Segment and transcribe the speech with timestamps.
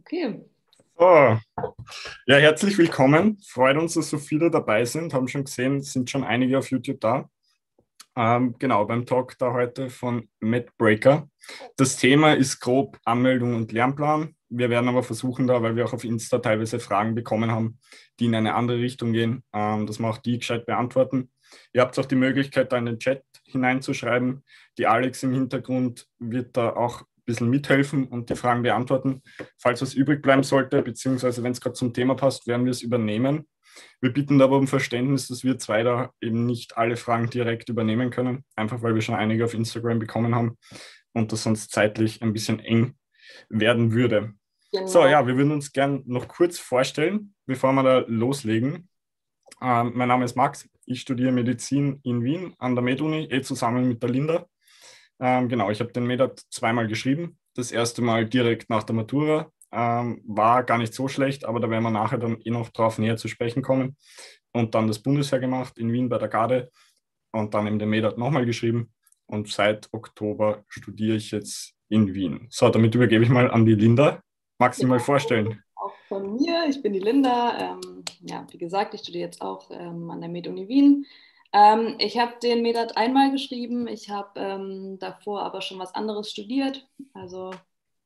[0.00, 0.40] Okay.
[0.96, 1.38] So.
[2.26, 3.38] Ja, herzlich willkommen.
[3.44, 5.12] Freut uns, dass so viele dabei sind.
[5.12, 7.28] Haben schon gesehen, sind schon einige auf YouTube da.
[8.16, 11.28] Ähm, genau, beim Talk da heute von Matt Breaker.
[11.76, 14.34] Das Thema ist grob Anmeldung und Lernplan.
[14.48, 17.78] Wir werden aber versuchen da, weil wir auch auf Insta teilweise Fragen bekommen haben,
[18.18, 21.30] die in eine andere Richtung gehen, ähm, dass wir auch die gescheit beantworten.
[21.72, 24.44] Ihr habt auch die Möglichkeit, da in den Chat hineinzuschreiben.
[24.78, 29.22] Die Alex im Hintergrund wird da auch bisschen mithelfen und die Fragen beantworten.
[29.58, 32.82] Falls was übrig bleiben sollte, beziehungsweise wenn es gerade zum Thema passt, werden wir es
[32.82, 33.46] übernehmen.
[34.00, 38.10] Wir bitten aber um Verständnis, dass wir zwei da eben nicht alle Fragen direkt übernehmen
[38.10, 40.56] können, einfach weil wir schon einige auf Instagram bekommen haben
[41.12, 42.96] und das sonst zeitlich ein bisschen eng
[43.48, 44.32] werden würde.
[44.72, 44.86] Genau.
[44.86, 48.88] So, ja, wir würden uns gern noch kurz vorstellen, bevor wir da loslegen.
[49.60, 53.86] Ähm, mein Name ist Max, ich studiere Medizin in Wien an der MedUni, eh zusammen
[53.86, 54.46] mit der Linda.
[55.20, 57.38] Ähm, genau, ich habe den MEDAT zweimal geschrieben.
[57.54, 59.50] Das erste Mal direkt nach der Matura.
[59.70, 62.98] Ähm, war gar nicht so schlecht, aber da werden wir nachher dann eh noch drauf
[62.98, 63.96] näher zu sprechen kommen.
[64.52, 66.70] Und dann das Bundesheer gemacht in Wien bei der Garde
[67.32, 68.92] und dann eben den MEDAT nochmal geschrieben.
[69.26, 72.46] Und seit Oktober studiere ich jetzt in Wien.
[72.50, 74.22] So, damit übergebe ich mal an die Linda.
[74.58, 75.62] Magst du ja, mal vorstellen?
[75.76, 77.74] Auch von mir, ich bin die Linda.
[77.74, 81.04] Ähm, ja, wie gesagt, ich studiere jetzt auch ähm, an der Med-Uni Wien.
[81.52, 83.88] Ähm, ich habe den MEDAT einmal geschrieben.
[83.88, 86.86] Ich habe ähm, davor aber schon was anderes studiert.
[87.14, 87.50] Also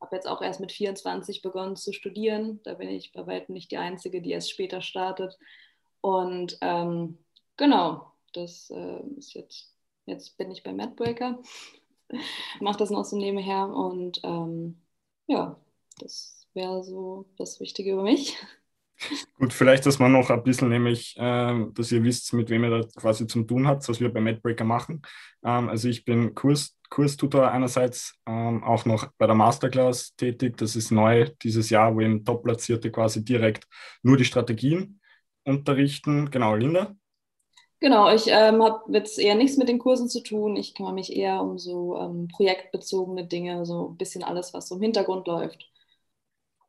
[0.00, 2.60] habe jetzt auch erst mit 24 begonnen zu studieren.
[2.64, 5.38] Da bin ich bei weitem nicht die Einzige, die erst später startet.
[6.00, 7.18] Und ähm,
[7.56, 9.74] genau, das äh, ist jetzt,
[10.06, 11.38] jetzt bin ich bei Madbreaker
[12.60, 14.80] mache das noch so nebenher und ähm,
[15.26, 15.58] ja,
[15.98, 18.36] das wäre so das Wichtige über mich.
[19.38, 22.70] Gut, vielleicht, dass man noch ein bisschen nämlich, äh, dass ihr wisst, mit wem ihr
[22.70, 25.02] da quasi zum tun habt, was wir bei MadBreaker machen.
[25.44, 30.56] Ähm, also ich bin Kurs, Kurstutor einerseits, ähm, auch noch bei der Masterclass tätig.
[30.58, 33.66] Das ist neu dieses Jahr, wo eben Top-Platzierte quasi direkt
[34.02, 35.00] nur die Strategien
[35.44, 36.30] unterrichten.
[36.30, 36.94] Genau, Linda?
[37.80, 40.54] Genau, ich ähm, habe jetzt eher nichts mit den Kursen zu tun.
[40.54, 44.76] Ich kümmere mich eher um so ähm, projektbezogene Dinge, so ein bisschen alles, was so
[44.76, 45.68] im Hintergrund läuft.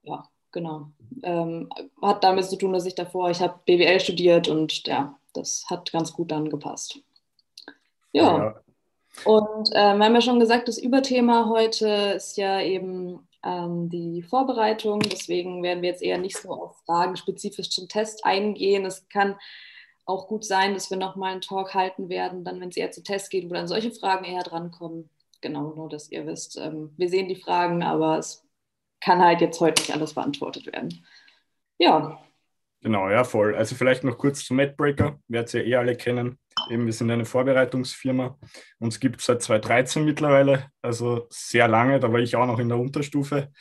[0.04, 0.88] Ja, genau.
[1.24, 1.70] Ähm,
[2.02, 5.92] hat damit zu tun, dass ich davor, ich habe BWL studiert und ja, das hat
[5.92, 7.00] ganz gut dann gepasst.
[8.14, 8.38] Ja.
[8.38, 8.56] ja.
[9.26, 14.24] Und ähm, wir haben ja schon gesagt, das Überthema heute ist ja eben ähm, die
[14.24, 15.02] Vorbereitung.
[15.02, 18.86] Deswegen werden wir jetzt eher nicht so auf Fragen spezifisch zum Test eingehen.
[18.86, 19.36] Es kann
[20.06, 23.04] auch gut sein, dass wir nochmal einen Talk halten werden, dann, wenn es eher zu
[23.04, 25.10] Tests geht, wo dann solche Fragen eher drankommen.
[25.42, 28.43] Genau, nur dass ihr wisst, ähm, wir sehen die Fragen, aber es
[29.04, 31.06] kann halt jetzt heute nicht alles beantwortet werden.
[31.78, 32.20] Ja.
[32.82, 33.56] Genau, ja, voll.
[33.56, 35.20] Also vielleicht noch kurz zum Madbreaker.
[35.28, 36.40] Werdet ihr eh alle kennen.
[36.70, 38.38] Eben, wir sind eine Vorbereitungsfirma.
[38.80, 42.00] Uns gibt es seit 2013 mittlerweile, also sehr lange.
[42.00, 43.52] Da war ich auch noch in der Unterstufe.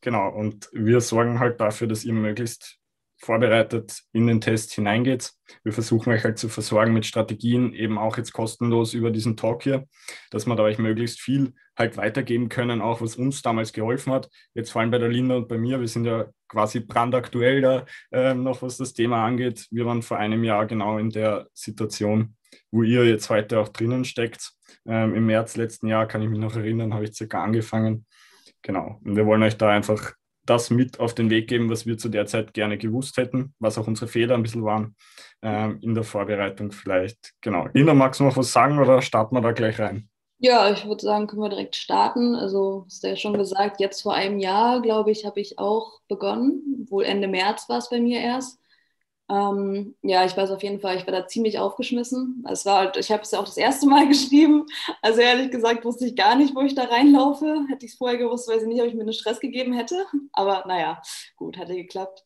[0.00, 2.77] Genau, und wir sorgen halt dafür, dass ihr möglichst
[3.18, 5.32] vorbereitet in den Test hineingeht.
[5.64, 9.64] Wir versuchen euch halt zu versorgen mit Strategien, eben auch jetzt kostenlos über diesen Talk
[9.64, 9.86] hier,
[10.30, 14.28] dass wir da euch möglichst viel halt weitergeben können, auch was uns damals geholfen hat.
[14.54, 17.86] Jetzt vor allem bei der Linda und bei mir, wir sind ja quasi brandaktuell da
[18.10, 19.66] äh, noch, was das Thema angeht.
[19.70, 22.36] Wir waren vor einem Jahr genau in der Situation,
[22.70, 24.52] wo ihr jetzt heute auch drinnen steckt.
[24.86, 28.06] Ähm, Im März letzten Jahr kann ich mich noch erinnern, habe ich circa angefangen.
[28.62, 29.00] Genau.
[29.04, 30.14] Und wir wollen euch da einfach
[30.48, 33.78] das mit auf den Weg geben, was wir zu der Zeit gerne gewusst hätten, was
[33.78, 34.96] auch unsere Fehler ein bisschen waren
[35.42, 37.34] ähm, in der Vorbereitung vielleicht.
[37.40, 37.68] Genau.
[37.72, 40.08] Lina, magst du noch was sagen oder starten wir da gleich rein?
[40.40, 42.36] Ja, ich würde sagen, können wir direkt starten.
[42.36, 46.00] Also, hast du ja schon gesagt, jetzt vor einem Jahr, glaube ich, habe ich auch
[46.06, 46.86] begonnen.
[46.88, 48.60] Wohl Ende März war es bei mir erst.
[49.30, 52.44] Ähm, ja, ich weiß auf jeden Fall, ich war da ziemlich aufgeschmissen.
[52.50, 54.66] Es war, halt, ich habe es ja auch das erste Mal geschrieben.
[55.02, 57.66] Also ehrlich gesagt wusste ich gar nicht, wo ich da reinlaufe.
[57.68, 60.06] Hätte ich es vorher gewusst, weiß ich nicht, ob ich mir einen Stress gegeben hätte.
[60.32, 61.02] Aber naja,
[61.36, 62.24] gut, hatte geklappt.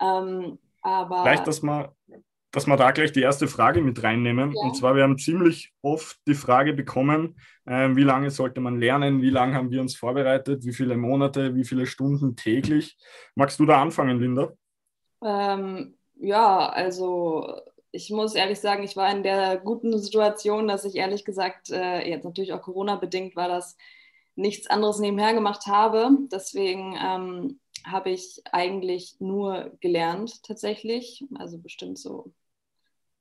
[0.00, 1.96] Ähm, aber Vielleicht, dass wir,
[2.52, 4.52] dass wir da gleich die erste Frage mit reinnehmen.
[4.54, 4.62] Ja.
[4.62, 9.20] Und zwar, wir haben ziemlich oft die Frage bekommen, äh, wie lange sollte man lernen,
[9.20, 12.96] wie lange haben wir uns vorbereitet, wie viele Monate, wie viele Stunden täglich.
[13.34, 14.52] Magst du da anfangen, Linda?
[15.24, 17.60] Ähm, ja, also
[17.92, 22.08] ich muss ehrlich sagen, ich war in der guten Situation, dass ich ehrlich gesagt, äh,
[22.08, 23.76] jetzt natürlich auch Corona-bedingt war, das
[24.34, 26.10] nichts anderes nebenher gemacht habe.
[26.30, 32.32] Deswegen ähm, habe ich eigentlich nur gelernt tatsächlich, also bestimmt so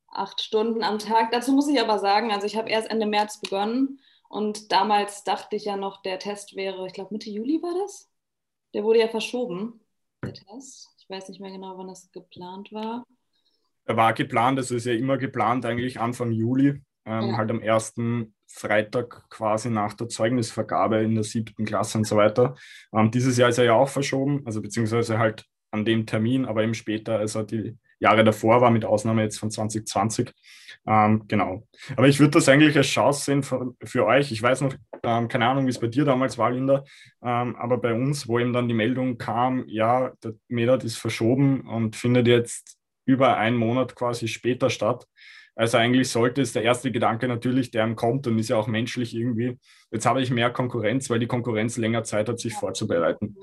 [0.09, 1.31] acht Stunden am Tag.
[1.31, 5.56] Dazu muss ich aber sagen, also ich habe erst Ende März begonnen und damals dachte
[5.56, 8.09] ich ja noch, der Test wäre, ich glaube Mitte Juli war das.
[8.74, 9.80] Der wurde ja verschoben,
[10.24, 10.94] der Test.
[11.07, 13.06] Ich weiß nicht mehr genau, wann das geplant war.
[13.86, 16.81] Er war geplant, das ist ja immer geplant, eigentlich Anfang Juli.
[17.06, 17.38] ähm, ja.
[17.38, 22.56] halt am ersten Freitag quasi nach der Zeugnisvergabe in der siebten Klasse und so weiter.
[22.94, 26.63] Ähm, dieses Jahr ist er ja auch verschoben, also beziehungsweise halt an dem Termin, aber
[26.63, 30.31] eben später, also die Jahre davor war, mit Ausnahme jetzt von 2020.
[30.88, 31.68] Ähm, genau.
[31.95, 34.31] Aber ich würde das eigentlich als Chance sehen für, für euch.
[34.31, 36.83] Ich weiß noch, ähm, keine Ahnung, wie es bei dir damals war, Linda,
[37.24, 41.62] ähm, aber bei uns, wo eben dann die Meldung kam, ja, der Medat ist verschoben
[41.62, 45.06] und findet jetzt über einen Monat quasi später statt.
[45.56, 48.68] Also eigentlich sollte es der erste Gedanke natürlich, der ihm kommt und ist ja auch
[48.68, 49.57] menschlich irgendwie,
[49.89, 53.38] jetzt habe ich mehr Konkurrenz, weil die Konkurrenz länger Zeit hat, sich vorzubereiten.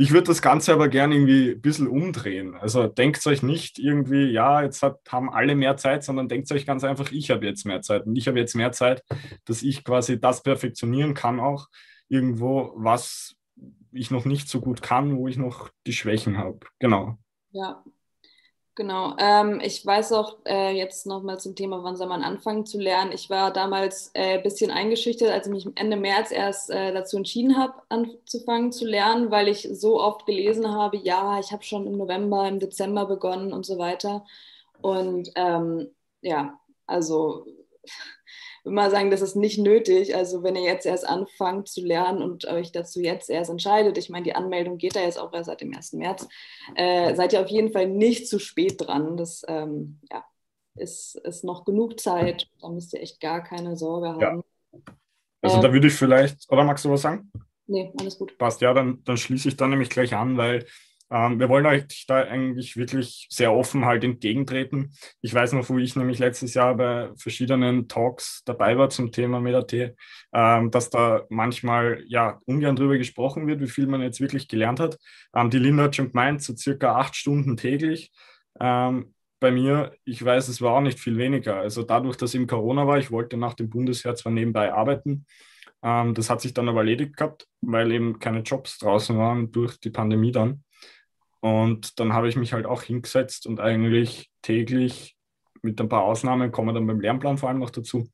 [0.00, 2.54] Ich würde das Ganze aber gerne irgendwie ein bisschen umdrehen.
[2.54, 6.64] Also denkt euch nicht irgendwie, ja, jetzt hat, haben alle mehr Zeit, sondern denkt euch
[6.64, 8.06] ganz einfach, ich habe jetzt mehr Zeit.
[8.06, 9.02] Und ich habe jetzt mehr Zeit,
[9.44, 11.66] dass ich quasi das perfektionieren kann auch
[12.08, 13.34] irgendwo, was
[13.90, 16.60] ich noch nicht so gut kann, wo ich noch die Schwächen habe.
[16.78, 17.18] Genau.
[17.50, 17.82] Ja,
[18.78, 19.16] Genau.
[19.18, 23.10] Ähm, ich weiß auch äh, jetzt nochmal zum Thema, wann soll man anfangen zu lernen.
[23.10, 27.16] Ich war damals ein äh, bisschen eingeschüchtert, als ich mich Ende März erst äh, dazu
[27.16, 31.88] entschieden habe, anzufangen zu lernen, weil ich so oft gelesen habe, ja, ich habe schon
[31.88, 34.24] im November, im Dezember begonnen und so weiter.
[34.80, 35.90] Und ähm,
[36.20, 37.46] ja, also
[38.70, 40.14] mal sagen, das ist nicht nötig.
[40.14, 44.10] Also wenn ihr jetzt erst anfangt zu lernen und euch dazu jetzt erst entscheidet, ich
[44.10, 45.94] meine, die Anmeldung geht da jetzt auch erst seit dem 1.
[45.94, 46.28] März,
[46.74, 49.16] äh, seid ihr auf jeden Fall nicht zu spät dran.
[49.16, 50.24] Das ähm, ja,
[50.76, 52.48] ist, ist noch genug Zeit.
[52.60, 54.20] Da müsst ihr echt gar keine Sorge haben.
[54.20, 54.42] Ja.
[55.42, 57.30] Also äh, da würde ich vielleicht, oder magst du was sagen?
[57.66, 58.36] Nee, alles gut.
[58.38, 60.66] Passt, ja, dann, dann schließe ich dann nämlich gleich an, weil
[61.10, 64.92] ähm, wir wollen euch da eigentlich wirklich sehr offen halt entgegentreten.
[65.22, 69.40] Ich weiß noch, wo ich nämlich letztes Jahr bei verschiedenen Talks dabei war zum Thema
[69.40, 69.94] MetaT,
[70.32, 74.80] ähm, dass da manchmal ja ungern drüber gesprochen wird, wie viel man jetzt wirklich gelernt
[74.80, 74.98] hat.
[75.34, 78.12] Ähm, die Linda hat schon gemeint, so circa acht Stunden täglich.
[78.60, 81.56] Ähm, bei mir, ich weiß, es war auch nicht viel weniger.
[81.56, 85.26] Also dadurch, dass eben Corona war, ich wollte nach dem Bundesheer zwar nebenbei arbeiten,
[85.82, 89.78] ähm, das hat sich dann aber erledigt gehabt, weil eben keine Jobs draußen waren durch
[89.78, 90.64] die Pandemie dann.
[91.40, 95.16] Und dann habe ich mich halt auch hingesetzt und eigentlich täglich
[95.62, 98.10] mit ein paar Ausnahmen, kommen dann beim Lernplan vor allem noch dazu,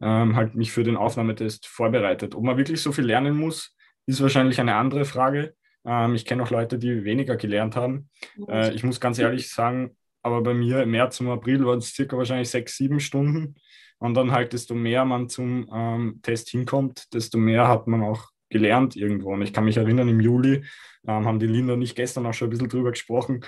[0.00, 2.34] ähm, halt mich für den Aufnahmetest vorbereitet.
[2.34, 3.76] Ob man wirklich so viel lernen muss,
[4.06, 5.54] ist wahrscheinlich eine andere Frage.
[5.84, 8.10] Ähm, ich kenne auch Leute, die weniger gelernt haben.
[8.48, 11.94] Äh, ich muss ganz ehrlich sagen, aber bei mir im März und April waren es
[11.94, 13.56] circa wahrscheinlich sechs, sieben Stunden.
[13.98, 18.28] Und dann halt, desto mehr man zum ähm, Test hinkommt, desto mehr hat man auch
[18.50, 19.32] gelernt irgendwo.
[19.32, 20.64] Und ich kann mich erinnern, im Juli
[21.06, 23.44] ähm, haben die Linda und ich gestern auch schon ein bisschen drüber gesprochen,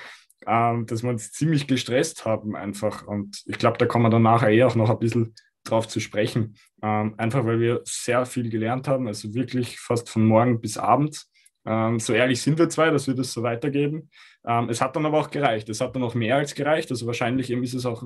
[0.47, 3.07] ähm, dass wir uns ziemlich gestresst haben einfach.
[3.07, 6.01] Und ich glaube, da kommen wir dann nachher eh auch noch ein bisschen drauf zu
[6.01, 6.57] sprechen.
[6.83, 11.27] Ähm, einfach weil wir sehr viel gelernt haben, also wirklich fast von morgen bis abend.
[11.67, 14.11] Ähm, so ehrlich sind wir zwei, dass wir das so weitergeben.
[14.47, 15.69] Ähm, es hat dann aber auch gereicht.
[15.69, 16.91] Es hat dann auch mehr als gereicht.
[16.91, 18.05] Also wahrscheinlich eben ist es auch,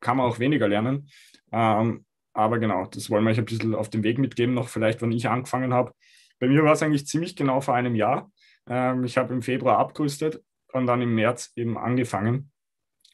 [0.00, 1.08] kann man auch weniger lernen.
[1.52, 5.00] Ähm, aber genau, das wollen wir euch ein bisschen auf den Weg mitgeben, noch vielleicht,
[5.02, 5.92] wann ich angefangen habe.
[6.38, 8.30] Bei mir war es eigentlich ziemlich genau vor einem Jahr.
[8.68, 10.42] Ähm, ich habe im Februar abgerüstet
[10.72, 12.50] und dann im März eben angefangen.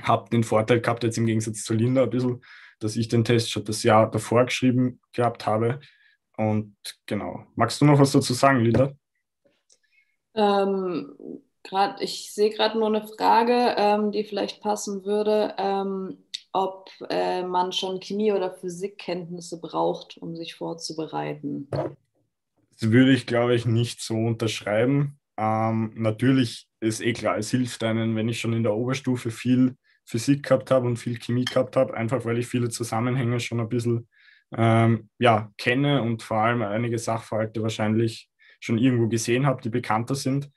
[0.00, 2.42] Habe den Vorteil gehabt, jetzt im Gegensatz zu Linda ein bisschen,
[2.80, 5.80] dass ich den Test schon das Jahr davor geschrieben gehabt habe.
[6.36, 6.76] Und
[7.06, 7.46] genau.
[7.54, 8.92] Magst du noch was dazu sagen, Linda?
[10.34, 11.14] Ähm,
[11.62, 17.42] grad, ich sehe gerade nur eine Frage, ähm, die vielleicht passen würde, ähm, ob äh,
[17.42, 21.68] man schon Chemie- oder Physikkenntnisse braucht, um sich vorzubereiten.
[22.82, 25.16] Das würde ich, glaube ich, nicht so unterschreiben.
[25.38, 29.76] Ähm, natürlich ist eh klar, es hilft einem, wenn ich schon in der Oberstufe viel
[30.04, 33.68] Physik gehabt habe und viel Chemie gehabt habe, einfach weil ich viele Zusammenhänge schon ein
[33.68, 34.08] bisschen
[34.56, 40.16] ähm, ja, kenne und vor allem einige Sachverhalte wahrscheinlich schon irgendwo gesehen habe, die bekannter
[40.16, 40.50] sind.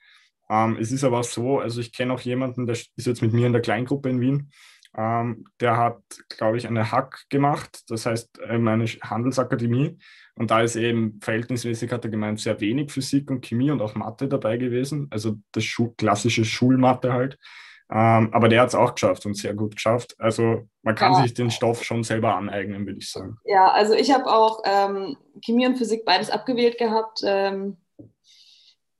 [0.50, 3.46] Ähm, es ist aber so, also ich kenne auch jemanden, der ist jetzt mit mir
[3.46, 4.50] in der Kleingruppe in Wien,
[4.96, 9.96] ähm, der hat, glaube ich, eine Hack gemacht, das heißt ähm, eine Handelsakademie
[10.38, 13.94] und da ist eben verhältnismäßig, hat er gemeint, sehr wenig Physik und Chemie und auch
[13.94, 15.08] Mathe dabei gewesen.
[15.10, 17.38] Also das Schu klassische Schulmathe halt.
[17.90, 20.14] Ähm, aber der hat es auch geschafft und sehr gut geschafft.
[20.18, 21.22] Also man kann ja.
[21.22, 23.38] sich den Stoff schon selber aneignen, würde ich sagen.
[23.44, 27.20] Ja, also ich habe auch ähm, Chemie und Physik beides abgewählt gehabt.
[27.24, 27.76] Ähm,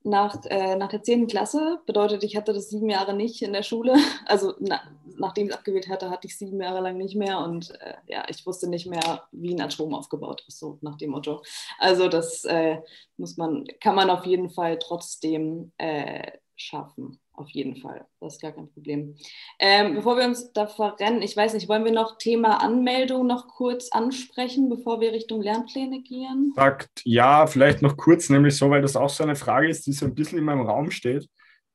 [0.07, 1.27] nach, äh, nach der 10.
[1.27, 1.79] Klasse.
[1.85, 3.95] Bedeutet, ich hatte das sieben Jahre nicht in der Schule.
[4.25, 4.81] Also na,
[5.17, 7.39] nachdem ich abgewählt hatte, hatte ich sieben Jahre lang nicht mehr.
[7.39, 11.11] Und äh, ja, ich wusste nicht mehr, wie ein Atom aufgebaut ist, so nach dem
[11.11, 11.41] Motto.
[11.79, 12.79] Also das äh,
[13.17, 18.05] muss man, kann man auf jeden Fall trotzdem äh, schaffen auf jeden Fall.
[18.19, 19.15] Das ist gar kein Problem.
[19.59, 23.47] Ähm, bevor wir uns da verrennen, ich weiß nicht, wollen wir noch Thema Anmeldung noch
[23.47, 26.53] kurz ansprechen, bevor wir Richtung Lernpläne gehen?
[26.55, 29.93] Sagt ja, vielleicht noch kurz, nämlich so, weil das auch so eine Frage ist, die
[29.93, 31.29] so ein bisschen in meinem Raum steht.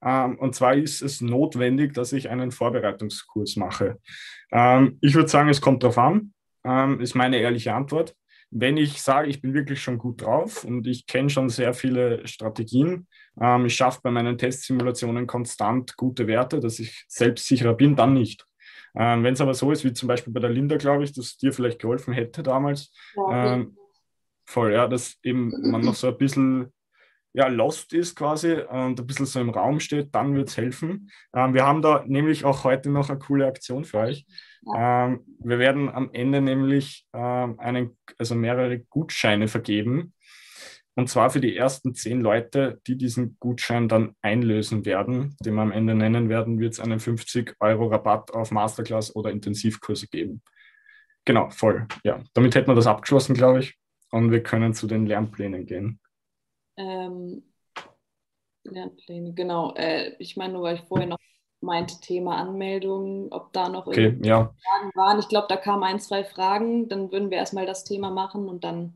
[0.04, 3.98] Ähm, und zwar ist es notwendig, dass ich einen Vorbereitungskurs mache.
[4.50, 6.32] Ähm, ich würde sagen, es kommt darauf an.
[6.64, 8.14] ähm, ist meine ehrliche Antwort.
[8.50, 12.26] Wenn ich sage, ich bin wirklich schon gut drauf und ich kenne schon sehr viele
[12.26, 13.06] Strategien,
[13.40, 18.46] ähm, ich schaffe bei meinen Testsimulationen konstant gute Werte, dass ich selbstsicherer bin, dann nicht.
[18.94, 21.36] Ähm, Wenn es aber so ist, wie zum Beispiel bei der Linda, glaube ich, dass
[21.36, 23.76] dir vielleicht geholfen hätte damals, ja, ähm,
[24.44, 26.72] voll, ja, dass eben man noch so ein bisschen
[27.34, 31.10] ja, lost ist quasi und ein bisschen so im Raum steht, dann wird es helfen.
[31.34, 34.26] Ähm, wir haben da nämlich auch heute noch eine coole Aktion für euch.
[34.76, 40.12] Ähm, wir werden am Ende nämlich ähm, einen, also mehrere Gutscheine vergeben.
[40.94, 45.62] Und zwar für die ersten zehn Leute, die diesen Gutschein dann einlösen werden, den wir
[45.62, 50.42] am Ende nennen werden, wird es einen 50 Euro Rabatt auf Masterclass oder Intensivkurse geben.
[51.24, 51.86] Genau, voll.
[52.04, 53.78] Ja, damit hätten wir das abgeschlossen, glaube ich.
[54.10, 55.98] Und wir können zu den Lernplänen gehen.
[56.76, 57.42] Ähm,
[58.64, 59.74] Lernpläne, genau.
[59.74, 61.18] Äh, ich meine, nur weil ich vorher noch
[61.62, 64.52] meinte, Thema Anmeldung, ob da noch okay, ja.
[64.62, 65.18] Fragen waren.
[65.20, 66.88] Ich glaube, da kamen ein, zwei Fragen.
[66.88, 68.94] Dann würden wir erstmal das Thema machen und dann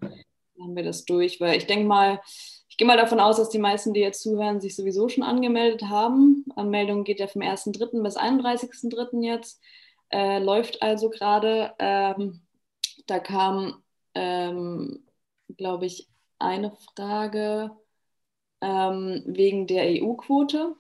[0.61, 1.41] haben wir das durch.
[1.41, 2.21] Weil ich denke mal,
[2.69, 5.85] ich gehe mal davon aus, dass die meisten, die jetzt zuhören, sich sowieso schon angemeldet
[5.85, 6.45] haben.
[6.57, 8.03] Anmeldung geht ja vom 1.3.
[8.03, 9.23] bis 31.3.
[9.25, 9.63] jetzt.
[10.11, 11.73] Äh, läuft also gerade.
[11.79, 12.43] Ähm,
[13.07, 13.83] da kam,
[14.15, 15.05] ähm,
[15.57, 16.09] glaube ich,
[16.39, 17.71] eine Frage
[18.61, 20.77] ähm, wegen der EU-Quote.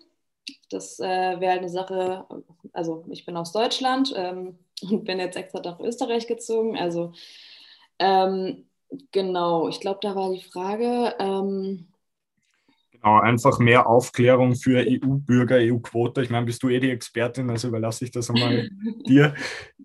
[0.70, 2.26] Das äh, wäre eine Sache,
[2.72, 6.76] also ich bin aus Deutschland ähm, und bin jetzt extra nach Österreich gezogen.
[6.76, 7.12] Also
[7.98, 8.65] ähm,
[9.12, 11.88] genau, ich glaube, da war die Frage, ähm,
[13.06, 16.22] Genau, einfach mehr Aufklärung für EU-Bürger, EU-Quote.
[16.22, 18.68] Ich meine, bist du eh die Expertin, also überlasse ich das einmal
[19.06, 19.34] dir.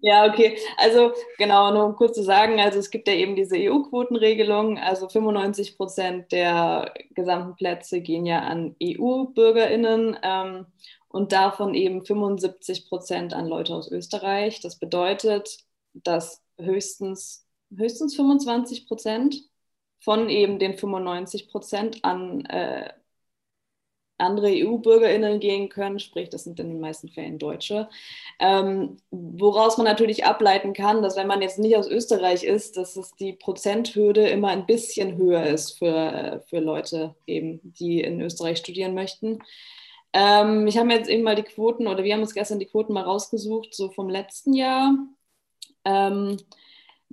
[0.01, 0.58] Ja, okay.
[0.77, 4.79] Also genau, nur um kurz zu sagen, also es gibt ja eben diese EU-Quotenregelung.
[4.79, 10.65] Also 95 Prozent der gesamten Plätze gehen ja an EU-BürgerInnen ähm,
[11.10, 14.62] und davon eben 75 Prozent an Leute aus Österreich.
[14.62, 15.60] Das bedeutet,
[15.93, 17.40] dass höchstens,
[17.75, 19.43] höchstens 25 Prozent
[19.99, 22.91] von eben den 95 Prozent an äh,
[24.21, 27.89] andere EU-BürgerInnen gehen können, sprich, das sind in den meisten Fällen Deutsche.
[28.39, 32.95] Ähm, woraus man natürlich ableiten kann, dass wenn man jetzt nicht aus Österreich ist, dass
[32.95, 38.59] es die Prozenthürde immer ein bisschen höher ist für, für Leute eben, die in Österreich
[38.59, 39.39] studieren möchten.
[40.13, 42.65] Ähm, ich habe mir jetzt eben mal die Quoten, oder wir haben uns gestern die
[42.65, 44.93] Quoten mal rausgesucht, so vom letzten Jahr.
[45.85, 46.37] Ähm,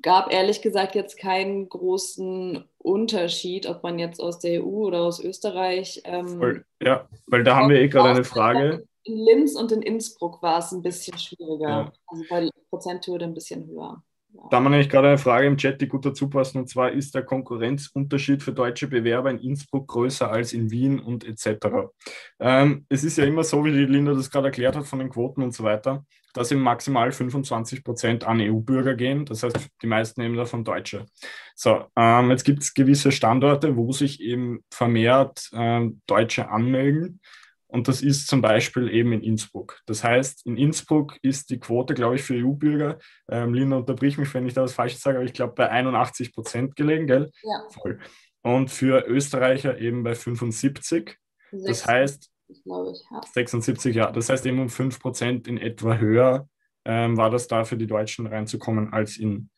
[0.03, 5.23] gab ehrlich gesagt jetzt keinen großen Unterschied, ob man jetzt aus der EU oder aus
[5.23, 6.03] Österreich.
[6.05, 8.87] Ähm, ja, weil da haben wir eh gerade eine Frage.
[9.05, 11.93] In Linz und in Innsbruck war es ein bisschen schwieriger, ja.
[12.09, 14.03] also weil die Prozenthürde ein bisschen höher.
[14.51, 16.93] Da haben wir nämlich gerade eine Frage im Chat, die gut dazu passt, und zwar
[16.93, 21.91] ist der Konkurrenzunterschied für deutsche Bewerber in Innsbruck größer als in Wien und etc.
[22.39, 25.11] Ähm, es ist ja immer so, wie die Linda das gerade erklärt hat von den
[25.11, 26.05] Quoten und so weiter,
[26.35, 31.07] dass eben maximal 25 Prozent an EU-Bürger gehen, das heißt, die meisten eben davon Deutsche.
[31.55, 37.21] So, ähm, jetzt gibt es gewisse Standorte, wo sich eben vermehrt ähm, Deutsche anmelden.
[37.69, 39.81] Und das ist zum Beispiel eben in Innsbruck.
[39.87, 42.99] Das heißt, in Innsbruck ist die Quote, glaube ich, für EU-Bürger,
[43.31, 46.33] ähm, Linda, unterbrich mich, wenn ich da was falsch sage, aber ich glaube bei 81
[46.33, 47.31] Prozent gelegen, gell?
[47.43, 47.67] Ja.
[47.71, 47.99] Voll.
[48.43, 51.17] Und für Österreicher eben bei 75.
[51.53, 53.21] Das heißt, ich, ja.
[53.35, 54.11] 76, ja.
[54.11, 56.49] Das heißt eben um 5 Prozent in etwa höher
[56.85, 59.51] ähm, war das da für die Deutschen reinzukommen als, in,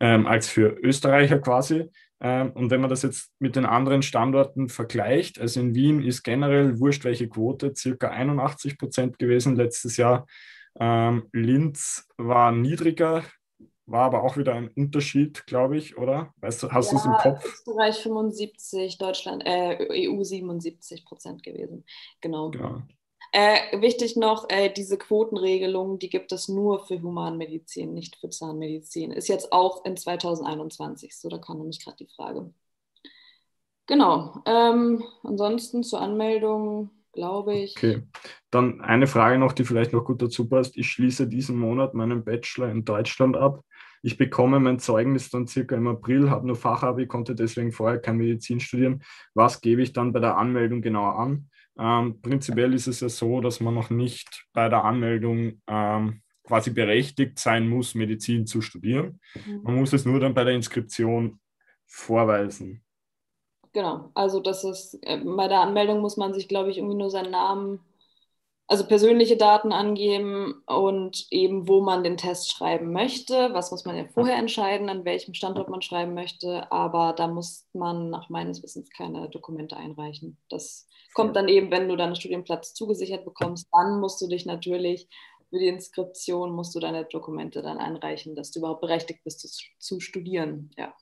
[0.00, 1.88] ähm, als für Österreicher quasi.
[2.20, 6.22] Ähm, und wenn man das jetzt mit den anderen Standorten vergleicht, also in Wien ist
[6.22, 10.26] generell wurscht welche Quote, circa 81 Prozent gewesen letztes Jahr.
[10.78, 13.24] Ähm, Linz war niedriger,
[13.86, 16.32] war aber auch wieder ein Unterschied, glaube ich, oder?
[16.38, 17.44] Weißt du, hast ja, du es im Kopf?
[17.44, 21.84] Österreich 75, Deutschland, äh, EU 77 Prozent gewesen.
[22.20, 22.50] Genau.
[22.50, 22.82] genau.
[23.36, 29.10] Äh, wichtig noch, äh, diese Quotenregelung, die gibt es nur für Humanmedizin, nicht für Zahnmedizin.
[29.10, 32.54] Ist jetzt auch in 2021 so, da kam nämlich gerade die Frage.
[33.88, 34.40] Genau.
[34.46, 37.76] Ähm, ansonsten zur Anmeldung, glaube ich.
[37.76, 38.04] Okay.
[38.52, 40.76] Dann eine Frage noch, die vielleicht noch gut dazu passt.
[40.76, 43.64] Ich schließe diesen Monat meinen Bachelor in Deutschland ab.
[44.04, 48.16] Ich bekomme mein Zeugnis dann circa im April, habe nur Fachabi, konnte deswegen vorher kein
[48.16, 49.02] Medizin studieren.
[49.34, 51.50] Was gebe ich dann bei der Anmeldung genau an?
[51.78, 56.70] Ähm, prinzipiell ist es ja so, dass man noch nicht bei der Anmeldung ähm, quasi
[56.70, 59.20] berechtigt sein muss, Medizin zu studieren.
[59.34, 59.62] Mhm.
[59.62, 61.40] Man muss es nur dann bei der Inskription
[61.86, 62.82] vorweisen.
[63.72, 67.10] Genau, also das ist, äh, bei der Anmeldung muss man sich, glaube ich, irgendwie nur
[67.10, 67.80] seinen Namen,
[68.66, 73.50] also persönliche Daten angeben und eben, wo man den Test schreiben möchte.
[73.52, 77.66] Was muss man ja vorher entscheiden, an welchem Standort man schreiben möchte, aber da muss
[77.74, 80.38] man nach meines Wissens keine Dokumente einreichen.
[80.48, 85.08] Das kommt dann eben, wenn du deinen Studienplatz zugesichert bekommst, dann musst du dich natürlich
[85.54, 89.48] für die Inskription musst du deine Dokumente dann einreichen, dass du überhaupt berechtigt bist zu,
[89.78, 90.72] zu studieren.
[90.76, 90.92] Ja.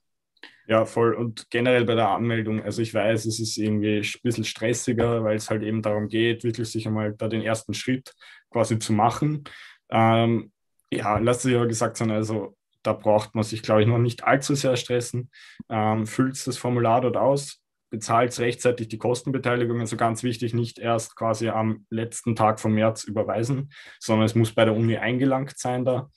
[0.67, 1.15] Ja, voll.
[1.15, 5.37] Und generell bei der Anmeldung, also ich weiß, es ist irgendwie ein bisschen stressiger, weil
[5.37, 8.13] es halt eben darum geht, wirklich sich einmal da den ersten Schritt
[8.51, 9.45] quasi zu machen.
[9.91, 10.53] Ähm,
[10.91, 14.25] ja, lass sich aber gesagt sein, also da braucht man sich, glaube ich, noch nicht
[14.25, 15.31] allzu sehr stressen.
[15.69, 19.81] Ähm, füllt das Formular dort aus, bezahlt rechtzeitig die Kostenbeteiligung.
[19.81, 24.55] Also ganz wichtig, nicht erst quasi am letzten Tag vom März überweisen, sondern es muss
[24.55, 26.11] bei der Uni eingelangt sein da.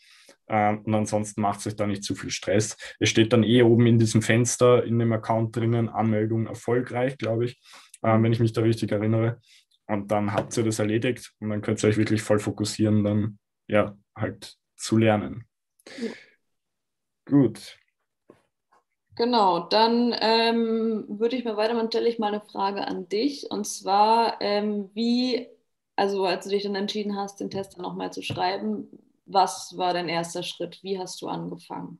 [0.48, 2.78] Ähm, und ansonsten macht es euch da nicht zu viel Stress.
[3.00, 7.46] Es steht dann eh oben in diesem Fenster in dem Account drinnen, Anmeldung erfolgreich, glaube
[7.46, 7.60] ich,
[8.04, 9.40] ähm, wenn ich mich da richtig erinnere.
[9.88, 13.40] Und dann habt ihr das erledigt und dann könnt ihr euch wirklich voll fokussieren, dann
[13.68, 15.46] ja, halt zu lernen.
[16.02, 16.12] Ja.
[17.26, 17.78] Gut.
[19.16, 23.50] Genau, dann ähm, würde ich mal weitermachen, stelle ich mal eine Frage an dich.
[23.50, 25.48] Und zwar, ähm, wie,
[25.96, 28.90] also als du dich dann entschieden hast, den Test dann nochmal zu schreiben,
[29.26, 30.80] was war dein erster Schritt?
[30.82, 32.00] Wie hast du angefangen?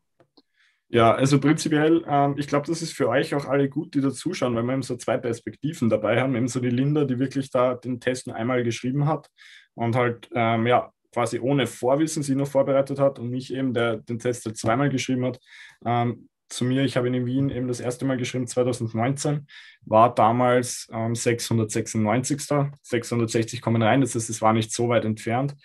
[0.88, 4.12] Ja, also prinzipiell, ähm, ich glaube, das ist für euch auch alle gut, die da
[4.12, 6.36] zuschauen, weil wir eben so zwei Perspektiven dabei haben.
[6.36, 9.30] Eben so die Linda, die wirklich da den Test nur einmal geschrieben hat
[9.74, 13.98] und halt, ähm, ja, quasi ohne Vorwissen sie noch vorbereitet hat und mich eben, der
[13.98, 15.40] den Test zweimal geschrieben hat.
[15.86, 19.48] Ähm, zu mir, ich habe ihn in Wien eben das erste Mal geschrieben, 2019,
[19.82, 22.42] war damals ähm, 696.
[22.82, 25.56] 660 kommen rein, das heißt, es war nicht so weit entfernt.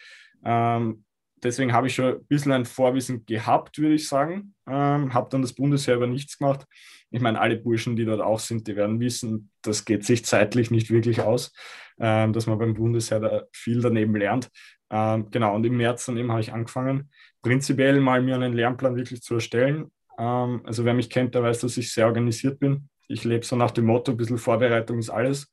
[0.45, 1.05] Ähm,
[1.43, 4.55] deswegen habe ich schon ein bisschen ein Vorwissen gehabt, würde ich sagen.
[4.69, 6.65] Ähm, habe dann das Bundesheer über nichts gemacht.
[7.11, 10.71] Ich meine, alle Burschen, die dort auch sind, die werden wissen, das geht sich zeitlich
[10.71, 11.53] nicht wirklich aus,
[11.99, 14.49] ähm, dass man beim Bundesheer da viel daneben lernt.
[14.91, 17.11] Ähm, genau, und im März dann eben habe ich angefangen,
[17.43, 19.91] prinzipiell mal mir einen Lernplan wirklich zu erstellen.
[20.19, 22.89] Ähm, also wer mich kennt, der weiß, dass ich sehr organisiert bin.
[23.09, 25.51] Ich lebe so nach dem Motto, ein bisschen Vorbereitung ist alles.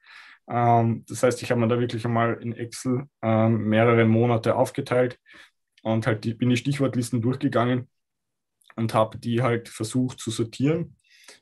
[0.50, 5.20] Ähm, das heißt, ich habe mir da wirklich einmal in Excel ähm, mehrere Monate aufgeteilt
[5.84, 7.88] und halt die, bin die Stichwortlisten durchgegangen
[8.75, 10.96] und habe die halt versucht zu sortieren.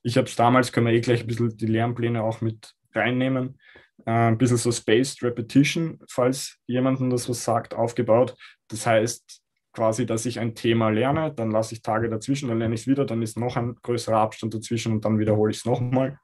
[0.03, 3.59] Ich habe es damals, können wir eh gleich ein bisschen die Lernpläne auch mit reinnehmen,
[4.05, 8.35] äh, ein bisschen so Spaced Repetition, falls jemandem das was sagt, aufgebaut.
[8.67, 9.41] Das heißt
[9.75, 12.87] quasi, dass ich ein Thema lerne, dann lasse ich Tage dazwischen, dann lerne ich es
[12.87, 16.17] wieder, dann ist noch ein größerer Abstand dazwischen und dann wiederhole ich es nochmal.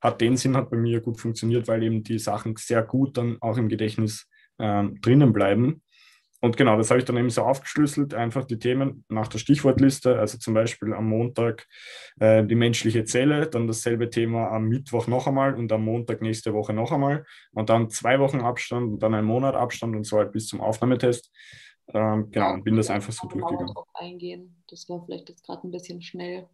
[0.00, 3.38] Hat den Sinn, hat bei mir gut funktioniert, weil eben die Sachen sehr gut dann
[3.40, 5.82] auch im Gedächtnis äh, drinnen bleiben.
[6.42, 10.18] Und genau, das habe ich dann eben so aufgeschlüsselt, einfach die Themen nach der Stichwortliste,
[10.18, 11.68] also zum Beispiel am Montag
[12.18, 16.52] äh, die menschliche Zelle, dann dasselbe Thema am Mittwoch noch einmal und am Montag nächste
[16.52, 20.18] Woche noch einmal und dann zwei Wochen Abstand und dann ein Monat Abstand und so
[20.18, 21.30] halt bis zum Aufnahmetest.
[21.94, 23.72] Ähm, genau, und bin das einfach so durchgegangen.
[23.94, 24.64] Eingehen.
[24.68, 26.48] Das war vielleicht jetzt gerade ein bisschen schnell.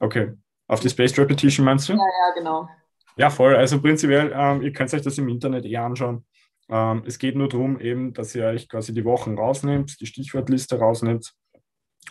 [0.00, 0.32] Okay,
[0.66, 1.94] auf die Spaced Repetition meinst du?
[1.94, 2.68] Ja, ja, genau.
[3.16, 3.56] Ja, voll.
[3.56, 6.26] Also prinzipiell, ähm, ihr könnt euch das im Internet eher anschauen.
[6.68, 10.78] Ähm, es geht nur darum, eben, dass ihr euch quasi die Wochen rausnehmt, die Stichwortliste
[10.78, 11.32] rausnimmt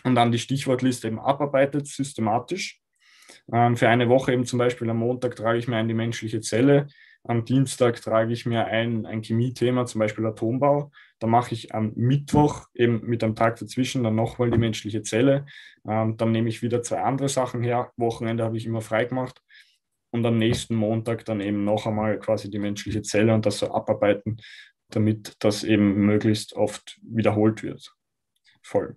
[0.04, 2.80] und dann die Stichwortliste eben abarbeitet, systematisch.
[3.52, 6.40] Ähm, für eine Woche eben zum Beispiel am Montag trage ich mir ein die menschliche
[6.40, 6.86] Zelle,
[7.26, 10.90] am Dienstag trage ich mir ein, ein Chemiethema, zum Beispiel Atombau.
[11.18, 15.46] Da mache ich am Mittwoch eben mit einem Tag dazwischen dann nochmal die menschliche Zelle.
[15.88, 17.92] Ähm, dann nehme ich wieder zwei andere Sachen her.
[17.96, 19.40] Wochenende habe ich immer frei gemacht
[20.14, 23.72] und am nächsten Montag dann eben noch einmal quasi die menschliche Zelle und das so
[23.72, 24.36] abarbeiten,
[24.90, 27.92] damit das eben möglichst oft wiederholt wird.
[28.62, 28.94] Voll.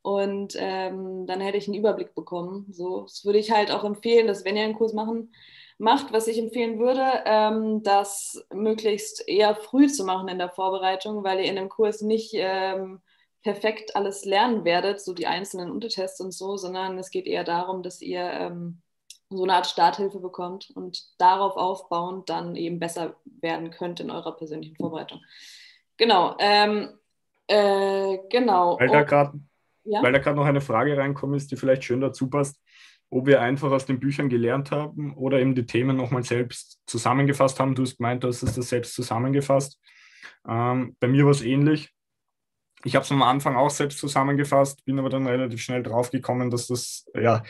[0.00, 2.66] Und ähm, dann hätte ich einen Überblick bekommen.
[2.72, 5.32] So, das würde ich halt auch empfehlen, dass wenn ihr einen Kurs machen,
[5.82, 11.24] macht, was ich empfehlen würde, ähm, das möglichst eher früh zu machen in der Vorbereitung,
[11.24, 13.02] weil ihr in dem Kurs nicht ähm,
[13.42, 17.82] perfekt alles lernen werdet, so die einzelnen Untertests und so, sondern es geht eher darum,
[17.82, 18.80] dass ihr ähm,
[19.28, 24.36] so eine Art Starthilfe bekommt und darauf aufbauend dann eben besser werden könnt in eurer
[24.36, 25.20] persönlichen Vorbereitung.
[25.96, 26.36] Genau.
[26.38, 26.90] Ähm,
[27.48, 28.78] äh, genau.
[28.78, 29.40] Weil da gerade
[29.82, 30.32] ja?
[30.32, 32.61] noch eine Frage reinkommt, ist, die vielleicht schön dazu passt,
[33.12, 37.60] ob wir einfach aus den Büchern gelernt haben oder eben die Themen nochmal selbst zusammengefasst
[37.60, 37.74] haben.
[37.74, 39.78] Du hast gemeint, du hast das selbst zusammengefasst.
[40.48, 41.90] Ähm, bei mir war es ähnlich.
[42.84, 46.68] Ich habe es am Anfang auch selbst zusammengefasst, bin aber dann relativ schnell draufgekommen, dass
[46.68, 47.42] das ja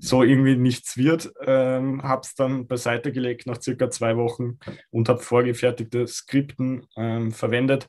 [0.00, 1.30] so irgendwie nichts wird.
[1.44, 4.58] Ähm, habe es dann beiseite gelegt nach circa zwei Wochen
[4.90, 7.88] und habe vorgefertigte Skripten ähm, verwendet.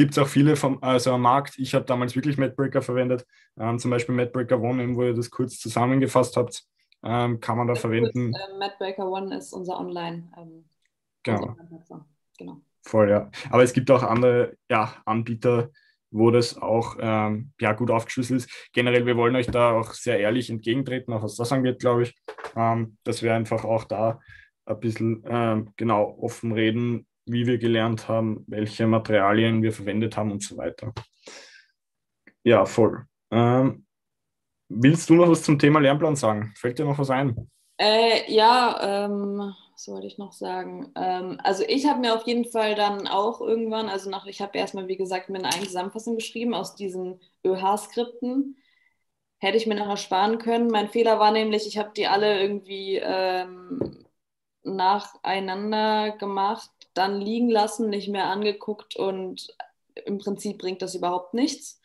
[0.00, 1.58] Gibt es auch viele vom, also am Markt.
[1.58, 3.26] Ich habe damals wirklich MadBreaker verwendet,
[3.58, 6.64] ähm, zum Beispiel MadBreaker One, wo ihr das kurz zusammengefasst habt,
[7.04, 8.32] ähm, kann man da verwenden.
[8.32, 10.26] Kurz, äh, MadBreaker One ist unser Online.
[10.38, 10.64] Ähm,
[11.22, 11.54] genau.
[12.38, 12.62] genau.
[12.80, 13.30] Voll, ja.
[13.50, 15.68] Aber es gibt auch andere ja, Anbieter,
[16.10, 18.70] wo das auch ähm, ja, gut aufgeschlüsselt ist.
[18.72, 22.16] Generell, wir wollen euch da auch sehr ehrlich entgegentreten, auch was das angeht, glaube ich,
[22.56, 24.18] ähm, dass wir einfach auch da
[24.64, 30.32] ein bisschen ähm, genau offen reden, wie wir gelernt haben, welche Materialien wir verwendet haben
[30.32, 30.92] und so weiter.
[32.42, 33.04] Ja, voll.
[33.30, 33.86] Ähm,
[34.68, 36.52] willst du noch was zum Thema Lernplan sagen?
[36.56, 37.50] Fällt dir noch was ein?
[37.78, 40.92] Äh, ja, ähm, was wollte ich noch sagen?
[40.96, 44.58] Ähm, also ich habe mir auf jeden Fall dann auch irgendwann, also nach, ich habe
[44.58, 48.56] erstmal, wie gesagt, mir eine eigene Zusammenfassung geschrieben aus diesen ÖH-Skripten.
[49.38, 50.68] Hätte ich mir noch ersparen können.
[50.68, 54.04] Mein Fehler war nämlich, ich habe die alle irgendwie ähm,
[54.62, 59.48] nacheinander gemacht, dann liegen lassen, nicht mehr angeguckt und
[60.04, 61.80] im Prinzip bringt das überhaupt nichts.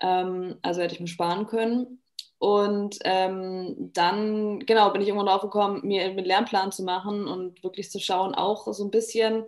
[0.00, 2.02] Ähm, also hätte ich mir sparen können.
[2.38, 7.62] Und ähm, dann, genau, bin ich irgendwann drauf gekommen, mir einen Lernplan zu machen und
[7.62, 9.44] wirklich zu schauen, auch so ein bisschen.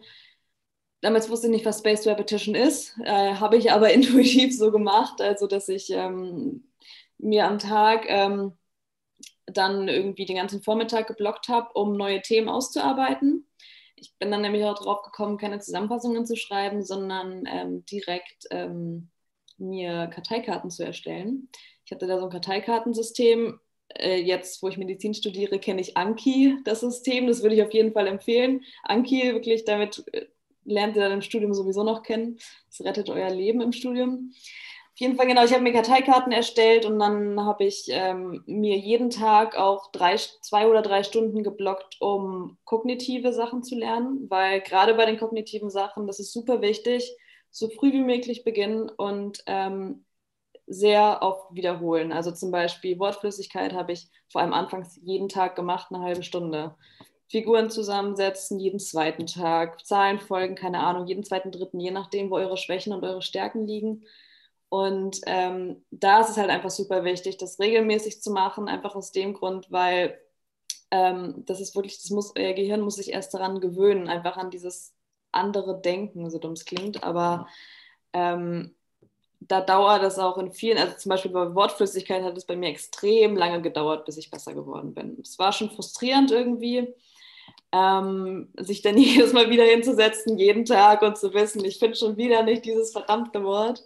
[1.00, 5.20] Damals wusste ich nicht, was Spaced Repetition ist, äh, habe ich aber intuitiv so gemacht,
[5.20, 6.70] also dass ich ähm,
[7.18, 8.52] mir am Tag ähm,
[9.46, 13.46] dann irgendwie den ganzen Vormittag geblockt habe, um neue Themen auszuarbeiten.
[13.96, 19.10] Ich bin dann nämlich auch drauf gekommen, keine Zusammenfassungen zu schreiben, sondern ähm, direkt ähm,
[19.56, 21.48] mir Karteikarten zu erstellen
[21.84, 23.60] ich hatte da so ein Karteikartensystem.
[23.94, 27.26] Äh, jetzt, wo ich Medizin studiere, kenne ich Anki, das System.
[27.26, 28.62] Das würde ich auf jeden Fall empfehlen.
[28.82, 30.26] Anki, wirklich, damit äh,
[30.64, 32.38] lernt ihr dann im Studium sowieso noch kennen.
[32.68, 34.32] Das rettet euer Leben im Studium.
[34.94, 38.76] Auf jeden Fall, genau, ich habe mir Karteikarten erstellt und dann habe ich ähm, mir
[38.78, 44.60] jeden Tag auch drei, zwei oder drei Stunden geblockt, um kognitive Sachen zu lernen, weil
[44.60, 47.16] gerade bei den kognitiven Sachen, das ist super wichtig,
[47.50, 50.04] so früh wie möglich beginnen und ähm,
[50.68, 52.12] sehr oft wiederholen.
[52.12, 56.76] Also zum Beispiel Wortflüssigkeit habe ich vor allem anfangs jeden Tag gemacht, eine halbe Stunde.
[57.28, 62.56] Figuren zusammensetzen, jeden zweiten Tag, Zahlenfolgen, keine Ahnung, jeden zweiten, dritten, je nachdem, wo eure
[62.56, 64.04] Schwächen und eure Stärken liegen.
[64.74, 69.12] Und ähm, da ist es halt einfach super wichtig, das regelmäßig zu machen, einfach aus
[69.12, 70.18] dem Grund, weil
[70.90, 74.50] ähm, das ist wirklich, das muss, euer Gehirn muss sich erst daran gewöhnen, einfach an
[74.50, 74.92] dieses
[75.30, 77.46] andere Denken, so dumm es klingt, aber
[78.14, 78.74] ähm,
[79.38, 82.70] da dauert es auch in vielen, also zum Beispiel bei Wortflüssigkeit hat es bei mir
[82.70, 85.20] extrem lange gedauert, bis ich besser geworden bin.
[85.22, 86.92] Es war schon frustrierend irgendwie,
[87.70, 92.16] ähm, sich dann jedes Mal wieder hinzusetzen, jeden Tag und zu wissen, ich finde schon
[92.16, 93.84] wieder nicht dieses verdammte Wort.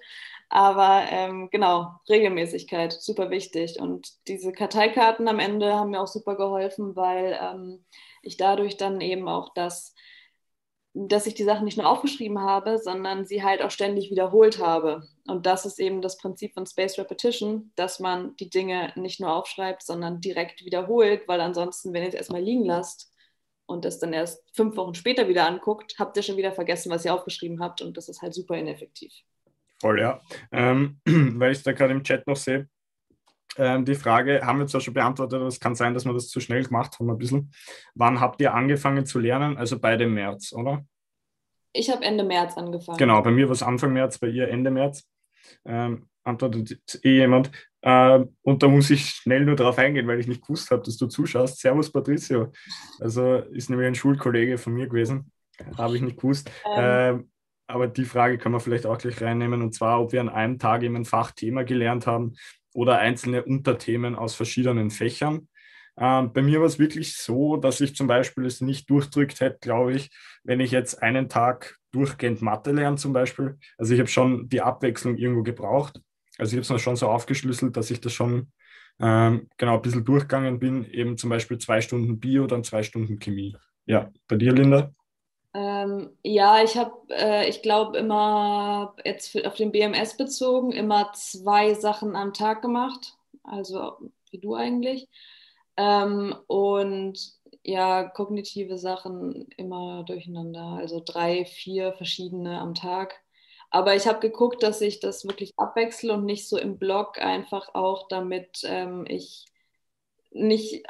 [0.51, 3.79] Aber ähm, genau, Regelmäßigkeit, super wichtig.
[3.81, 7.85] Und diese Karteikarten am Ende haben mir auch super geholfen, weil ähm,
[8.23, 9.95] ich dadurch dann eben auch das
[11.07, 15.07] dass ich die Sachen nicht nur aufgeschrieben habe, sondern sie halt auch ständig wiederholt habe.
[15.27, 19.33] Und das ist eben das Prinzip von Space Repetition, dass man die Dinge nicht nur
[19.33, 23.13] aufschreibt, sondern direkt wiederholt, weil ansonsten, wenn ihr es erstmal liegen lasst
[23.67, 27.05] und das dann erst fünf Wochen später wieder anguckt, habt ihr schon wieder vergessen, was
[27.05, 29.13] ihr aufgeschrieben habt und das ist halt super ineffektiv.
[29.81, 30.21] Voll, ja.
[30.53, 32.69] Ähm, weil ich da gerade im Chat noch sehe,
[33.57, 36.29] ähm, die Frage haben wir zwar schon beantwortet, aber es kann sein, dass wir das
[36.29, 37.53] zu schnell gemacht haben ein bisschen.
[37.95, 39.57] Wann habt ihr angefangen zu lernen?
[39.57, 40.85] Also beide im März, oder?
[41.73, 42.99] Ich habe Ende März angefangen.
[42.99, 45.05] Genau, bei mir war es Anfang März, bei ihr Ende März.
[45.65, 47.51] Ähm, antwortet eh jemand.
[47.83, 50.97] Ähm, und da muss ich schnell nur darauf eingehen, weil ich nicht gewusst habe, dass
[50.97, 51.59] du zuschaust.
[51.59, 52.53] Servus Patricio.
[53.01, 55.33] Also ist nämlich ein Schulkollege von mir gewesen.
[55.77, 56.51] Habe ich nicht gewusst.
[56.77, 57.31] Ähm.
[57.69, 59.63] Aber die Frage kann man vielleicht auch gleich reinnehmen.
[59.63, 62.35] Und zwar, ob wir an einem Tag eben ein Fachthema gelernt haben
[62.73, 65.49] oder einzelne Unterthemen aus verschiedenen Fächern.
[65.99, 69.59] Ähm, bei mir war es wirklich so, dass ich zum Beispiel es nicht durchdrückt hätte,
[69.61, 70.11] glaube ich,
[70.45, 73.59] wenn ich jetzt einen Tag durchgehend Mathe lerne zum Beispiel.
[73.77, 76.01] Also ich habe schon die Abwechslung irgendwo gebraucht.
[76.39, 78.53] Also ich habe es schon so aufgeschlüsselt, dass ich das schon
[79.01, 83.19] ähm, genau ein bisschen durchgegangen bin, eben zum Beispiel zwei Stunden Bio, dann zwei Stunden
[83.19, 83.57] Chemie.
[83.87, 84.93] Ja, bei dir, Linda?
[85.55, 91.75] Ähm, ja, ich habe, äh, ich glaube, immer jetzt auf den BMS bezogen, immer zwei
[91.75, 93.99] Sachen am Tag gemacht, also
[94.31, 95.09] wie du eigentlich.
[95.77, 97.19] Ähm, und
[97.65, 100.79] ja, kognitive Sachen immer durcheinander.
[100.81, 103.21] Also drei, vier verschiedene am Tag.
[103.71, 107.75] Aber ich habe geguckt, dass ich das wirklich abwechsle und nicht so im Blog einfach
[107.75, 109.47] auch, damit ähm, ich
[110.31, 110.85] nicht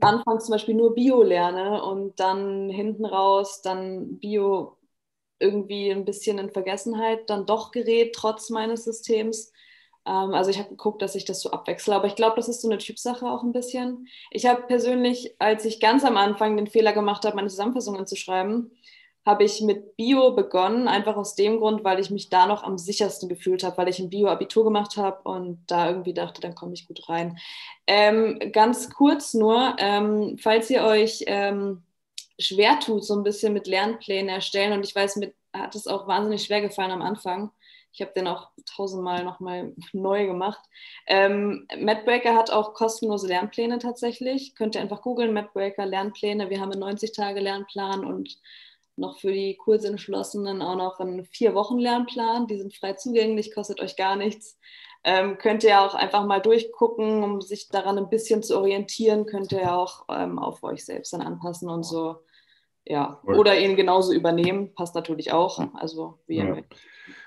[0.00, 4.76] anfangs zum Beispiel nur Bio lerne und dann hinten raus dann Bio
[5.38, 9.52] irgendwie ein bisschen in Vergessenheit dann doch gerät, trotz meines Systems.
[10.06, 12.62] Ähm, also ich habe geguckt, dass ich das so abwechsle, aber ich glaube, das ist
[12.62, 14.08] so eine Typsache auch ein bisschen.
[14.30, 18.16] Ich habe persönlich, als ich ganz am Anfang den Fehler gemacht habe, meine Zusammenfassungen zu
[18.16, 18.70] schreiben,
[19.26, 22.76] habe ich mit Bio begonnen, einfach aus dem Grund, weil ich mich da noch am
[22.76, 26.74] sichersten gefühlt habe, weil ich ein Bio-Abitur gemacht habe und da irgendwie dachte, dann komme
[26.74, 27.38] ich gut rein.
[27.86, 31.82] Ähm, ganz kurz nur, ähm, falls ihr euch ähm,
[32.38, 36.06] schwer tut, so ein bisschen mit Lernplänen erstellen, und ich weiß, mir hat es auch
[36.06, 37.50] wahnsinnig schwer gefallen am Anfang.
[37.92, 40.60] Ich habe den auch tausendmal nochmal neu gemacht.
[41.06, 44.54] Ähm, Madbreaker hat auch kostenlose Lernpläne tatsächlich.
[44.56, 46.50] Könnt ihr einfach googeln, Madbreaker Lernpläne.
[46.50, 48.36] Wir haben einen 90-Tage-Lernplan und
[48.96, 52.46] noch für die Kursentschlossenen auch noch einen Vier-Wochen-Lernplan.
[52.46, 54.58] Die sind frei zugänglich, kostet euch gar nichts.
[55.02, 59.52] Ähm, könnt ihr auch einfach mal durchgucken, um sich daran ein bisschen zu orientieren, könnt
[59.52, 62.16] ihr auch ähm, auf euch selbst dann anpassen und so.
[62.86, 65.58] Ja, oder ihn genauso übernehmen, passt natürlich auch.
[65.74, 66.56] Also wie ja.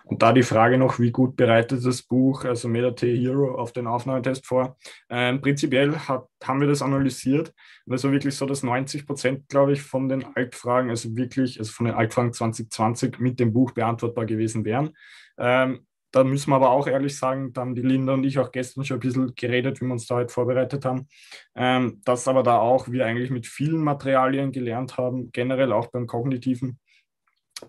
[0.08, 3.88] Und da die Frage noch, wie gut bereitet das Buch, also MetaT Hero, auf den
[3.88, 4.78] Aufnahmetest vor?
[5.10, 7.54] Ähm, prinzipiell hat, haben wir das analysiert.
[7.90, 11.88] Also wirklich so, dass 90 Prozent, glaube ich, von den Altfragen, also wirklich, also von
[11.88, 14.96] den Altfragen 2020 mit dem Buch beantwortbar gewesen wären.
[15.38, 18.52] Ähm, da müssen wir aber auch ehrlich sagen, da haben die Linda und ich auch
[18.54, 21.10] gestern schon ein bisschen geredet, wie wir uns da heute vorbereitet haben,
[21.54, 26.08] ähm, dass aber da auch wir eigentlich mit vielen Materialien gelernt haben, generell auch beim
[26.08, 26.80] Kognitiven,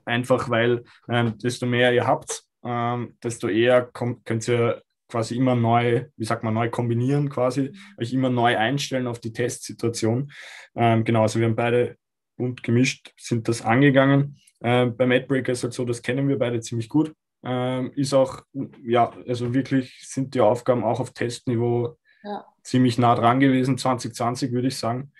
[0.04, 5.54] Einfach weil ähm, desto mehr ihr habt, ähm, desto eher kommt, könnt ihr quasi immer
[5.54, 10.30] neu, wie sagt man, neu kombinieren quasi, euch immer neu einstellen auf die Testsituation.
[10.74, 11.96] Ähm, genau, also wir haben beide
[12.36, 14.38] bunt gemischt, sind das angegangen.
[14.60, 17.14] Ähm, bei Madbreaker ist halt so, das kennen wir beide ziemlich gut.
[17.42, 18.42] Ähm, ist auch,
[18.84, 22.44] ja, also wirklich sind die Aufgaben auch auf Testniveau ja.
[22.62, 25.12] ziemlich nah dran gewesen, 2020 würde ich sagen.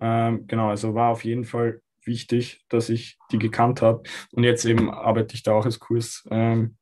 [0.00, 4.02] Ähm, genau, also war auf jeden Fall wichtig, dass ich die gekannt habe.
[4.32, 6.76] Und jetzt eben arbeite ich da auch als Kurscoach ähm,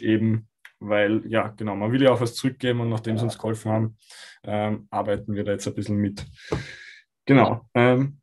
[0.00, 3.70] eben, weil, ja, genau, man will ja auch was zurückgeben und nachdem sie uns geholfen
[3.70, 3.96] haben,
[4.44, 6.26] ähm, arbeiten wir da jetzt ein bisschen mit.
[7.26, 7.68] Genau.
[7.74, 8.20] Ähm,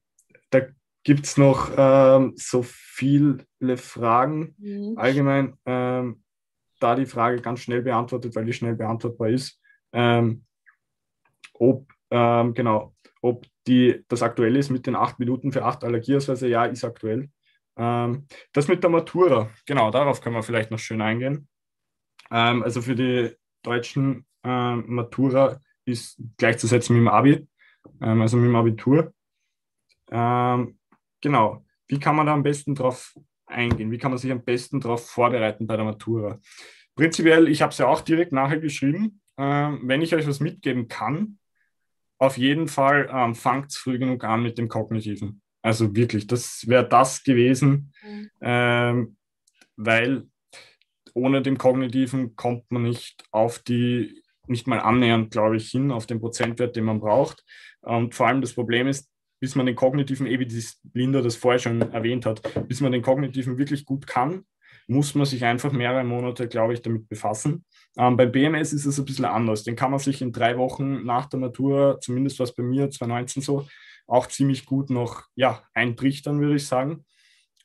[0.50, 0.62] da
[1.04, 3.46] gibt es noch ähm, so viele
[3.78, 4.56] Fragen.
[4.58, 4.98] Mhm.
[4.98, 6.24] Allgemein, ähm,
[6.80, 9.60] da die Frage ganz schnell beantwortet, weil die schnell beantwortbar ist.
[9.94, 10.44] Ähm,
[11.54, 12.94] ob, genau,
[13.28, 17.30] ob die, das aktuell ist mit den acht Minuten für acht Allergieausweise, ja, ist aktuell.
[17.78, 21.48] Ähm, das mit der Matura, genau, darauf können wir vielleicht noch schön eingehen.
[22.32, 27.48] Ähm, also für die deutschen ähm, Matura ist gleichzusetzen mit dem Abi,
[28.02, 29.14] ähm, also mit dem Abitur.
[30.10, 30.80] Ähm,
[31.22, 33.92] genau, wie kann man da am besten drauf eingehen?
[33.92, 36.40] Wie kann man sich am besten darauf vorbereiten bei der Matura?
[36.96, 39.22] Prinzipiell, ich habe es ja auch direkt nachher geschrieben.
[39.38, 41.38] Ähm, wenn ich euch was mitgeben kann,
[42.20, 45.42] auf jeden Fall ähm, fangt früh genug an mit dem Kognitiven.
[45.62, 48.30] Also wirklich, das wäre das gewesen, mhm.
[48.42, 49.18] ähm,
[49.76, 50.28] weil
[51.14, 56.06] ohne dem Kognitiven kommt man nicht auf die, nicht mal annähernd, glaube ich, hin auf
[56.06, 57.44] den Prozentwert, den man braucht.
[57.82, 61.60] Und vor allem das Problem ist, bis man den Kognitiven, eh wie Linda das vorher
[61.60, 64.46] schon erwähnt hat, bis man den Kognitiven wirklich gut kann,
[64.88, 67.66] muss man sich einfach mehrere Monate, glaube ich, damit befassen.
[67.98, 69.64] Ähm, beim BMS ist es ein bisschen anders.
[69.64, 73.42] Den kann man sich in drei Wochen nach der Matura, zumindest was bei mir 2019
[73.42, 73.68] so,
[74.06, 77.06] auch ziemlich gut noch ja, eintrichtern, würde ich sagen.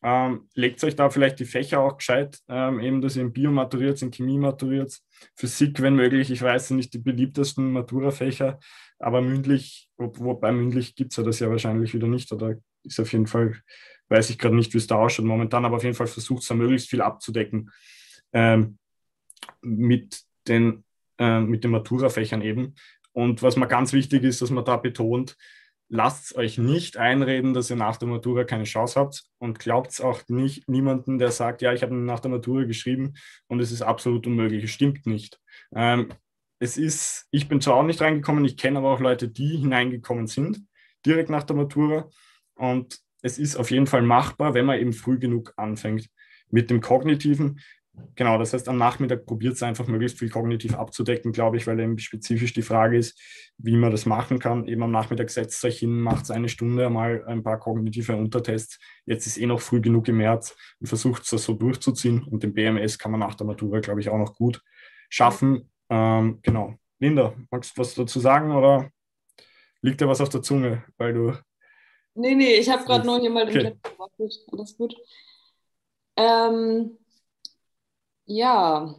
[0.03, 3.53] Ähm, legt euch da vielleicht die Fächer auch gescheit, ähm, eben, dass ihr in Bio
[3.53, 4.99] maturiert, in Chemie maturiert,
[5.37, 6.31] Physik, wenn möglich.
[6.31, 8.59] Ich weiß, sind nicht die beliebtesten Matura-Fächer,
[8.99, 13.13] aber mündlich, wobei mündlich gibt es ja das ja wahrscheinlich wieder nicht, oder ist auf
[13.13, 13.61] jeden Fall
[14.09, 16.49] weiß ich gerade nicht, wie es da ausschaut momentan, aber auf jeden Fall versucht es
[16.49, 17.71] da möglichst viel abzudecken
[18.33, 18.79] ähm,
[19.61, 20.85] mit den,
[21.19, 22.75] äh, mit den Matura-Fächern eben.
[23.13, 25.37] Und was mir ganz wichtig ist, dass man da betont,
[25.89, 30.23] lasst euch nicht einreden, dass ihr nach der Matura keine Chance habt und glaubt auch
[30.29, 33.15] nicht niemanden, der sagt, ja, ich habe nach der Matura geschrieben
[33.47, 34.65] und es ist absolut unmöglich.
[34.65, 35.39] Es stimmt nicht.
[35.75, 36.09] Ähm,
[36.59, 40.29] es ist, ich bin zwar auch nicht reingekommen, ich kenne aber auch Leute, die hineingekommen
[40.29, 40.65] sind,
[41.05, 42.09] direkt nach der Matura.
[42.55, 46.09] Und es ist auf jeden Fall machbar, wenn man eben früh genug anfängt
[46.51, 47.61] mit dem Kognitiven.
[48.15, 51.79] Genau, das heißt, am Nachmittag probiert es einfach möglichst viel kognitiv abzudecken, glaube ich, weil
[51.79, 53.21] eben spezifisch die Frage ist,
[53.59, 54.67] wie man das machen kann.
[54.67, 58.79] Eben am Nachmittag setzt euch hin, macht eine Stunde mal ein paar kognitive Untertests.
[59.05, 62.23] Jetzt ist eh noch früh genug im März und versucht es so durchzuziehen.
[62.25, 64.63] Und den BMS kann man nach der Matura, glaube ich, auch noch gut
[65.11, 65.71] schaffen.
[65.91, 66.75] Ähm, genau.
[66.99, 68.91] Linda, magst du was dazu sagen oder
[69.83, 71.33] liegt dir was auf der Zunge, weil du.
[72.15, 73.77] Nee, nee, ich habe gerade nur hier mal den okay.
[73.83, 74.33] gewartet.
[74.51, 74.95] Alles gut.
[76.17, 76.99] Ähm,
[78.27, 78.95] ja,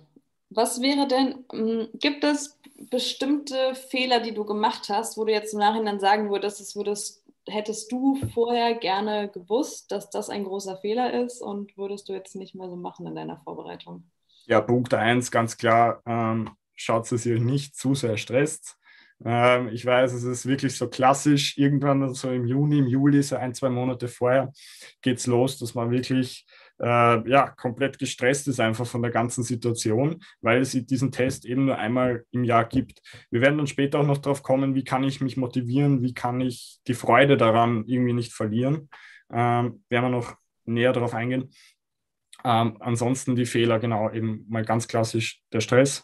[0.50, 2.60] was wäre denn, hm, gibt es
[2.90, 7.24] bestimmte Fehler, die du gemacht hast, wo du jetzt im Nachhinein sagen würdest, das würdest,
[7.48, 12.36] hättest du vorher gerne gewusst, dass das ein großer Fehler ist und würdest du jetzt
[12.36, 14.04] nicht mehr so machen in deiner Vorbereitung?
[14.46, 18.78] Ja, Punkt 1, ganz klar, ähm, schaut es ihr nicht zu sehr stresst.
[19.26, 23.38] Ähm, ich weiß, es ist wirklich so klassisch, irgendwann so im Juni, im Juli, so
[23.38, 24.52] ein, zwei Monate vorher
[25.02, 26.46] geht es los, dass man wirklich
[26.80, 31.66] äh, ja, komplett gestresst ist einfach von der ganzen Situation, weil es diesen Test eben
[31.66, 33.02] nur einmal im Jahr gibt.
[33.30, 36.42] Wir werden dann später auch noch darauf kommen, wie kann ich mich motivieren, wie kann
[36.42, 38.90] ich die Freude daran irgendwie nicht verlieren.
[39.32, 41.50] Ähm, werden wir noch näher darauf eingehen.
[42.44, 46.04] Ähm, ansonsten die Fehler, genau, eben mal ganz klassisch der Stress.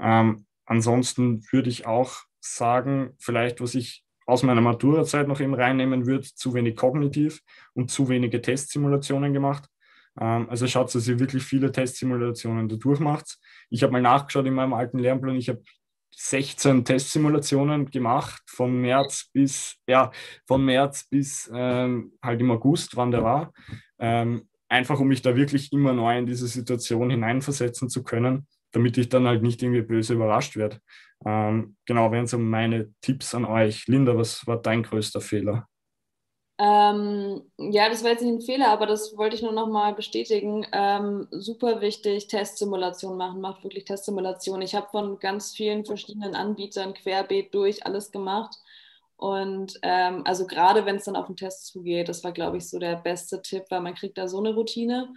[0.00, 6.06] Ähm, ansonsten würde ich auch sagen, vielleicht, was ich aus meiner Matura-Zeit noch eben reinnehmen
[6.06, 7.40] würde, zu wenig kognitiv
[7.72, 9.68] und zu wenige Testsimulationen gemacht.
[10.20, 13.38] Ähm, also schaut, dass ihr wirklich viele Testsimulationen da durchmacht.
[13.70, 15.62] Ich habe mal nachgeschaut in meinem alten Lernplan, ich habe
[16.20, 20.10] 16 Testsimulationen gemacht von März bis, ja,
[20.46, 23.52] von März bis ähm, halt im August, wann der war.
[24.00, 28.98] Ähm, einfach um mich da wirklich immer neu in diese Situation hineinversetzen zu können, damit
[28.98, 30.78] ich dann halt nicht irgendwie böse überrascht werde.
[31.24, 33.86] Ähm, genau, wären so meine Tipps an euch.
[33.86, 35.68] Linda, was war dein größter Fehler?
[36.60, 39.94] Ähm, ja, das war jetzt nicht ein Fehler, aber das wollte ich nur noch mal
[39.94, 40.66] bestätigen.
[40.72, 44.60] Ähm, super wichtig, Testsimulation machen, macht wirklich Testsimulation.
[44.62, 48.56] Ich habe von ganz vielen verschiedenen Anbietern querbeet durch alles gemacht.
[49.16, 52.68] Und ähm, also gerade wenn es dann auf den Test zugeht, das war, glaube ich,
[52.68, 55.08] so der beste Tipp, weil man kriegt da so eine Routine.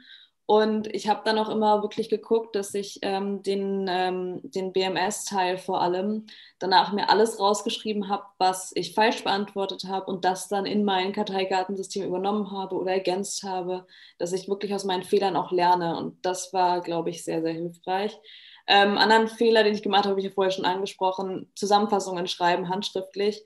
[0.52, 5.58] Und ich habe dann auch immer wirklich geguckt, dass ich ähm, den, ähm, den BMS-Teil
[5.58, 6.26] vor allem
[6.60, 11.14] danach mir alles rausgeschrieben habe, was ich falsch beantwortet habe und das dann in mein
[11.14, 13.88] Karteikartensystem übernommen habe oder ergänzt habe,
[14.18, 15.96] dass ich wirklich aus meinen Fehlern auch lerne.
[15.96, 18.20] Und das war, glaube ich, sehr, sehr hilfreich.
[18.68, 22.68] Ähm, anderen Fehler, den ich gemacht habe, habe ich ja vorher schon angesprochen, Zusammenfassungen schreiben,
[22.68, 23.42] handschriftlich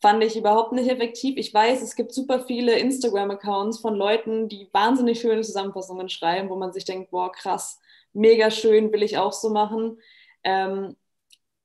[0.00, 1.36] fand ich überhaupt nicht effektiv.
[1.36, 6.56] Ich weiß, es gibt super viele Instagram-Accounts von Leuten, die wahnsinnig schöne Zusammenfassungen schreiben, wo
[6.56, 7.80] man sich denkt, boah, krass,
[8.12, 10.00] mega schön, will ich auch so machen.
[10.44, 10.96] Ähm,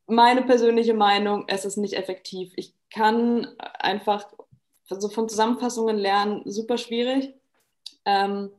[0.08, 2.54] meine persönliche Meinung, es ist nicht effektiv.
[2.56, 3.48] Ich kann
[3.80, 4.26] einfach
[4.90, 7.34] also von Zusammenfassungen lernen, super schwierig.
[8.06, 8.52] Ähm,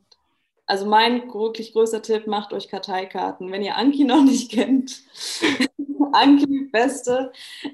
[0.67, 3.53] also mein wirklich größter Tipp, macht euch Karteikarten.
[3.53, 5.03] Wenn ihr Anki noch nicht kennt,
[6.15, 7.33] Anki, beste.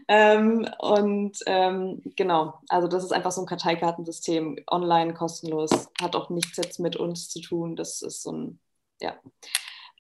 [0.09, 6.31] Ähm, und ähm, genau, also das ist einfach so ein Karteikartensystem, online kostenlos, hat auch
[6.31, 7.77] nichts jetzt mit uns zu tun.
[7.77, 8.61] Das ist so ein,
[9.01, 9.17] ja,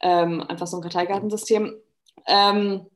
[0.02, 1.74] ähm, einfach so ein Karteikartensystem.
[2.26, 2.86] Ähm,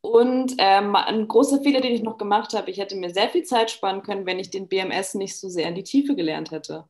[0.00, 3.44] und ähm, ein großer Fehler, den ich noch gemacht habe, ich hätte mir sehr viel
[3.44, 6.84] Zeit sparen können, wenn ich den BMS nicht so sehr in die Tiefe gelernt hätte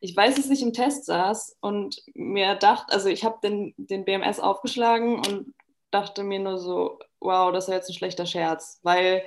[0.00, 4.04] ich weiß, dass ich im Test saß und mir dachte, also ich habe den, den
[4.04, 5.54] BMS aufgeschlagen und
[5.90, 9.22] dachte mir nur so, wow, das ist jetzt ein schlechter Scherz, weil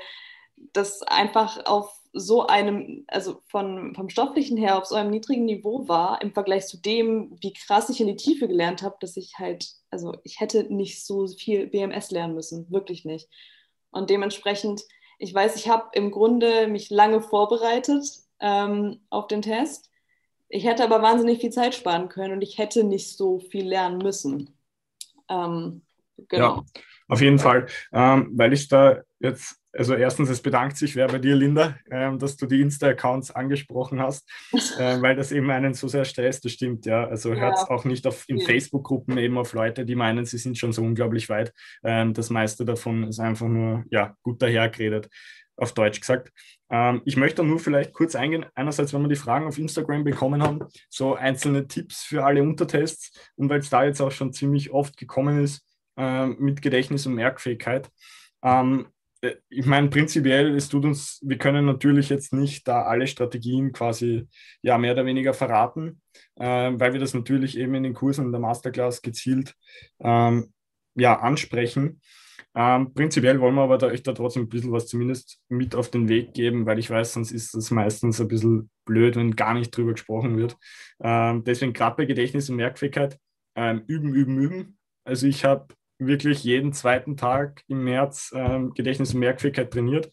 [0.73, 5.87] das einfach auf so einem, also von, vom Stofflichen her auf so einem niedrigen Niveau
[5.87, 9.33] war, im Vergleich zu dem, wie krass ich in die Tiefe gelernt habe, dass ich
[9.37, 13.29] halt, also ich hätte nicht so viel BMS lernen müssen, wirklich nicht.
[13.91, 14.81] Und dementsprechend,
[15.19, 18.05] ich weiß, ich habe im Grunde mich lange vorbereitet
[18.39, 19.89] ähm, auf den Test
[20.49, 23.99] ich hätte aber wahnsinnig viel Zeit sparen können und ich hätte nicht so viel lernen
[23.99, 24.55] müssen.
[25.29, 25.83] Ähm,
[26.27, 26.55] genau.
[26.55, 26.65] Ja,
[27.09, 31.17] auf jeden Fall, ähm, weil ich da jetzt, also erstens, es bedankt sich wer bei
[31.17, 34.29] dir, Linda, ähm, dass du die Insta-Accounts angesprochen hast,
[34.79, 37.07] äh, weil das eben einen so sehr stresst, das stimmt, ja.
[37.07, 37.69] Also hört ja.
[37.69, 41.29] auch nicht auf, in Facebook-Gruppen eben auf Leute, die meinen, sie sind schon so unglaublich
[41.29, 41.51] weit.
[41.83, 45.09] Ähm, das meiste davon ist einfach nur, ja, gut dahergeredet
[45.57, 46.31] auf Deutsch gesagt.
[46.69, 50.43] Ähm, ich möchte nur vielleicht kurz eingehen, einerseits, wenn wir die Fragen auf Instagram bekommen
[50.43, 54.71] haben, so einzelne Tipps für alle Untertests und weil es da jetzt auch schon ziemlich
[54.71, 55.65] oft gekommen ist
[55.99, 57.91] äh, mit Gedächtnis und Merkfähigkeit.
[58.41, 58.87] Ähm,
[59.21, 63.71] äh, ich meine, prinzipiell, es tut uns, wir können natürlich jetzt nicht da alle Strategien
[63.73, 64.27] quasi
[64.61, 66.01] ja mehr oder weniger verraten,
[66.35, 69.55] äh, weil wir das natürlich eben in den Kursen in der Masterclass gezielt
[69.99, 70.53] ähm,
[70.95, 72.01] ja, ansprechen.
[72.55, 75.91] Ähm, prinzipiell wollen wir aber da, euch da trotzdem ein bisschen was zumindest mit auf
[75.91, 79.53] den Weg geben, weil ich weiß, sonst ist das meistens ein bisschen blöd, wenn gar
[79.53, 80.57] nicht drüber gesprochen wird.
[81.01, 83.19] Ähm, deswegen gerade bei Gedächtnis und Merkfähigkeit
[83.55, 84.77] ähm, üben, üben, üben.
[85.03, 85.67] Also ich habe
[85.99, 90.11] wirklich jeden zweiten Tag im März ähm, Gedächtnis und Merkfähigkeit trainiert.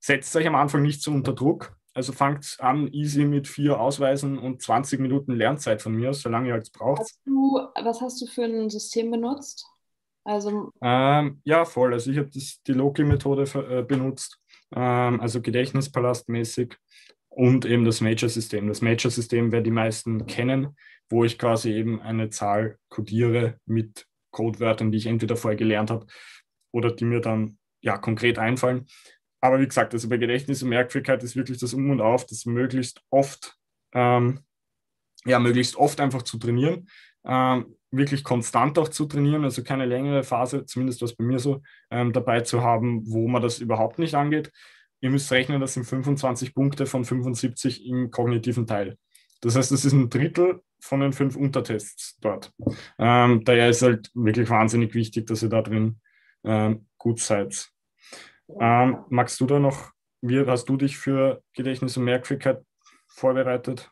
[0.00, 1.76] Setzt euch am Anfang nicht so unter Druck.
[1.94, 6.56] Also fangt an easy mit vier Ausweisen und 20 Minuten Lernzeit von mir, solange ihr
[6.56, 7.00] es braucht.
[7.00, 9.66] Hast du, was hast du für ein System benutzt?
[10.24, 11.92] Also, ähm, ja, voll.
[11.94, 14.38] Also ich habe die Loki-Methode äh, benutzt.
[14.74, 16.76] ähm, also Gedächtnispalastmäßig
[17.28, 18.66] und eben das Major-System.
[18.66, 20.76] Das Major-System werden die meisten kennen,
[21.08, 24.06] wo ich quasi eben eine Zahl codiere mit
[24.36, 26.06] Codewörtern, die ich entweder vorher gelernt habe
[26.72, 28.86] oder die mir dann ja konkret einfallen.
[29.40, 32.46] Aber wie gesagt, also bei Gedächtnis und Merkfähigkeit ist wirklich das Um und Auf, das
[32.46, 33.56] möglichst oft,
[33.94, 34.40] ähm,
[35.24, 36.88] ja, möglichst oft einfach zu trainieren,
[37.24, 41.62] ähm, wirklich konstant auch zu trainieren, also keine längere Phase, zumindest was bei mir so,
[41.90, 44.52] ähm, dabei zu haben, wo man das überhaupt nicht angeht.
[45.00, 48.98] Ihr müsst rechnen, das sind 25 Punkte von 75 im kognitiven Teil.
[49.40, 52.52] Das heißt, das ist ein Drittel von den fünf Untertests dort.
[52.98, 56.00] Ähm, daher ist halt wirklich wahnsinnig wichtig, dass ihr da drin
[56.44, 57.68] ähm, gut seid.
[58.60, 62.62] Ähm, magst du da noch, wie hast du dich für Gedächtnis und Merkfähigkeit
[63.08, 63.90] vorbereitet?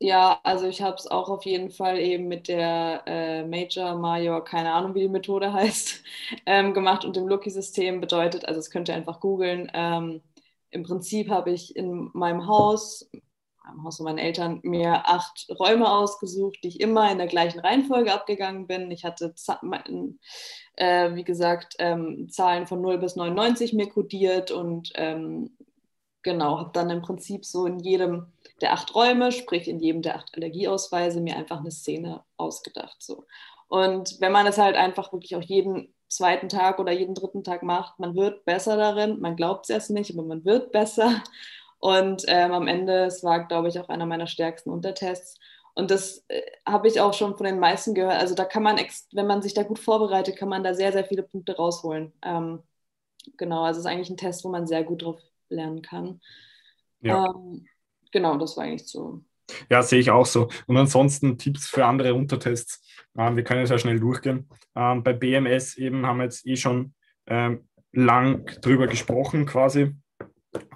[0.00, 4.44] Ja, also ich habe es auch auf jeden Fall eben mit der äh, Major, Major,
[4.44, 6.04] keine Ahnung, wie die Methode heißt,
[6.46, 9.70] ähm, gemacht und dem Loki-System bedeutet, also das könnt ihr einfach googeln.
[9.74, 10.22] Ähm,
[10.70, 13.10] Im Prinzip habe ich in meinem Haus,
[13.72, 17.60] im Haus von meinen Eltern, mir acht Räume ausgesucht, die ich immer in der gleichen
[17.60, 18.90] Reihenfolge abgegangen bin.
[18.90, 19.34] Ich hatte,
[20.76, 25.56] äh, wie gesagt, ähm, Zahlen von 0 bis 99 mir kodiert und ähm,
[26.22, 30.16] genau, habe dann im Prinzip so in jedem der acht Räume, sprich in jedem der
[30.16, 33.02] acht Allergieausweise, mir einfach eine Szene ausgedacht.
[33.02, 33.24] So.
[33.68, 37.62] Und wenn man das halt einfach wirklich auch jeden zweiten Tag oder jeden dritten Tag
[37.62, 39.20] macht, man wird besser darin.
[39.20, 41.22] Man glaubt es erst nicht, aber man wird besser.
[41.78, 45.38] Und ähm, am Ende, es war, glaube ich, auch einer meiner stärksten Untertests.
[45.74, 48.20] Und das äh, habe ich auch schon von den meisten gehört.
[48.20, 48.78] Also da kann man,
[49.12, 52.12] wenn man sich da gut vorbereitet, kann man da sehr, sehr viele Punkte rausholen.
[52.24, 52.62] Ähm,
[53.36, 56.20] genau, also es ist eigentlich ein Test, wo man sehr gut drauf lernen kann.
[57.00, 57.26] Ja.
[57.26, 57.66] Ähm,
[58.10, 59.22] genau, das war eigentlich so.
[59.70, 60.48] Ja, sehe ich auch so.
[60.66, 62.84] Und ansonsten Tipps für andere Untertests.
[63.16, 64.48] Ähm, wir können sehr schnell durchgehen.
[64.74, 66.94] Ähm, bei BMS eben haben wir jetzt eh schon
[67.26, 69.94] ähm, lang drüber gesprochen quasi.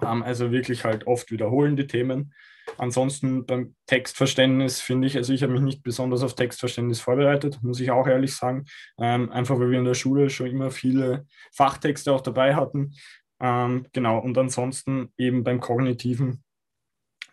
[0.03, 2.35] Ähm, also wirklich halt oft wiederholen die Themen.
[2.79, 7.81] Ansonsten beim Textverständnis finde ich, also ich habe mich nicht besonders auf Textverständnis vorbereitet, muss
[7.81, 8.65] ich auch ehrlich sagen.
[8.99, 12.95] Ähm, einfach weil wir in der Schule schon immer viele Fachtexte auch dabei hatten.
[13.41, 16.45] Ähm, genau, und ansonsten eben beim Kognitiven,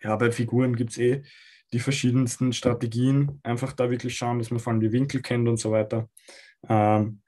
[0.01, 1.23] ja, bei Figuren gibt es eh
[1.71, 3.39] die verschiedensten Strategien.
[3.43, 6.09] Einfach da wirklich schauen, dass man vor allem die Winkel kennt und so weiter.
[6.67, 7.21] Ähm,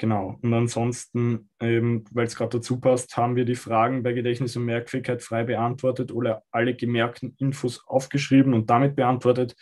[0.00, 4.56] genau, und ansonsten, eben, weil es gerade dazu passt, haben wir die Fragen bei Gedächtnis
[4.56, 9.54] und Merkfähigkeit frei beantwortet oder alle gemerkten Infos aufgeschrieben und damit beantwortet.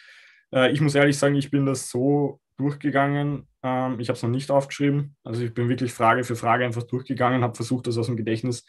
[0.55, 3.49] Äh, ich muss ehrlich sagen, ich bin das so durchgegangen.
[3.65, 5.17] Ähm, ich habe es noch nicht aufgeschrieben.
[5.25, 8.65] Also ich bin wirklich Frage für Frage einfach durchgegangen, habe versucht, das aus dem Gedächtnis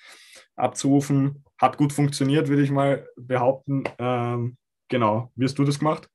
[0.56, 1.46] abzurufen.
[1.60, 3.84] Hat gut funktioniert, würde ich mal behaupten.
[4.00, 4.58] Ähm,
[4.88, 5.32] genau.
[5.36, 6.10] Wie hast du das gemacht?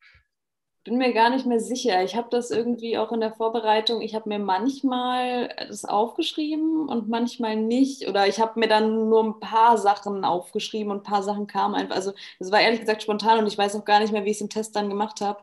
[0.84, 2.02] Bin mir gar nicht mehr sicher.
[2.04, 7.08] Ich habe das irgendwie auch in der Vorbereitung, ich habe mir manchmal das aufgeschrieben und
[7.08, 8.06] manchmal nicht.
[8.06, 11.74] Oder ich habe mir dann nur ein paar Sachen aufgeschrieben und ein paar Sachen kamen
[11.74, 11.96] einfach.
[11.96, 14.36] Also das war ehrlich gesagt spontan und ich weiß auch gar nicht mehr, wie ich
[14.36, 15.42] es im Test dann gemacht habe.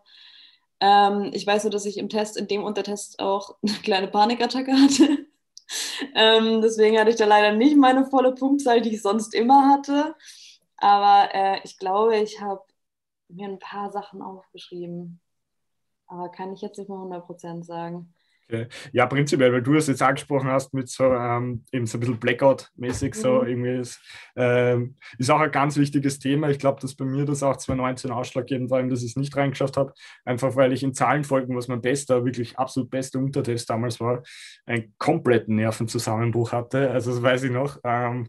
[0.80, 4.74] Ähm, ich weiß nur, dass ich im Test, in dem Untertest auch eine kleine Panikattacke
[4.74, 5.28] hatte.
[6.16, 10.16] ähm, deswegen hatte ich da leider nicht meine volle Punktzahl, die ich sonst immer hatte.
[10.78, 12.64] Aber äh, ich glaube, ich habe
[13.30, 15.22] mir ein paar Sachen aufgeschrieben.
[16.12, 18.14] Aber kann ich jetzt nicht mal 100% sagen.
[18.52, 18.68] Okay.
[18.92, 22.20] Ja, prinzipiell, weil du es jetzt angesprochen hast mit so ähm, eben so ein bisschen
[22.20, 23.18] Blackout-mäßig, mhm.
[23.18, 24.02] so irgendwie ist,
[24.36, 26.50] ähm, ist auch ein ganz wichtiges Thema.
[26.50, 29.78] Ich glaube, dass bei mir das auch 2019 ausschlaggebend war, dass ich es nicht reingeschafft
[29.78, 29.94] habe,
[30.26, 34.22] einfach weil ich in Zahlenfolgen, was mein bester, wirklich absolut bester Untertest damals war,
[34.66, 36.92] einen kompletten Nervenzusammenbruch hatte.
[36.92, 37.80] Also das weiß ich noch.
[37.86, 38.28] Ähm,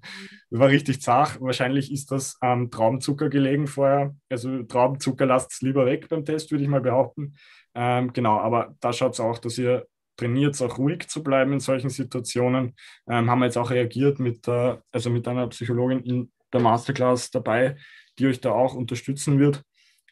[0.51, 1.41] das war richtig zart.
[1.41, 4.15] Wahrscheinlich ist das am Traubenzucker gelegen vorher.
[4.29, 7.35] Also Traubenzucker lasst es lieber weg beim Test, würde ich mal behaupten.
[7.75, 11.61] Ähm, genau, aber da schaut es auch, dass ihr trainiert, auch ruhig zu bleiben in
[11.61, 12.75] solchen Situationen.
[13.09, 17.31] Ähm, haben wir jetzt auch reagiert mit, der, also mit einer Psychologin in der Masterclass
[17.31, 17.77] dabei,
[18.19, 19.63] die euch da auch unterstützen wird.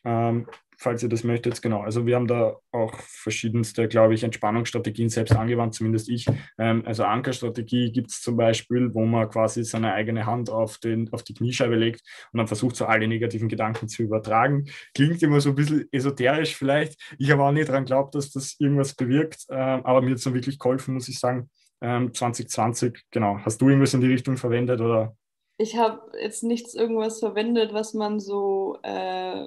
[0.04, 0.46] Ähm,
[0.80, 1.60] falls ihr das möchtet.
[1.60, 6.26] Genau, also wir haben da auch verschiedenste, glaube ich, Entspannungsstrategien selbst angewandt, zumindest ich.
[6.58, 11.12] Ähm, also Ankerstrategie gibt es zum Beispiel, wo man quasi seine eigene Hand auf, den,
[11.12, 12.00] auf die Kniescheibe legt
[12.32, 14.70] und dann versucht, so alle negativen Gedanken zu übertragen.
[14.94, 16.98] Klingt immer so ein bisschen esoterisch vielleicht.
[17.18, 20.24] Ich habe auch nicht daran geglaubt, dass das irgendwas bewirkt, äh, aber mir hat es
[20.24, 21.50] dann wirklich geholfen, muss ich sagen.
[21.82, 23.38] Ähm, 2020, genau.
[23.44, 25.14] Hast du irgendwas in die Richtung verwendet oder?
[25.58, 29.46] Ich habe jetzt nichts irgendwas verwendet, was man so äh,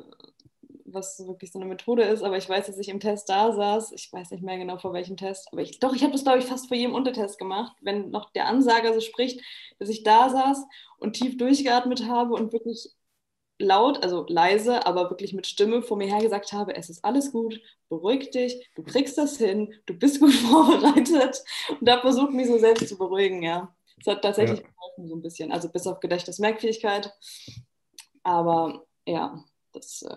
[0.93, 3.91] was wirklich so eine Methode ist, aber ich weiß, dass ich im Test da saß.
[3.93, 6.39] Ich weiß nicht mehr genau vor welchem Test, aber ich, doch, ich habe das, glaube
[6.39, 9.41] ich, fast vor jedem Untertest gemacht, wenn noch der Ansager so spricht,
[9.79, 10.65] dass ich da saß
[10.97, 12.89] und tief durchgeatmet habe und wirklich
[13.59, 17.31] laut, also leise, aber wirklich mit Stimme vor mir her gesagt habe, es ist alles
[17.31, 21.43] gut, beruhig dich, du kriegst das hin, du bist gut vorbereitet
[21.79, 23.73] und habe versucht, mich so selbst zu beruhigen, ja.
[23.99, 24.65] Es hat tatsächlich ja.
[24.65, 25.51] geholfen, so ein bisschen.
[25.51, 27.13] Also bis auf Gedächtnismerkfähigkeit.
[28.23, 30.15] Aber ja, das äh.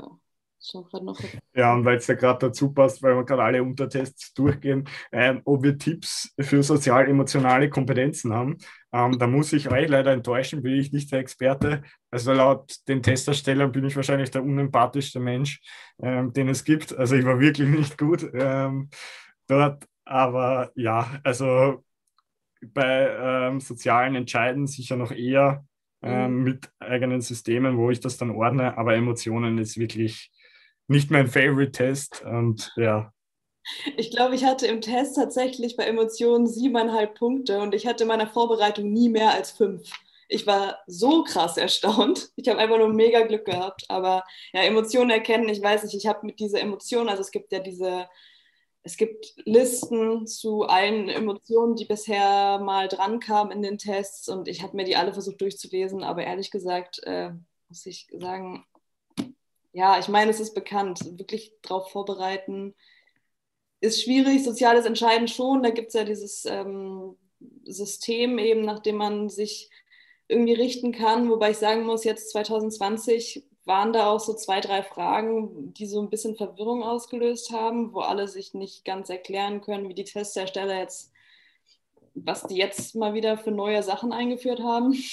[1.55, 5.41] Ja, und weil es ja gerade dazu passt, weil wir gerade alle Untertests durchgehen, ähm,
[5.45, 8.59] ob wir Tipps für sozial-emotionale Kompetenzen haben.
[8.93, 11.83] Ähm, da muss ich euch leider enttäuschen, bin ich nicht der Experte.
[12.11, 15.61] Also laut den Testerstellern bin ich wahrscheinlich der unempathischste Mensch,
[16.03, 16.97] ähm, den es gibt.
[16.97, 18.91] Also ich war wirklich nicht gut ähm,
[19.47, 19.87] dort.
[20.05, 21.85] Aber ja, also
[22.63, 25.65] bei ähm, sozialen Entscheiden sicher noch eher
[26.03, 26.45] ähm, mhm.
[26.45, 28.77] mit eigenen Systemen, wo ich das dann ordne.
[28.79, 30.31] Aber Emotionen ist wirklich
[30.89, 32.23] nicht mein Favorite-Test.
[32.25, 33.13] Und ja.
[33.97, 38.09] Ich glaube, ich hatte im Test tatsächlich bei Emotionen siebeneinhalb Punkte und ich hatte in
[38.09, 39.91] meiner Vorbereitung nie mehr als fünf.
[40.29, 42.31] Ich war so krass erstaunt.
[42.37, 43.85] Ich habe einfach nur mega Glück gehabt.
[43.89, 47.53] Aber ja, Emotionen erkennen, ich weiß nicht, ich habe mit dieser Emotion, also es gibt
[47.53, 48.09] ja diese,
[48.83, 54.49] es gibt Listen zu allen Emotionen, die bisher mal dran kamen in den Tests und
[54.49, 57.31] ich habe mir die alle versucht durchzulesen, aber ehrlich gesagt äh,
[57.69, 58.65] muss ich sagen,
[59.77, 61.01] ja, ich meine, es ist bekannt.
[61.19, 62.75] Wirklich darauf vorbereiten
[63.81, 64.43] ist schwierig.
[64.43, 65.63] Soziales Entscheiden schon.
[65.63, 67.15] Da gibt es ja dieses ähm,
[67.65, 69.69] System eben, nach dem man sich
[70.29, 71.29] irgendwie richten kann.
[71.29, 76.01] Wobei ich sagen muss, jetzt 2020 waren da auch so zwei, drei Fragen, die so
[76.01, 80.79] ein bisschen Verwirrung ausgelöst haben, wo alle sich nicht ganz erklären können, wie die Testhersteller
[80.79, 81.13] jetzt,
[82.15, 84.95] was die jetzt mal wieder für neue Sachen eingeführt haben.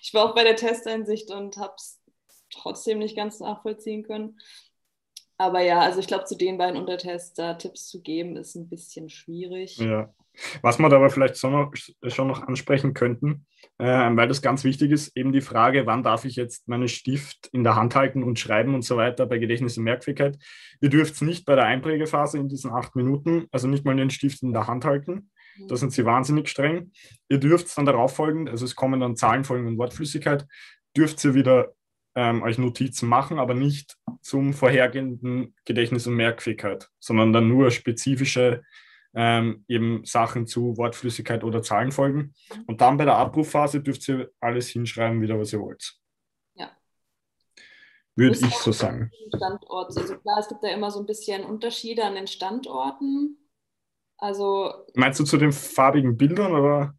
[0.00, 2.00] Ich war auch bei der Testeinsicht und habe es
[2.60, 4.38] trotzdem nicht ganz nachvollziehen können.
[5.38, 8.68] Aber ja, also ich glaube, zu den beiden Untertests da Tipps zu geben, ist ein
[8.68, 9.76] bisschen schwierig.
[9.76, 10.08] Ja.
[10.62, 11.72] Was wir da aber vielleicht schon noch,
[12.08, 13.46] schon noch ansprechen könnten,
[13.78, 17.48] äh, weil das ganz wichtig ist, eben die Frage, wann darf ich jetzt meinen Stift
[17.52, 20.38] in der Hand halten und schreiben und so weiter bei Gedächtnis und Merkfähigkeit.
[20.80, 24.10] Ihr dürft es nicht bei der Einprägephase in diesen acht Minuten, also nicht mal den
[24.10, 25.30] Stift in der Hand halten.
[25.58, 25.76] Da mhm.
[25.76, 26.92] sind sie wahnsinnig streng.
[27.28, 30.46] Ihr dürft dann darauf folgen, also es kommen dann Zahlenfolgen und Wortflüssigkeit,
[30.96, 31.74] dürft ihr wieder
[32.16, 38.62] ähm, euch Notizen machen, aber nicht zum vorhergehenden Gedächtnis und Merkfähigkeit, sondern dann nur spezifische
[39.14, 42.34] ähm, eben Sachen zu Wortflüssigkeit oder Zahlenfolgen.
[42.66, 45.94] Und dann bei der Abrufphase dürft ihr alles hinschreiben, wieder was ihr wollt.
[46.54, 46.70] Ja.
[48.14, 49.10] Würde ich so sagen.
[49.34, 49.96] Standort.
[49.96, 53.36] Also klar, es gibt ja immer so ein bisschen Unterschiede an den Standorten.
[54.18, 54.72] Also.
[54.94, 56.94] Meinst du zu den farbigen Bildern oder?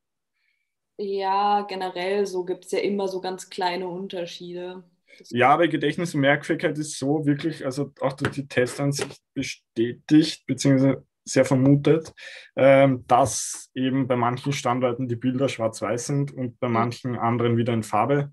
[1.00, 4.84] Ja, generell so gibt es ja immer so ganz kleine Unterschiede.
[5.30, 11.06] Ja, aber Gedächtnis und Merkfähigkeit ist so wirklich, also auch durch die Testansicht bestätigt, beziehungsweise
[11.26, 12.14] sehr vermutet,
[12.56, 16.74] ähm, dass eben bei manchen Standorten die Bilder schwarz-weiß sind und bei mhm.
[16.74, 18.32] manchen anderen wieder in Farbe.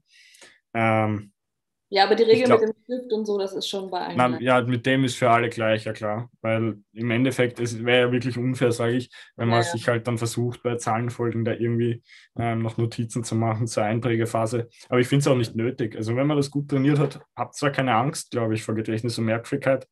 [0.73, 1.33] Ähm,
[1.95, 4.17] ja, aber die Regel glaub, mit dem Stift und so, das ist schon bei allen.
[4.17, 6.29] Na, ja, mit dem ist für alle gleich, ja klar.
[6.43, 9.71] Weil im Endeffekt, es wäre ja wirklich unfair, sage ich, wenn man ja, ja.
[9.71, 12.03] sich halt dann versucht, bei Zahlenfolgen da irgendwie
[12.37, 14.69] ähm, noch Notizen zu machen zur Einprägephase.
[14.89, 15.95] Aber ich finde es auch nicht nötig.
[15.95, 19.17] Also wenn man das gut trainiert hat, habt zwar keine Angst, glaube ich, vor Gedächtnis
[19.19, 19.87] und Merkfähigkeit.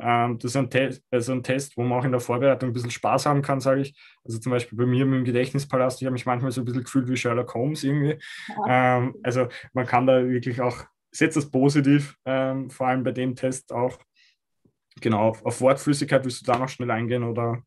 [0.00, 2.72] Ähm, das ist ein, Te also ein Test, wo man auch in der Vorbereitung ein
[2.72, 4.00] bisschen Spaß haben kann, sage ich.
[4.24, 6.84] Also zum Beispiel bei mir mit dem Gedächtnispalast, ich habe mich manchmal so ein bisschen
[6.84, 8.16] gefühlt wie Sherlock Holmes irgendwie.
[8.48, 8.98] Ja.
[8.98, 13.34] Ähm, also man kann da wirklich auch setzt das positiv, ähm, vor allem bei dem
[13.34, 13.98] Test auch.
[15.00, 17.62] Genau, auf, Wortflüssigkeit willst du da noch schnell eingehen oder?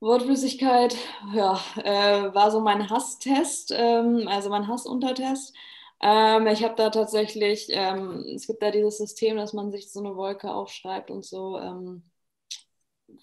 [0.00, 0.96] Wortflüssigkeit,
[1.32, 5.54] ja, äh, war so mein Hasstest, ähm, also mein Hassuntertest.
[6.00, 10.00] Ähm, ich habe da tatsächlich, ähm, es gibt da dieses System, dass man sich so
[10.00, 11.58] eine Wolke aufschreibt und so.
[11.58, 12.02] Ähm,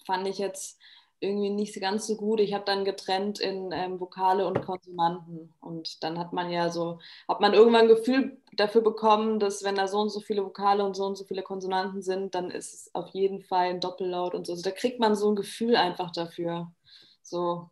[0.06, 0.80] fand ich jetzt
[1.22, 2.40] irgendwie nicht ganz so gut.
[2.40, 5.52] Ich habe dann getrennt in ähm, Vokale und Konsonanten.
[5.60, 6.98] Und dann hat man ja so,
[7.28, 10.84] hat man irgendwann ein Gefühl dafür bekommen, dass wenn da so und so viele Vokale
[10.84, 14.34] und so und so viele Konsonanten sind, dann ist es auf jeden Fall ein Doppellaut
[14.34, 14.52] und so.
[14.52, 16.72] Also da kriegt man so ein Gefühl einfach dafür.
[17.22, 17.70] So.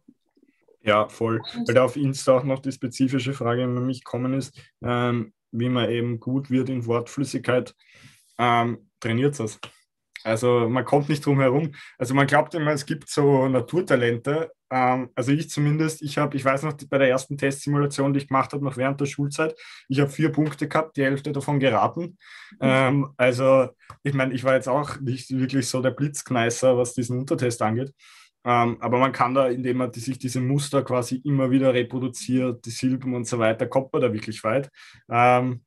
[0.82, 1.42] Ja, voll.
[1.66, 5.68] Weil da auf Insta auch noch die spezifische Frage an mich kommen ist, ähm, wie
[5.68, 7.74] man eben gut wird in Wortflüssigkeit.
[8.38, 9.58] Ähm, trainiert das?
[10.24, 11.72] Also man kommt nicht drum herum.
[11.98, 14.50] Also man glaubt immer, es gibt so Naturtalente.
[14.70, 18.28] Ähm, also ich zumindest, ich habe, ich weiß noch, bei der ersten Testsimulation, die ich
[18.28, 19.54] gemacht habe, noch während der Schulzeit,
[19.88, 22.18] ich habe vier Punkte gehabt, die Hälfte davon geraten.
[22.60, 23.68] Ähm, also
[24.02, 27.92] ich meine, ich war jetzt auch nicht wirklich so der Blitzkneißer, was diesen Untertest angeht.
[28.44, 32.64] Ähm, aber man kann da, indem man die, sich diese Muster quasi immer wieder reproduziert,
[32.64, 34.70] die Silben und so weiter, kommt man da wirklich weit.
[35.10, 35.62] Ähm,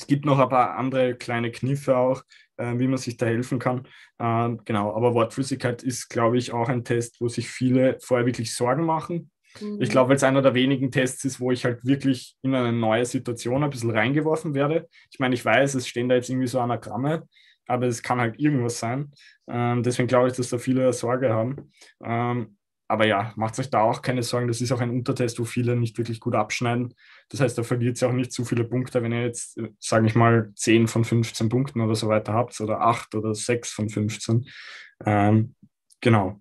[0.00, 2.22] es gibt noch ein paar andere kleine Kniffe auch,
[2.56, 3.86] äh, wie man sich da helfen kann.
[4.18, 8.54] Äh, genau, aber Wortflüssigkeit ist, glaube ich, auch ein Test, wo sich viele vorher wirklich
[8.54, 9.30] Sorgen machen.
[9.60, 9.78] Mhm.
[9.80, 12.72] Ich glaube, weil es einer der wenigen Tests ist, wo ich halt wirklich in eine
[12.72, 14.88] neue Situation ein bisschen reingeworfen werde.
[15.10, 17.28] Ich meine, ich weiß, es stehen da jetzt irgendwie so Anagramme,
[17.66, 19.12] aber es kann halt irgendwas sein.
[19.48, 21.70] Ähm, deswegen glaube ich, dass da viele Sorge haben.
[22.02, 22.56] Ähm,
[22.90, 24.48] aber ja, macht euch da auch keine Sorgen.
[24.48, 26.92] Das ist auch ein Untertest, wo viele nicht wirklich gut abschneiden.
[27.28, 30.08] Das heißt, da verliert ihr auch nicht zu viele Punkte, wenn ihr jetzt, äh, sage
[30.08, 33.88] ich mal, 10 von 15 Punkten oder so weiter habt oder 8 oder 6 von
[33.88, 34.48] 15.
[35.06, 35.54] Ähm,
[36.00, 36.40] genau.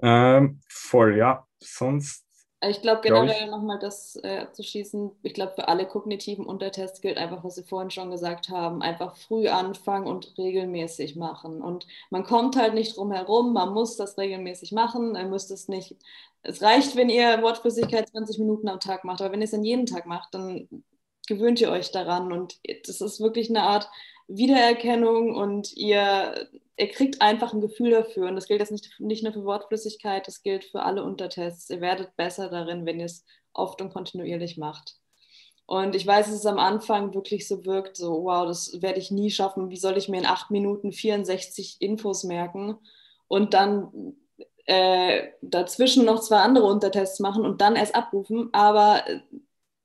[0.00, 1.46] Ähm, voll, ja.
[1.62, 2.24] Sonst
[2.62, 7.42] ich glaube generell nochmal das äh, abzuschließen, ich glaube für alle kognitiven Untertests gilt einfach,
[7.42, 11.62] was Sie vorhin schon gesagt haben, einfach früh anfangen und regelmäßig machen.
[11.62, 15.68] Und man kommt halt nicht drum herum, man muss das regelmäßig machen, ihr müsst es
[15.68, 15.96] nicht,
[16.42, 19.64] es reicht, wenn ihr Wortflüssigkeit 20 Minuten am Tag macht, aber wenn ihr es dann
[19.64, 20.68] jeden Tag macht, dann
[21.26, 22.32] gewöhnt ihr euch daran.
[22.32, 23.88] Und das ist wirklich eine Art
[24.30, 28.28] Wiedererkennung und ihr, ihr kriegt einfach ein Gefühl dafür.
[28.28, 31.68] Und das gilt jetzt nicht, nicht nur für Wortflüssigkeit, das gilt für alle Untertests.
[31.70, 34.96] Ihr werdet besser darin, wenn ihr es oft und kontinuierlich macht.
[35.66, 39.10] Und ich weiß, dass es am Anfang wirklich so wirkt, so, wow, das werde ich
[39.10, 39.70] nie schaffen.
[39.70, 42.76] Wie soll ich mir in acht Minuten 64 Infos merken
[43.28, 44.16] und dann
[44.66, 48.48] äh, dazwischen noch zwei andere Untertests machen und dann erst abrufen?
[48.52, 49.04] Aber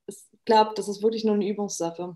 [0.08, 2.14] ich glaube, das ist wirklich nur eine Übungssache.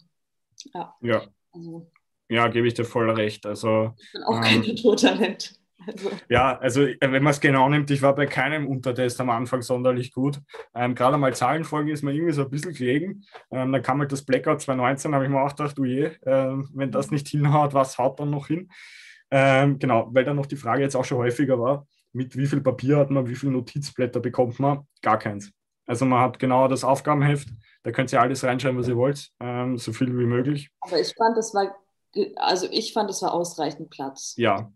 [0.74, 0.96] Ja.
[1.00, 1.22] ja.
[1.52, 1.86] Also.
[2.30, 3.44] Ja, gebe ich dir voll recht.
[3.44, 5.60] Also, ich bin auch ähm, kein Naturtalent.
[5.86, 6.10] Also.
[6.28, 9.62] Ja, also äh, wenn man es genau nimmt, ich war bei keinem Untertest am Anfang
[9.62, 10.38] sonderlich gut.
[10.74, 13.24] Ähm, Gerade einmal Zahlenfolge ist mir irgendwie so ein bisschen gelegen.
[13.50, 16.56] Ähm, dann kam halt das Blackout 2019, habe ich mir auch gedacht, du je, äh,
[16.74, 18.70] wenn das nicht hinhaut, was haut dann noch hin?
[19.30, 22.60] Ähm, genau, weil dann noch die Frage jetzt auch schon häufiger war, mit wie viel
[22.60, 24.86] Papier hat man, wie viele Notizblätter bekommt man?
[25.02, 25.50] Gar keins.
[25.86, 27.48] Also man hat genau das Aufgabenheft,
[27.82, 30.70] da könnt ihr alles reinschreiben, was ihr wollt, ähm, so viel wie möglich.
[30.80, 31.74] Aber ich fand, das war
[32.36, 34.34] also ich fand, es war ausreichend Platz.
[34.36, 34.70] Ja,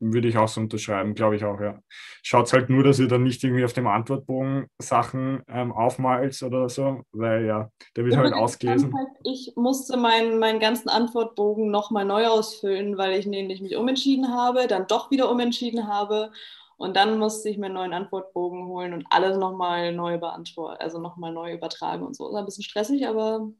[0.00, 1.80] würde ich auch so unterschreiben, glaube ich auch, ja.
[2.22, 6.68] Schaut halt nur, dass ihr dann nicht irgendwie auf dem Antwortbogen Sachen ähm, aufmalt oder
[6.68, 8.94] so, weil ja, der wird ja, halt ausgelesen.
[8.94, 14.32] Halt, ich musste meinen, meinen ganzen Antwortbogen nochmal neu ausfüllen, weil ich nämlich mich umentschieden
[14.32, 16.30] habe, dann doch wieder umentschieden habe
[16.76, 21.00] und dann musste ich mir einen neuen Antwortbogen holen und alles nochmal neu beantworten, also
[21.00, 22.28] nochmal neu übertragen und so.
[22.28, 23.50] Ist ein bisschen stressig, aber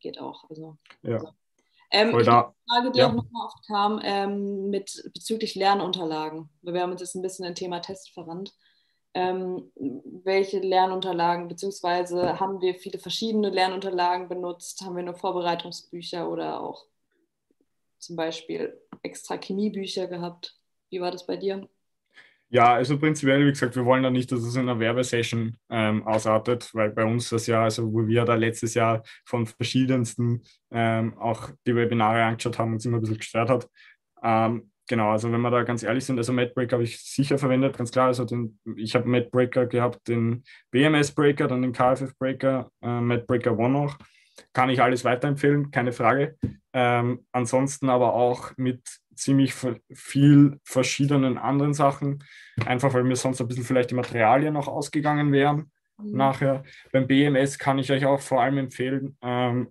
[0.00, 0.50] geht auch.
[0.50, 1.14] Also, ja.
[1.14, 1.28] Also.
[1.90, 3.08] Ähm, ich da, die Frage, die ja.
[3.08, 6.48] auch nochmal oft kam, ähm, mit, bezüglich Lernunterlagen.
[6.62, 8.54] Wir haben uns jetzt ein bisschen ein Thema Test verrannt.
[9.12, 14.82] Ähm, welche Lernunterlagen, beziehungsweise haben wir viele verschiedene Lernunterlagen benutzt?
[14.82, 16.86] Haben wir nur Vorbereitungsbücher oder auch
[17.98, 20.56] zum Beispiel extra Chemiebücher gehabt?
[20.90, 21.68] Wie war das bei dir?
[22.52, 26.04] Ja, also prinzipiell, wie gesagt, wir wollen da nicht, dass es in einer Werbesession ähm,
[26.04, 30.42] ausartet, weil bei uns das Jahr, also wo wir da letztes Jahr von verschiedensten
[30.72, 33.68] ähm, auch die Webinare angeschaut haben, uns immer ein bisschen gestört hat.
[34.24, 37.76] Ähm, genau, also wenn wir da ganz ehrlich sind, also MadBreaker habe ich sicher verwendet,
[37.78, 38.08] ganz klar.
[38.08, 40.42] Also den, ich habe MadBreaker gehabt, den
[40.72, 43.96] BMS Breaker, dann den KFF Breaker, äh, MadBreaker One auch.
[44.52, 46.36] Kann ich alles weiterempfehlen, keine Frage.
[46.72, 48.82] Ähm, ansonsten aber auch mit
[49.20, 49.54] ziemlich
[49.92, 52.24] viel verschiedenen anderen Sachen,
[52.64, 55.70] einfach weil mir sonst ein bisschen vielleicht die Materialien noch ausgegangen wären
[56.02, 56.16] mhm.
[56.16, 56.62] nachher.
[56.92, 59.70] Beim BMS kann ich euch auch vor allem empfehlen, ähm,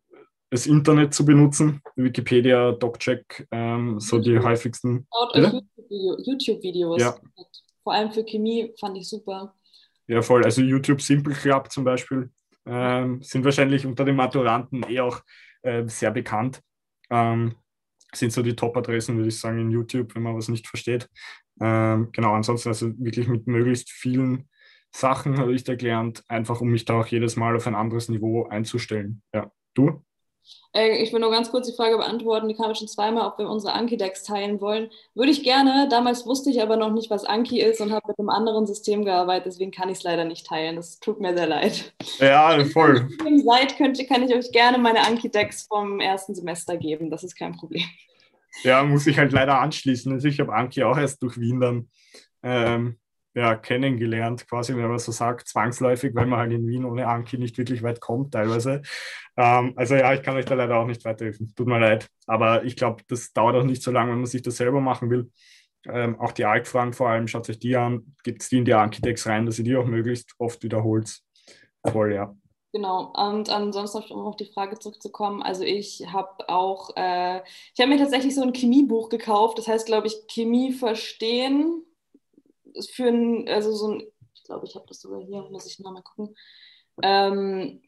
[0.51, 5.07] das Internet zu benutzen, Wikipedia, DocCheck, ähm, so die häufigsten.
[5.89, 7.01] YouTube-Videos.
[7.01, 7.15] Ja.
[7.83, 9.53] Vor allem für Chemie fand ich super.
[10.07, 10.43] Ja, voll.
[10.43, 12.31] Also YouTube Simple Club zum Beispiel
[12.65, 15.21] ähm, sind wahrscheinlich unter den Maturanten eh auch
[15.61, 16.61] äh, sehr bekannt.
[17.11, 17.55] Ähm,
[18.13, 21.09] sind so die Top-Adressen, würde ich sagen, in YouTube, wenn man was nicht versteht.
[21.61, 24.49] Ähm, genau, ansonsten also wirklich mit möglichst vielen
[24.91, 28.09] Sachen habe ich da gelernt, einfach um mich da auch jedes Mal auf ein anderes
[28.09, 29.21] Niveau einzustellen.
[29.33, 30.03] Ja, du?
[30.73, 33.49] Äh, ich will nur ganz kurz die Frage beantworten, die kam schon zweimal, ob wir
[33.49, 34.89] unsere Anki-Decks teilen wollen.
[35.15, 38.19] Würde ich gerne, damals wusste ich aber noch nicht, was Anki ist und habe mit
[38.19, 40.75] einem anderen System gearbeitet, deswegen kann ich es leider nicht teilen.
[40.75, 41.93] Das tut mir sehr leid.
[42.19, 43.09] Ja, voll.
[43.23, 47.23] Wenn ihr seid, könnt, kann ich euch gerne meine Anki-Decks vom ersten Semester geben, das
[47.23, 47.83] ist kein Problem.
[48.63, 50.11] Ja, muss ich halt leider anschließen.
[50.11, 51.89] Also ich habe Anki auch erst durch Wien dann
[52.43, 52.97] ähm,
[53.35, 57.37] ja, kennengelernt, quasi, wenn man so sagt, zwangsläufig, weil man halt in Wien ohne Anki
[57.37, 58.81] nicht wirklich weit kommt, teilweise.
[59.37, 61.53] Ähm, also ja, ich kann euch da leider auch nicht weiterhelfen.
[61.55, 62.09] Tut mir leid.
[62.25, 65.09] Aber ich glaube, das dauert auch nicht so lange, wenn man sich das selber machen
[65.09, 65.31] will.
[65.87, 68.73] Ähm, auch die Altfragen vor allem, schaut euch die an, gibt es die in die
[68.73, 71.19] Anki-Decks rein, dass ihr die auch möglichst oft wiederholt.
[71.85, 72.35] Voll, ja.
[72.71, 77.37] Genau, und ansonsten, um auf die Frage zurückzukommen, also ich habe auch, äh,
[77.73, 81.83] ich habe mir tatsächlich so ein Chemiebuch gekauft, das heißt, glaube ich, Chemie verstehen,
[82.91, 84.03] für ein, also so ein,
[84.33, 86.35] ich glaube, ich habe das sogar hier, muss ich nochmal gucken.
[87.01, 87.81] Ähm,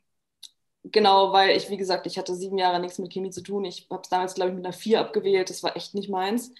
[0.84, 3.66] genau, weil ich, wie gesagt, ich hatte sieben Jahre nichts mit Chemie zu tun.
[3.66, 5.50] Ich habe es damals, glaube ich, mit einer vier abgewählt.
[5.50, 6.54] Das war echt nicht meins.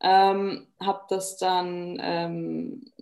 [0.00, 2.92] Ähm, habe das dann ähm,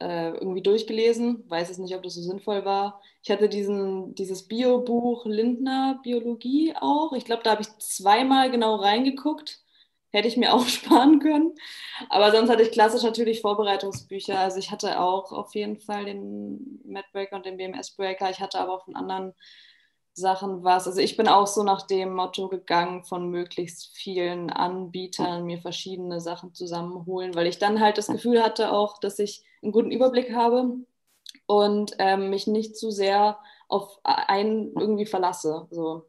[0.00, 1.48] äh, irgendwie durchgelesen.
[1.48, 3.00] Weiß es nicht, ob das so sinnvoll war.
[3.22, 7.12] Ich hatte diesen, dieses Biobuch Lindner Biologie auch.
[7.12, 9.60] Ich glaube, da habe ich zweimal genau reingeguckt
[10.10, 11.54] hätte ich mir auch sparen können.
[12.08, 14.38] Aber sonst hatte ich klassisch natürlich Vorbereitungsbücher.
[14.38, 18.30] Also ich hatte auch auf jeden Fall den Madbreaker und den BMS Breaker.
[18.30, 19.34] Ich hatte aber auch von anderen
[20.18, 20.86] Sachen was.
[20.86, 26.20] Also ich bin auch so nach dem Motto gegangen, von möglichst vielen Anbietern mir verschiedene
[26.20, 30.34] Sachen zusammenholen, weil ich dann halt das Gefühl hatte auch, dass ich einen guten Überblick
[30.34, 30.76] habe
[31.46, 33.38] und ähm, mich nicht zu sehr
[33.68, 35.66] auf einen irgendwie verlasse.
[35.70, 36.06] So.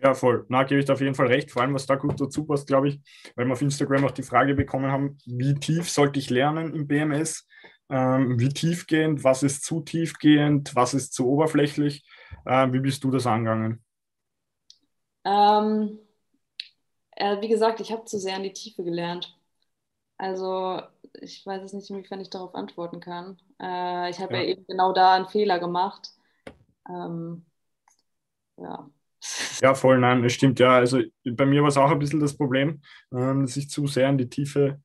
[0.00, 0.46] Ja, voll.
[0.48, 1.50] Na, gebe ich da auf jeden Fall recht.
[1.50, 3.00] Vor allem, was da gut dazu passt, glaube ich,
[3.34, 6.86] weil wir auf Instagram auch die Frage bekommen haben, wie tief sollte ich lernen im
[6.86, 7.46] BMS?
[7.90, 9.24] Ähm, wie tiefgehend?
[9.24, 10.76] Was ist zu tiefgehend?
[10.76, 12.04] Was ist zu oberflächlich?
[12.46, 13.82] Ähm, wie bist du das angegangen?
[15.24, 15.98] Ähm,
[17.16, 19.36] äh, wie gesagt, ich habe zu sehr in die Tiefe gelernt.
[20.16, 20.80] Also
[21.14, 23.40] ich weiß es nicht, inwiefern ich darauf antworten kann.
[23.60, 24.42] Äh, ich habe ja.
[24.42, 24.48] ja.
[24.48, 26.12] eben genau da einen Fehler gemacht.
[26.88, 27.44] Ähm,
[28.56, 28.90] ja.
[29.60, 30.76] Ja, voll, nein, es stimmt, ja.
[30.76, 32.80] Also bei mir war es auch ein bisschen das Problem,
[33.12, 34.80] ähm, dass ich zu sehr in die Tiefe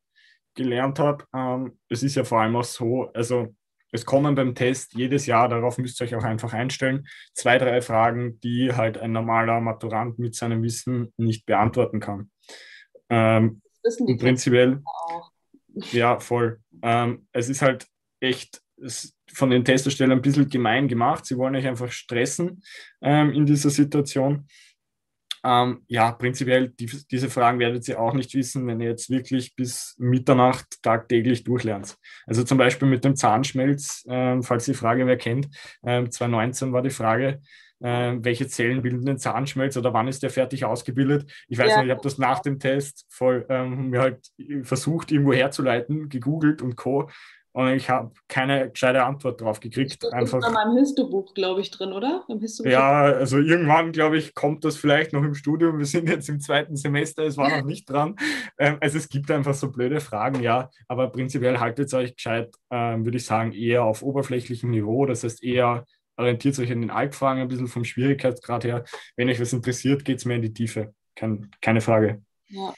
[0.55, 1.25] gelernt habe.
[1.33, 3.55] Ähm, es ist ja vor allem auch so, also
[3.91, 7.79] es kommen beim Test jedes Jahr, darauf müsst ihr euch auch einfach einstellen, zwei, drei
[7.81, 12.31] Fragen, die halt ein normaler Maturant mit seinem Wissen nicht beantworten kann.
[13.09, 13.61] Ähm,
[14.07, 15.31] die prinzipiell, auch.
[15.91, 16.59] ja, voll.
[16.81, 17.85] Ähm, es ist halt
[18.19, 18.62] echt
[19.31, 21.25] von den Testerstellern ein bisschen gemein gemacht.
[21.25, 22.63] Sie wollen euch einfach stressen
[23.01, 24.47] ähm, in dieser Situation.
[25.45, 29.55] Ähm, ja, prinzipiell, die, diese Fragen werdet ihr auch nicht wissen, wenn ihr jetzt wirklich
[29.55, 31.97] bis Mitternacht tagtäglich durchlernt.
[32.25, 35.49] Also zum Beispiel mit dem Zahnschmelz, äh, falls die Frage wer kennt,
[35.81, 37.41] äh, 2019 war die Frage,
[37.81, 41.29] äh, welche Zellen bilden den Zahnschmelz oder wann ist der fertig ausgebildet.
[41.49, 41.77] Ich weiß ja.
[41.77, 44.31] nicht, ich habe das nach dem Test voll ähm, mir halt
[44.61, 47.09] versucht, irgendwo herzuleiten, gegoogelt und Co.
[47.53, 50.03] Und ich habe keine gescheite Antwort drauf gekriegt.
[50.03, 50.39] Das einfach.
[50.39, 52.25] ist in meinem Histobuch, glaube ich, drin, oder?
[52.63, 55.77] ja, also irgendwann, glaube ich, kommt das vielleicht noch im Studium.
[55.77, 58.15] Wir sind jetzt im zweiten Semester, es war noch nicht dran.
[58.59, 60.69] Ähm, also es gibt einfach so blöde Fragen, ja.
[60.87, 65.05] Aber prinzipiell haltet euch gescheit, ähm, würde ich sagen, eher auf oberflächlichem Niveau.
[65.05, 65.85] Das heißt, eher
[66.17, 68.83] orientiert euch an den Altfragen ein bisschen vom Schwierigkeitsgrad her.
[69.15, 70.93] Wenn euch was interessiert, geht es mehr in die Tiefe.
[71.15, 72.21] Kein, keine Frage.
[72.47, 72.73] Ja.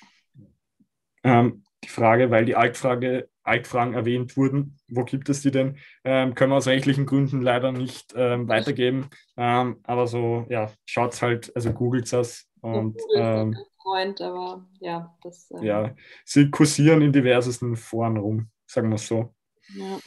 [1.24, 4.78] Ähm, die Frage, weil die Altfrage Altfragen erwähnt wurden.
[4.88, 5.78] Wo gibt es die denn?
[6.04, 9.10] Ähm, können wir aus rechtlichen Gründen leider nicht ähm, weitergeben.
[9.38, 13.00] Ähm, aber so, ja, schaut es halt, also googelt es und.
[13.16, 15.52] Ähm, Freund, aber ja, das.
[15.52, 19.36] Ähm, ja, sie kursieren in diversesten Foren rum, sagen wir es so.
[19.76, 20.00] Ja.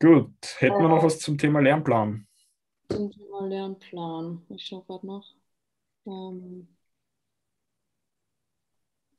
[0.00, 2.26] Gut, hätten wir noch was zum Thema Lernplan?
[2.88, 4.44] Zum Thema Lernplan.
[4.48, 5.34] Ich schaue gerade noch.
[6.06, 6.66] Ähm,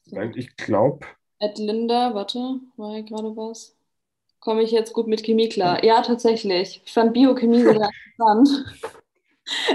[0.07, 1.05] Weil ich glaube,
[1.43, 3.75] Ed Linda, warte, war hier gerade was?
[4.39, 5.83] Komme ich jetzt gut mit Chemie klar?
[5.83, 6.81] Ja, tatsächlich.
[6.85, 8.65] Ich fand Biochemie sehr interessant.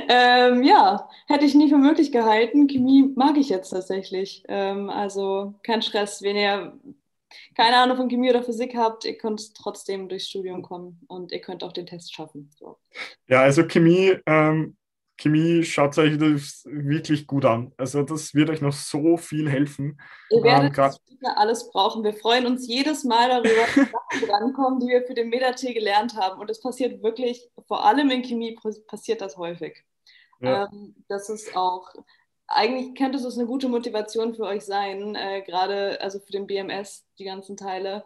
[0.08, 2.68] ähm, ja, hätte ich nie für möglich gehalten.
[2.68, 4.44] Chemie mag ich jetzt tatsächlich.
[4.48, 6.22] Ähm, also kein Stress.
[6.22, 6.72] Wenn ihr
[7.54, 11.42] keine Ahnung von Chemie oder Physik habt, ihr könnt trotzdem durchs Studium kommen und ihr
[11.42, 12.50] könnt auch den Test schaffen.
[12.58, 12.78] So.
[13.26, 14.74] Ja, also Chemie ähm,
[15.18, 17.72] Chemie, schaut euch das wirklich gut an.
[17.76, 20.00] Also das wird euch noch so viel helfen.
[20.30, 22.04] Ihr werdet ähm, alles brauchen.
[22.04, 26.14] Wir freuen uns jedes Mal darüber, dass Sachen drankommen, die wir für den Meta-T gelernt
[26.16, 26.40] haben.
[26.40, 28.56] Und es passiert wirklich, vor allem in Chemie
[28.86, 29.84] passiert das häufig.
[30.40, 30.68] Ja.
[30.72, 31.92] Ähm, das ist auch,
[32.46, 37.04] eigentlich könnte es eine gute Motivation für euch sein, äh, gerade also für den BMS,
[37.18, 38.04] die ganzen Teile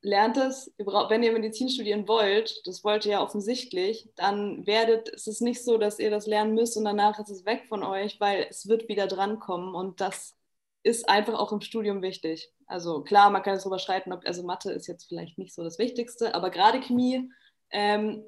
[0.00, 5.26] lernt es, wenn ihr Medizin studieren wollt, das wollt ihr ja offensichtlich, dann werdet, es
[5.26, 8.20] ist nicht so, dass ihr das lernen müsst und danach ist es weg von euch,
[8.20, 10.36] weil es wird wieder drankommen und das
[10.84, 12.52] ist einfach auch im Studium wichtig.
[12.66, 15.64] Also klar, man kann es darüber streiten, ob, also Mathe ist jetzt vielleicht nicht so
[15.64, 17.30] das Wichtigste, aber gerade Chemie
[17.70, 18.24] ähm,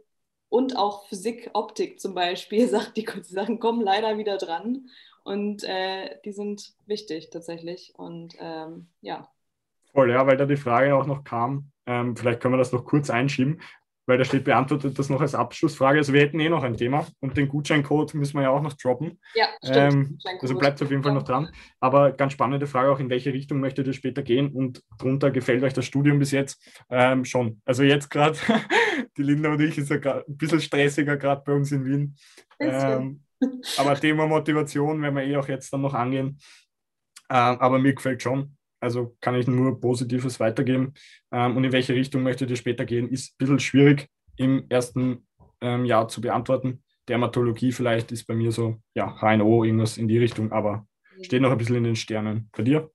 [0.48, 4.90] und auch Physik, Optik zum Beispiel, sagt die, die Sachen kommen leider wieder dran
[5.22, 9.30] und äh, die sind wichtig tatsächlich und ähm, ja,
[9.92, 11.70] Voll, ja, weil da die Frage auch noch kam.
[11.86, 13.60] Ähm, vielleicht können wir das noch kurz einschieben,
[14.06, 15.98] weil da steht beantwortet das noch als Abschlussfrage.
[15.98, 18.74] Also wir hätten eh noch ein Thema und den Gutscheincode müssen wir ja auch noch
[18.74, 19.18] droppen.
[19.34, 19.94] Ja, stimmt.
[19.94, 21.50] Ähm, also bleibt auf jeden Fall noch dran.
[21.80, 25.62] Aber ganz spannende Frage auch, in welche Richtung möchtet ihr später gehen und drunter gefällt
[25.62, 26.60] euch das Studium bis jetzt?
[26.90, 27.60] Ähm, schon.
[27.64, 28.36] Also jetzt gerade,
[29.16, 32.16] die Linda und ich ist ja ein bisschen stressiger gerade bei uns in Wien.
[32.60, 33.22] Ähm,
[33.78, 36.38] aber Thema Motivation werden wir eh auch jetzt dann noch angehen.
[37.30, 38.56] Ähm, aber mir gefällt schon.
[38.80, 40.94] Also kann ich nur Positives weitergeben.
[41.32, 45.26] Ähm, und in welche Richtung möchtet ihr später gehen, ist ein bisschen schwierig im ersten
[45.60, 46.82] ähm, Jahr zu beantworten.
[47.08, 50.86] Dermatologie vielleicht ist bei mir so, ja, HNO, irgendwas in die Richtung, aber
[51.22, 52.48] steht noch ein bisschen in den Sternen.
[52.56, 52.90] Bei dir?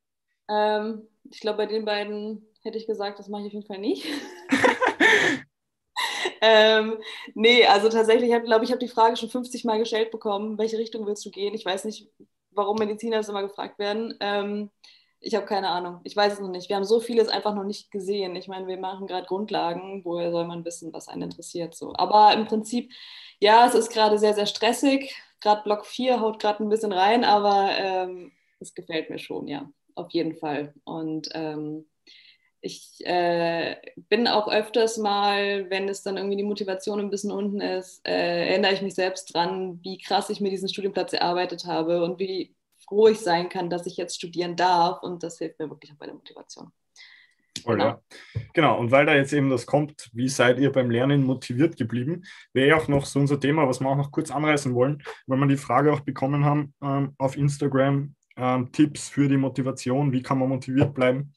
[0.50, 3.80] Ähm, ich glaube, bei den beiden hätte ich gesagt, das mache ich auf jeden Fall
[3.80, 4.06] nicht.
[6.42, 6.98] ähm,
[7.34, 10.78] nee, also tatsächlich, ich glaube, ich habe die Frage schon 50 Mal gestellt bekommen, welche
[10.78, 11.54] Richtung willst du gehen?
[11.54, 12.10] Ich weiß nicht,
[12.52, 14.16] warum Mediziner das immer gefragt werden.
[14.20, 14.72] Ähm,
[15.26, 16.02] ich habe keine Ahnung.
[16.04, 16.70] Ich weiß es noch nicht.
[16.70, 18.36] Wir haben so vieles einfach noch nicht gesehen.
[18.36, 20.06] Ich meine, wir machen gerade Grundlagen.
[20.06, 21.74] Woher soll man wissen, was einen interessiert?
[21.74, 21.94] So.
[21.96, 22.92] Aber im Prinzip,
[23.40, 25.16] ja, es ist gerade sehr, sehr stressig.
[25.42, 29.68] Gerade Block 4 haut gerade ein bisschen rein, aber ähm, es gefällt mir schon, ja,
[29.96, 30.76] auf jeden Fall.
[30.84, 31.88] Und ähm,
[32.62, 33.78] ich äh,
[34.10, 38.50] bin auch öfters mal, wenn es dann irgendwie die Motivation ein bisschen unten ist, äh,
[38.50, 42.56] erinnere ich mich selbst dran, wie krass ich mir diesen Studienplatz erarbeitet habe und wie
[42.88, 45.04] froh ich sein kann, dass ich jetzt studieren darf.
[45.04, 46.72] Und das hilft mir wirklich auch bei der Motivation.
[47.64, 47.88] Voll, genau.
[47.88, 48.02] ja.
[48.54, 52.24] Genau, und weil da jetzt eben das kommt, wie seid ihr beim Lernen motiviert geblieben,
[52.54, 55.48] wäre auch noch so unser Thema, was wir auch noch kurz anreißen wollen, weil wir
[55.48, 60.40] die Frage auch bekommen haben ähm, auf Instagram, ähm, Tipps für die Motivation, wie kann
[60.40, 61.34] man motiviert bleiben.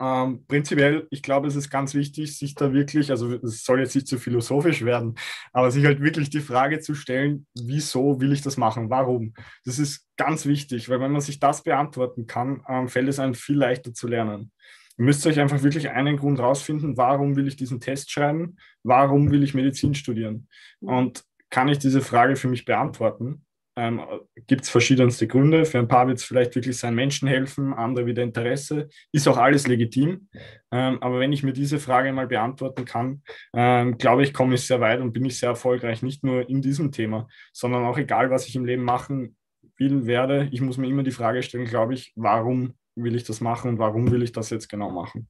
[0.00, 3.94] Ähm, prinzipiell, ich glaube, es ist ganz wichtig, sich da wirklich, also es soll jetzt
[3.94, 5.16] nicht zu philosophisch werden,
[5.52, 8.88] aber sich halt wirklich die Frage zu stellen, wieso will ich das machen?
[8.88, 9.34] Warum?
[9.64, 13.34] Das ist ganz wichtig, weil wenn man sich das beantworten kann, ähm, fällt es einem
[13.34, 14.52] viel leichter zu lernen.
[14.96, 18.56] Ihr müsst euch einfach wirklich einen Grund rausfinden, warum will ich diesen Test schreiben?
[18.82, 20.48] Warum will ich Medizin studieren?
[20.80, 20.88] Mhm.
[20.88, 23.44] Und kann ich diese Frage für mich beantworten?
[23.76, 24.00] Ähm,
[24.46, 25.64] gibt es verschiedenste Gründe.
[25.64, 28.88] Für ein paar wird es vielleicht wirklich sein Menschen helfen, andere wieder Interesse.
[29.12, 30.28] Ist auch alles legitim.
[30.70, 33.22] Ähm, aber wenn ich mir diese Frage mal beantworten kann,
[33.54, 36.62] ähm, glaube ich, komme ich sehr weit und bin ich sehr erfolgreich, nicht nur in
[36.62, 39.36] diesem Thema, sondern auch egal, was ich im Leben machen
[39.76, 40.48] will, werde.
[40.52, 43.78] Ich muss mir immer die Frage stellen, glaube ich, warum will ich das machen und
[43.78, 45.28] warum will ich das jetzt genau machen?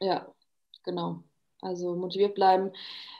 [0.00, 0.26] Ja,
[0.84, 1.24] genau.
[1.60, 2.70] Also motiviert bleiben.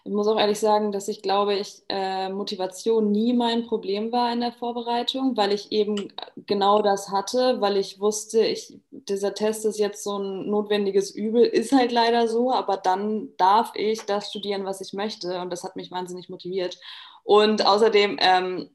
[0.05, 4.33] Ich muss auch ehrlich sagen, dass ich glaube, ich äh, Motivation nie mein Problem war
[4.33, 6.13] in der Vorbereitung, weil ich eben
[6.47, 11.43] genau das hatte, weil ich wusste, ich, dieser Test ist jetzt so ein notwendiges Übel,
[11.45, 15.65] ist halt leider so, aber dann darf ich das studieren, was ich möchte und das
[15.65, 16.79] hat mich wahnsinnig motiviert.
[17.25, 18.71] Und außerdem ähm,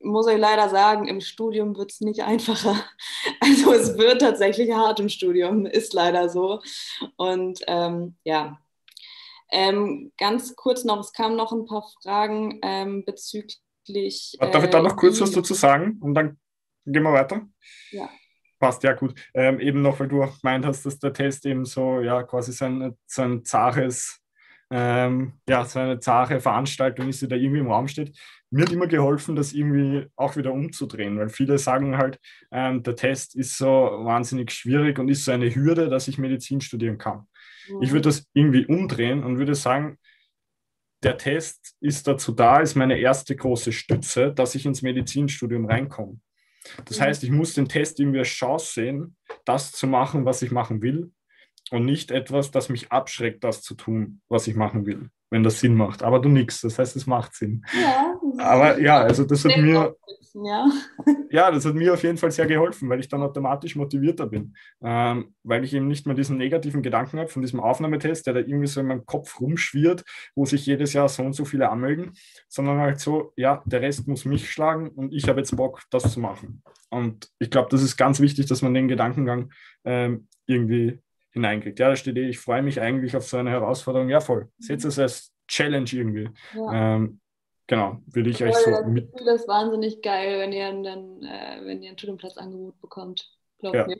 [0.00, 2.76] muss ich leider sagen, im Studium wird es nicht einfacher.
[3.40, 6.60] Also es wird tatsächlich hart im Studium, ist leider so.
[7.16, 8.58] Und ähm, ja,
[9.50, 14.36] ähm, ganz kurz noch, es kamen noch ein paar Fragen ähm, bezüglich.
[14.40, 16.38] Darf ich da noch kurz was dazu sagen und dann
[16.84, 17.46] gehen wir weiter?
[17.90, 18.08] Ja.
[18.58, 19.14] Passt, ja gut.
[19.34, 22.52] Ähm, eben noch, weil du auch gemeint hast, dass der Test eben so, ja, quasi
[22.52, 24.20] so ein, so ein zaches,
[24.70, 28.18] ähm, ja, so eine zahre Veranstaltung ist, die da irgendwie im Raum steht.
[28.50, 32.18] Mir hat immer geholfen, das irgendwie auch wieder umzudrehen, weil viele sagen halt,
[32.50, 36.60] ähm, der Test ist so wahnsinnig schwierig und ist so eine Hürde, dass ich Medizin
[36.60, 37.26] studieren kann.
[37.80, 39.98] Ich würde das irgendwie umdrehen und würde sagen,
[41.02, 46.18] der Test ist dazu da, ist meine erste große Stütze, dass ich ins Medizinstudium reinkomme.
[46.84, 47.04] Das mhm.
[47.04, 50.82] heißt, ich muss den Test irgendwie als Chance sehen, das zu machen, was ich machen
[50.82, 51.12] will
[51.70, 55.60] und nicht etwas, das mich abschreckt, das zu tun, was ich machen will wenn das
[55.60, 56.02] Sinn macht.
[56.02, 57.64] Aber du nix, das heißt, es macht Sinn.
[57.80, 59.94] Ja, aber ja, also das hat mir,
[60.44, 60.70] ja.
[61.30, 64.54] ja, das hat mir auf jeden Fall sehr geholfen, weil ich dann automatisch motivierter bin,
[64.82, 68.40] ähm, weil ich eben nicht mehr diesen negativen Gedanken habe von diesem Aufnahmetest, der da
[68.40, 72.12] irgendwie so in meinem Kopf rumschwirrt, wo sich jedes Jahr so und so viele anmelden,
[72.48, 76.12] sondern halt so, ja, der Rest muss mich schlagen und ich habe jetzt Bock, das
[76.12, 76.62] zu machen.
[76.90, 79.52] Und ich glaube, das ist ganz wichtig, dass man den Gedankengang
[79.84, 81.78] ähm, irgendwie hineinkriegt.
[81.78, 84.08] Ja, da steht eh, ich freue mich eigentlich auf so eine Herausforderung.
[84.08, 84.48] Ja, voll.
[84.58, 86.30] Setzt es als Challenge irgendwie.
[86.54, 86.96] Ja.
[86.96, 87.20] Ähm,
[87.66, 89.12] genau, würde ich euch so das mit.
[89.12, 93.30] Gefühl, das ist wahnsinnig geil, wenn ihr einen, äh, wenn ihr ein Studienplatzangebot bekommt.
[93.60, 93.86] Ja.
[93.86, 93.98] Mir.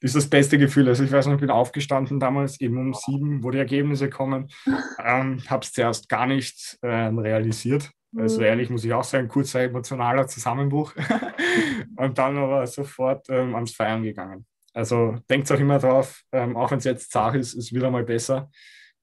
[0.00, 0.88] Das ist das beste Gefühl.
[0.88, 4.48] Also ich weiß noch, ich bin aufgestanden damals eben um sieben, wo die Ergebnisse kommen.
[5.02, 7.90] Ähm, Habe es zuerst gar nicht ähm, realisiert.
[8.16, 8.46] Also mhm.
[8.46, 10.94] ehrlich muss ich auch sagen, kurzer emotionaler Zusammenbruch.
[11.96, 14.46] und dann aber sofort ähm, ans Feiern gegangen.
[14.74, 18.04] Also denkt auch immer drauf, ähm, auch wenn es jetzt zart ist, ist wieder mal
[18.04, 18.50] besser.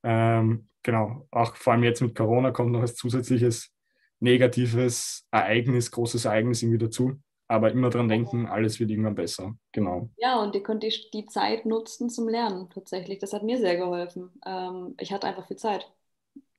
[0.03, 3.73] Ähm, genau, auch vor allem jetzt mit Corona kommt noch als zusätzliches
[4.21, 7.19] negatives Ereignis, großes Ereignis irgendwie dazu.
[7.49, 9.53] Aber immer dran denken, alles wird irgendwann besser.
[9.73, 10.09] Genau.
[10.17, 13.19] Ja, und ihr könnt die, die Zeit nutzen zum Lernen tatsächlich.
[13.19, 14.31] Das hat mir sehr geholfen.
[14.45, 15.89] Ähm, ich hatte einfach viel Zeit.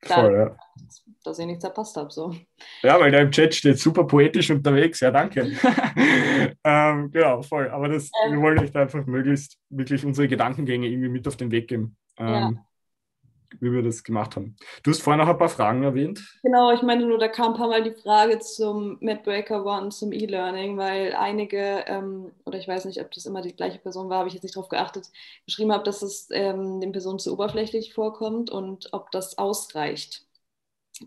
[0.02, 0.56] Voll, ja.
[1.24, 2.10] Dass ich nichts verpasst habe.
[2.10, 2.34] So.
[2.82, 5.00] Ja, weil da im Chat steht super poetisch unterwegs.
[5.00, 5.40] Ja, danke.
[6.64, 7.68] ähm, genau, voll.
[7.70, 11.36] Aber das, ähm, wir wollen euch da einfach möglichst wirklich unsere Gedankengänge irgendwie mit auf
[11.36, 11.96] den Weg geben.
[12.18, 12.67] Ähm, ja
[13.60, 14.56] wie wir das gemacht haben.
[14.82, 16.38] Du hast vorhin noch ein paar Fragen erwähnt.
[16.42, 20.12] Genau, ich meine nur, da kam ein paar Mal die Frage zum MedBreaker One, zum
[20.12, 24.18] E-Learning, weil einige, ähm, oder ich weiß nicht, ob das immer die gleiche Person war,
[24.18, 25.08] habe ich jetzt nicht darauf geachtet,
[25.46, 30.26] geschrieben habe, dass es ähm, den Personen zu oberflächlich vorkommt und ob das ausreicht.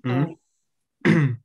[0.03, 0.37] Mhm.
[1.05, 1.37] Ähm,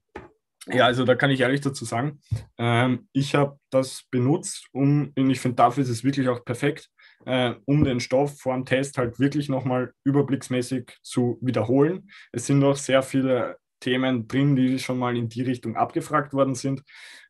[0.68, 2.20] ja, also da kann ich ehrlich dazu sagen,
[2.59, 6.90] ähm, ich habe das benutzt, um, und ich finde, dafür ist es wirklich auch perfekt,
[7.26, 12.08] äh, um den Stoff vor dem Test halt wirklich nochmal überblicksmäßig zu wiederholen.
[12.32, 16.54] Es sind noch sehr viele Themen drin, die schon mal in die Richtung abgefragt worden
[16.54, 16.82] sind.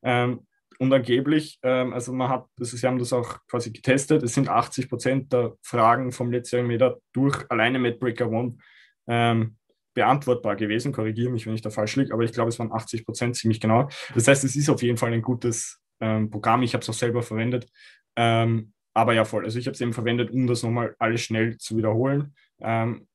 [0.03, 0.47] Ähm,
[0.78, 4.49] und angeblich, ähm, also man hat, ist, sie haben das auch quasi getestet, es sind
[4.49, 8.59] 80 Prozent der Fragen vom letztjährigen Meter durch alleine MedBreaker One
[9.07, 9.57] ähm,
[9.94, 10.92] beantwortbar gewesen.
[10.92, 13.61] Korrigiere mich, wenn ich da falsch liege, aber ich glaube, es waren 80 Prozent ziemlich
[13.61, 13.88] genau.
[14.14, 16.62] Das heißt, es ist auf jeden Fall ein gutes ähm, Programm.
[16.62, 17.66] Ich habe es auch selber verwendet.
[18.14, 19.44] Ähm, aber ja, voll.
[19.44, 22.34] Also ich habe es eben verwendet, um das nochmal alles schnell zu wiederholen.
[22.61, 23.07] Ähm,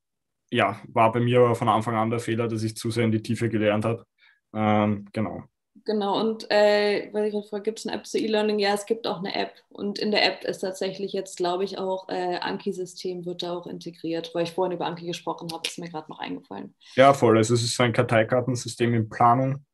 [0.51, 3.11] ja, war bei mir aber von Anfang an der Fehler, dass ich zu sehr in
[3.11, 4.05] die Tiefe gelernt habe.
[4.53, 5.43] Ähm, genau.
[5.83, 8.59] Genau, und äh, weil ich gefragt gibt es eine App zu E-Learning?
[8.59, 9.55] Ja, es gibt auch eine App.
[9.69, 13.65] Und in der App ist tatsächlich jetzt, glaube ich, auch äh, Anki-System wird da auch
[13.65, 16.75] integriert, weil ich vorhin über Anki gesprochen habe, ist mir gerade noch eingefallen.
[16.95, 17.37] Ja, voll.
[17.37, 19.65] Also es ist so ein Karteikartensystem in Planung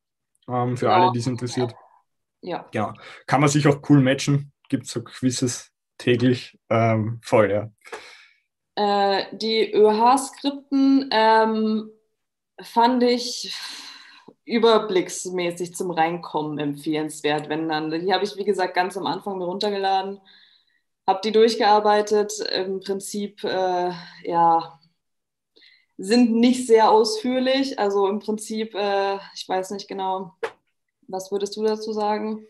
[0.48, 1.74] ähm, für ja, alle, die es interessiert.
[2.40, 2.66] Ja.
[2.72, 2.94] Genau.
[3.26, 4.52] Kann man sich auch cool matchen.
[4.70, 6.58] Gibt so Quizzes täglich.
[6.70, 7.70] Ähm, voll, ja.
[8.76, 11.90] Äh, die ÖH-Skripten ähm,
[12.62, 13.54] fand ich
[14.44, 17.90] überblicksmäßig zum Reinkommen empfehlenswert, wenn dann.
[17.90, 20.20] Die habe ich, wie gesagt, ganz am Anfang mir runtergeladen,
[21.06, 22.32] habe die durchgearbeitet.
[22.54, 23.90] Im Prinzip, äh,
[24.22, 24.80] ja,
[25.98, 27.78] sind nicht sehr ausführlich.
[27.78, 30.34] Also im Prinzip, äh, ich weiß nicht genau,
[31.08, 32.46] was würdest du dazu sagen?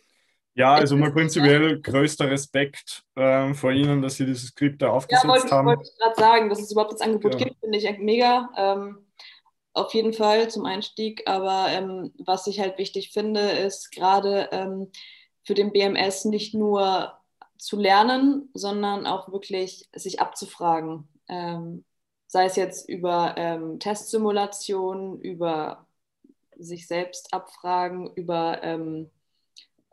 [0.59, 5.23] Ja, also mal prinzipiell größter Respekt äh, vor Ihnen, dass Sie dieses Skript da aufgesetzt
[5.23, 5.69] ja, wollte, haben.
[5.69, 7.47] Ja, wollte ich gerade sagen, dass es überhaupt das Angebot ja.
[7.47, 8.51] gibt, finde ich mega.
[8.57, 9.07] Ähm,
[9.73, 11.23] auf jeden Fall zum Einstieg.
[11.29, 14.91] Aber ähm, was ich halt wichtig finde, ist gerade ähm,
[15.45, 17.13] für den BMS nicht nur
[17.57, 21.09] zu lernen, sondern auch wirklich sich abzufragen.
[21.29, 21.85] Ähm,
[22.27, 25.87] sei es jetzt über ähm, Testsimulationen, über
[26.57, 28.61] sich selbst abfragen, über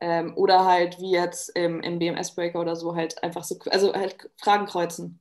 [0.02, 3.94] ähm, ähm, oder halt wie jetzt im, im BMS-Breaker oder so halt einfach so, also
[3.94, 5.20] halt Fragen kreuzen.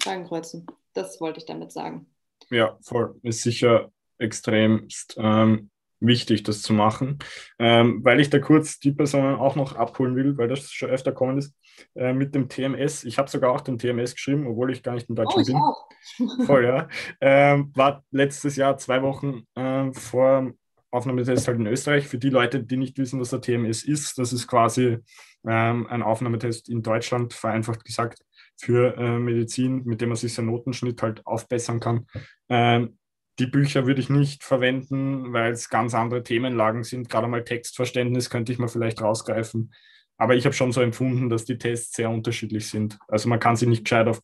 [0.00, 0.66] Fragen kreuzen.
[0.94, 2.06] Das wollte ich damit sagen.
[2.50, 3.18] Ja, voll.
[3.22, 5.70] Ist sicher extremst ähm,
[6.00, 7.18] wichtig, das zu machen.
[7.58, 11.12] Ähm, weil ich da kurz die Personen auch noch abholen will, weil das schon öfter
[11.12, 11.54] kommen ist,
[11.94, 13.04] äh, mit dem TMS.
[13.04, 15.56] Ich habe sogar auch den TMS geschrieben, obwohl ich gar nicht in Deutschland oh, bin.
[15.56, 16.46] Auch.
[16.46, 16.88] Voll, ja.
[17.20, 20.52] Ähm, war letztes Jahr zwei Wochen äh, vor
[20.92, 22.06] Aufnahmetest halt in Österreich.
[22.06, 24.98] Für die Leute, die nicht wissen, was der TMS ist, das ist quasi
[25.44, 28.22] ähm, ein Aufnahmetest in Deutschland, vereinfacht gesagt,
[28.56, 32.06] für äh, Medizin, mit dem man sich seinen Notenschnitt halt aufbessern kann.
[32.48, 32.98] Ähm,
[33.38, 37.08] die Bücher würde ich nicht verwenden, weil es ganz andere Themenlagen sind.
[37.08, 39.72] Gerade mal Textverständnis könnte ich mal vielleicht rausgreifen.
[40.18, 42.98] Aber ich habe schon so empfunden, dass die Tests sehr unterschiedlich sind.
[43.08, 44.20] Also man kann sie nicht gescheit auf,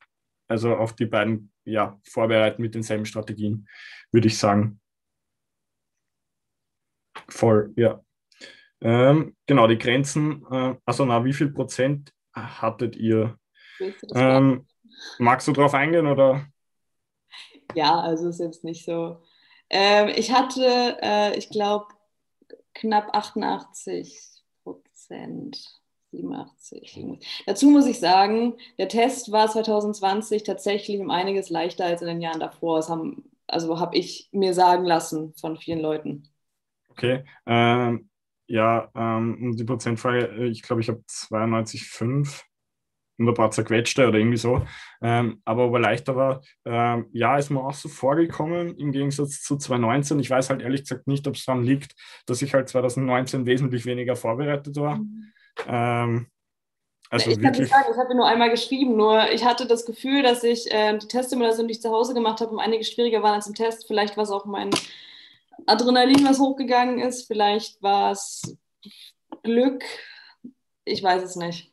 [0.47, 3.67] also auf die beiden ja, vorbereiten mit denselben Strategien,
[4.13, 4.81] würde ich sagen.
[7.29, 8.03] Voll, ja.
[8.81, 10.45] Ähm, genau, die Grenzen.
[10.51, 13.39] Äh, also na, wie viel Prozent hattet ihr?
[14.15, 14.67] Ähm,
[15.19, 16.47] magst du darauf eingehen oder?
[17.75, 19.23] Ja, also ist jetzt nicht so.
[19.71, 21.87] Ähm, ich hatte, äh, ich glaube,
[22.75, 24.19] knapp 88
[24.63, 25.79] Prozent.
[26.11, 27.21] 87.
[27.47, 32.21] Dazu muss ich sagen, der Test war 2020 tatsächlich um einiges leichter als in den
[32.23, 32.79] Jahren davor.
[32.79, 36.29] Das haben, also habe ich mir sagen lassen von vielen Leuten.
[36.99, 37.25] Okay.
[37.47, 38.11] Ähm,
[38.49, 42.43] ja, ähm, um die Prozentfrage, ich glaube, ich habe 92,5
[43.19, 44.67] und ein paar zerquetschte oder irgendwie so.
[45.01, 49.43] Ähm, aber ob er leichter war, ähm, ja, ist mir auch so vorgekommen im Gegensatz
[49.43, 50.19] zu 2019.
[50.21, 51.95] Ich weiß halt ehrlich gesagt nicht, ob es daran liegt,
[52.27, 54.97] dass ich halt 2019 wesentlich weniger vorbereitet war.
[54.97, 55.33] Mhm.
[55.67, 56.27] Ähm,
[57.11, 60.23] also ich kann nicht sagen, ich habe nur einmal geschrieben, nur ich hatte das Gefühl,
[60.23, 63.35] dass ich äh, die Testsimulation, die ich zu Hause gemacht habe, um einige schwieriger waren
[63.35, 63.87] als im Test.
[63.87, 64.71] Vielleicht war es auch mein
[65.67, 67.27] Adrenalin, was hochgegangen ist.
[67.27, 68.57] Vielleicht war es
[69.43, 69.85] Glück.
[70.85, 71.73] Ich weiß es nicht.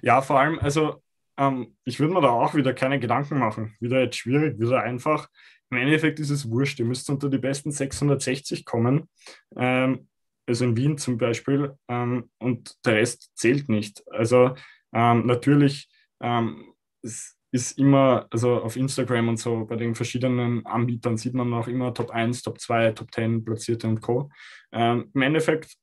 [0.00, 1.02] Ja, vor allem, also
[1.36, 3.76] ähm, ich würde mir da auch wieder keine Gedanken machen.
[3.80, 5.28] Wieder jetzt schwierig, wieder einfach.
[5.70, 6.78] Im Endeffekt ist es wurscht.
[6.78, 9.08] Ihr müsst unter die besten 660 kommen.
[9.56, 10.08] Ähm,
[10.46, 11.76] also in Wien zum Beispiel.
[11.88, 14.02] Ähm, und der Rest zählt nicht.
[14.10, 14.54] Also
[14.92, 15.88] ähm, natürlich
[16.20, 21.52] ähm, es ist immer, also auf Instagram und so bei den verschiedenen Anbietern sieht man
[21.52, 24.30] auch immer Top 1, Top 2, Top 10 Platzierte und Co.
[24.72, 25.76] Ähm, Im Endeffekt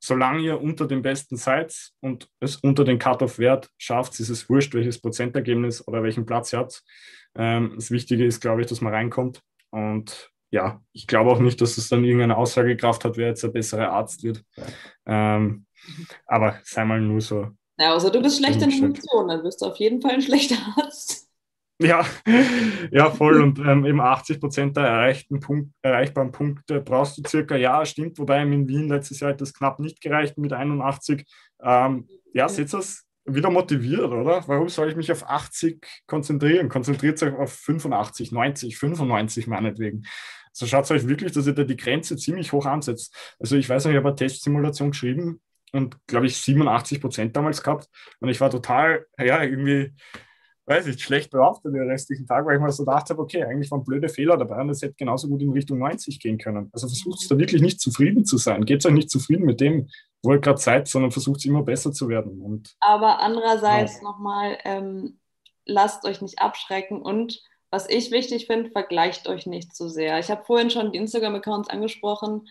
[0.00, 4.74] solange ihr unter dem besten seid und es unter den Cut-off-Wert schafft, ist es wurscht,
[4.74, 6.82] welches Prozentergebnis oder welchen Platz ihr habt.
[7.34, 9.42] Ähm, das Wichtige ist, glaube ich, dass man reinkommt.
[9.70, 13.48] Und ja, ich glaube auch nicht, dass es dann irgendeine Aussagekraft hat, wer jetzt der
[13.48, 14.44] bessere Arzt wird.
[15.04, 15.66] Ähm,
[16.26, 17.50] aber sei mal nur so.
[17.78, 20.56] Ja, also du bist schlecht in Funktion, dann wirst du auf jeden Fall ein schlechter
[20.76, 21.28] Arzt.
[21.80, 22.04] Ja,
[22.90, 23.40] ja, voll.
[23.40, 27.54] Und ähm, eben 80 Prozent der erreichten Punkt, erreichbaren Punkte brauchst du circa.
[27.56, 28.18] Ja, stimmt.
[28.18, 31.24] Wobei in Wien letztes Jahr hat das knapp nicht gereicht mit 81.
[31.62, 34.42] Ähm, ja, seht das wieder motiviert, oder?
[34.48, 36.68] Warum soll ich mich auf 80 konzentrieren?
[36.68, 40.02] Konzentriert euch auf 85, 90, 95 meinetwegen.
[40.52, 43.14] So also schaut euch wirklich, dass ihr da die Grenze ziemlich hoch ansetzt.
[43.38, 45.40] Also ich weiß nicht, ich habe eine Testsimulation geschrieben
[45.72, 47.88] und glaube ich 87 Prozent damals gehabt.
[48.20, 49.92] Und ich war total, ja, irgendwie,
[50.66, 53.70] weiß ich, schlecht drauf den restlichen Tag, weil ich mir so gedacht habe, okay, eigentlich
[53.70, 56.68] waren blöde Fehler dabei und es hätte genauso gut in Richtung 90 gehen können.
[56.72, 58.64] Also versucht es da wirklich nicht zufrieden zu sein.
[58.64, 59.88] Geht es euch nicht zufrieden mit dem,
[60.22, 62.40] wo ihr gerade seid, sondern versucht es immer besser zu werden.
[62.40, 64.02] Und, Aber andererseits ja.
[64.02, 65.18] nochmal, ähm,
[65.64, 70.18] lasst euch nicht abschrecken und was ich wichtig finde, vergleicht euch nicht zu so sehr.
[70.18, 72.48] Ich habe vorhin schon die Instagram-Accounts angesprochen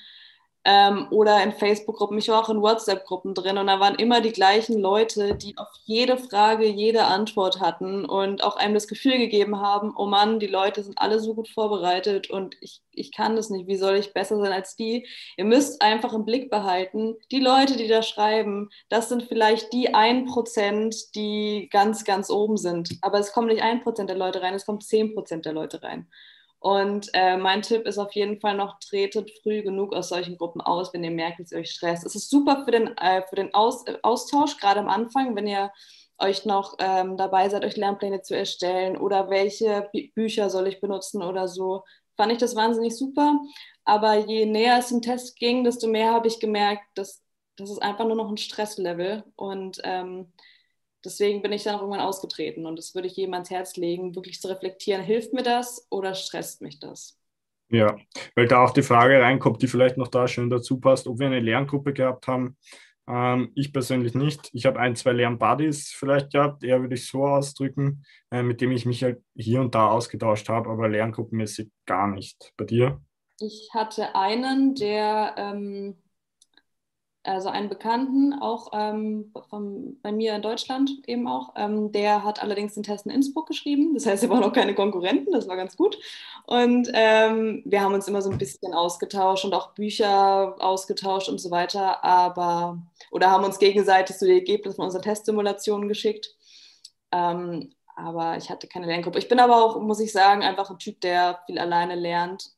[0.68, 2.18] ähm, oder in Facebook-Gruppen.
[2.18, 5.70] Ich war auch in WhatsApp-Gruppen drin und da waren immer die gleichen Leute, die auf
[5.86, 10.48] jede Frage jede Antwort hatten und auch einem das Gefühl gegeben haben, oh Mann, die
[10.48, 14.14] Leute sind alle so gut vorbereitet und ich, ich kann das nicht, wie soll ich
[14.14, 15.08] besser sein als die?
[15.38, 19.96] Ihr müsst einfach im Blick behalten, die Leute, die da schreiben, das sind vielleicht die
[19.96, 22.90] 1%, die ganz, ganz oben sind.
[23.02, 26.08] Aber es kommen nicht 1% der Leute rein, es kommen 10% der Leute rein.
[26.60, 30.62] Und äh, mein Tipp ist auf jeden Fall noch, tretet früh genug aus solchen Gruppen
[30.62, 32.06] aus, wenn ihr merkt, dass ihr euch stresst.
[32.06, 35.48] Es ist super für den, äh, für den aus äh, Austausch, gerade am Anfang, wenn
[35.48, 35.72] ihr
[36.20, 40.82] euch noch ähm, dabei seid, euch Lernpläne zu erstellen oder welche Bü Bücher soll ich
[40.82, 41.84] benutzen oder so.
[42.16, 43.40] Fand ich das wahnsinnig super.
[43.86, 47.24] Aber je näher es zum Test ging, desto mehr habe ich gemerkt, dass
[47.58, 49.24] das ist einfach nur noch ein Stresslevel.
[49.36, 50.32] Und ähm,
[51.08, 54.16] deswegen bin ich dann auch irgendwann ausgetreten und das würde ich jedem ans Herz legen,
[54.16, 57.18] wirklich zu reflektieren, hilft mir das oder stresst mich das?
[57.70, 57.98] Ja,
[58.36, 61.28] weil da auch die Frage reinkommt, die vielleicht noch da schön dazu passt, ob wir
[61.28, 62.58] eine Lerngruppe gehabt haben.
[63.08, 64.50] Ähm, ich persönlich nicht.
[64.54, 68.72] Ich habe ein, zwei Lernbuddies vielleicht gehabt, eher würde ich so ausdrücken, äh, mit dem
[68.72, 72.54] ich mich halt hier und da ausgetauscht habe, aber lerngruppenmäßig gar nicht.
[72.58, 73.02] Bei dir?
[73.40, 75.98] Ich hatte einen, der ähm,
[77.28, 81.54] also einen Bekannten, auch ähm, vom, bei mir in Deutschland eben auch.
[81.56, 83.94] Ähm, der hat allerdings den Test in Innsbruck geschrieben.
[83.94, 85.98] Das heißt, er waren auch keine Konkurrenten, das war ganz gut.
[86.46, 91.40] Und ähm, wir haben uns immer so ein bisschen ausgetauscht und auch Bücher ausgetauscht und
[91.40, 92.04] so weiter.
[92.04, 96.36] Aber, oder haben uns gegenseitig so die Ergebnisse von unseren Testsimulationen geschickt.
[97.12, 99.18] Ähm, aber ich hatte keine Lerngruppe.
[99.18, 102.52] Ich bin aber auch, muss ich sagen, einfach ein Typ, der viel alleine lernt.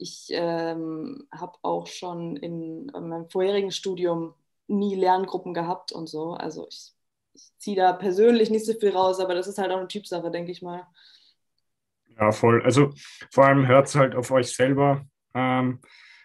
[0.00, 4.34] Ich ähm, habe auch schon in, in, meinem vorherigen Studium
[4.66, 6.32] nie Lerngruppen gehabt und so.
[6.32, 6.92] Also ich,
[7.34, 10.30] ich ziehe da persönlich nicht so viel raus, aber das ist halt auch eine Typsache,
[10.30, 10.86] denke ich mal.
[12.18, 12.62] Ja, voll.
[12.62, 12.92] Also
[13.30, 15.04] vor allem hört es halt auf euch selber.
[15.34, 15.80] Ähm,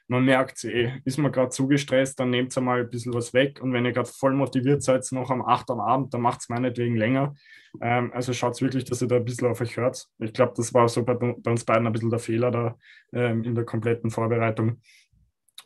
[0.07, 3.61] man merkt eh, ist man gerade zu gestresst, dann nehmt mal ein bisschen was weg.
[3.61, 6.49] Und wenn ihr gerade voll motiviert seid, noch am 8 am Abend, dann macht es
[6.49, 7.35] meinetwegen länger.
[7.81, 10.07] Ähm, also schaut wirklich, dass ihr da ein bisschen auf euch hört.
[10.19, 12.77] Ich glaube, das war so bei, bei, uns beiden ein bisschen der Fehler da
[13.13, 14.81] ähm, in der kompletten Vorbereitung,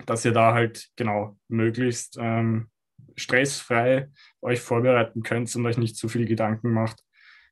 [0.05, 2.69] dass ihr da halt genau möglichst ähm,
[3.15, 4.09] stressfrei
[4.41, 7.03] euch vorbereiten könnt und euch nicht zu viel Gedanken macht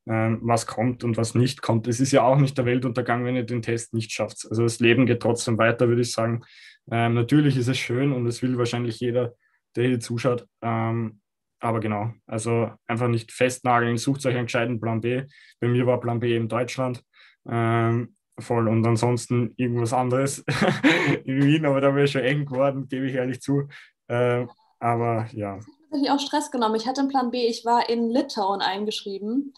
[0.09, 1.88] ähm, was kommt und was nicht kommt.
[1.88, 4.47] Es ist ja auch nicht der Weltuntergang, wenn ihr den Test nicht schafft.
[4.49, 6.43] Also das Leben geht trotzdem weiter, würde ich sagen.
[6.91, 9.33] Ähm, natürlich ist es schön und es will wahrscheinlich jeder,
[9.75, 10.47] der hier zuschaut.
[10.61, 11.21] Ähm,
[11.59, 15.23] aber genau, also einfach nicht festnageln, sucht euch einen gescheiten Plan B.
[15.59, 17.03] Bei mir war Plan B in Deutschland.
[17.49, 20.43] Ähm, voll und ansonsten irgendwas anderes
[21.25, 23.67] in Wien, aber da wäre schon eng geworden, gebe ich ehrlich zu.
[24.07, 24.45] Äh,
[24.79, 25.59] aber ja.
[25.91, 26.75] Ich habe auch Stress genommen.
[26.75, 27.47] Ich hatte einen Plan B.
[27.47, 29.53] Ich war in Litauen eingeschrieben.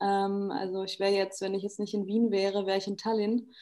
[0.00, 2.96] Ähm, also ich wäre jetzt, wenn ich jetzt nicht in Wien wäre, wäre ich in
[2.96, 3.52] Tallinn.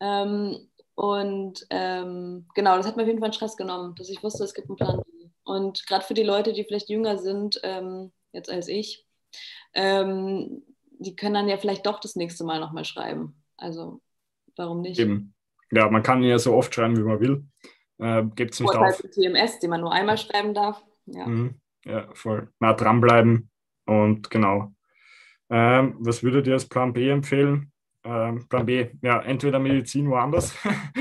[0.00, 4.44] Ähm, und ähm, genau, das hat mir auf jeden Fall Stress genommen, dass ich wusste,
[4.44, 5.28] es gibt einen Plan B.
[5.44, 9.06] Und gerade für die Leute, die vielleicht jünger sind, ähm, jetzt als ich,
[9.74, 10.62] ähm,
[10.98, 13.42] die können dann ja vielleicht doch das nächste Mal nochmal schreiben.
[13.56, 14.00] Also
[14.56, 14.98] warum nicht?
[14.98, 15.34] Eben.
[15.70, 17.44] Ja, man kann ja so oft schreiben, wie man will.
[17.98, 19.00] Äh, Gibt es nicht Vorteil auf.
[19.00, 20.84] TMS, den man nur einmal schreiben darf.
[21.06, 21.60] Ja, mhm.
[21.84, 22.52] ja voll.
[22.60, 23.50] Na, dranbleiben
[23.86, 24.74] und genau.
[25.48, 27.71] Ähm, was würdet ihr als Plan B empfehlen?
[28.04, 30.54] Ähm, Plan B, ja, entweder Medizin woanders.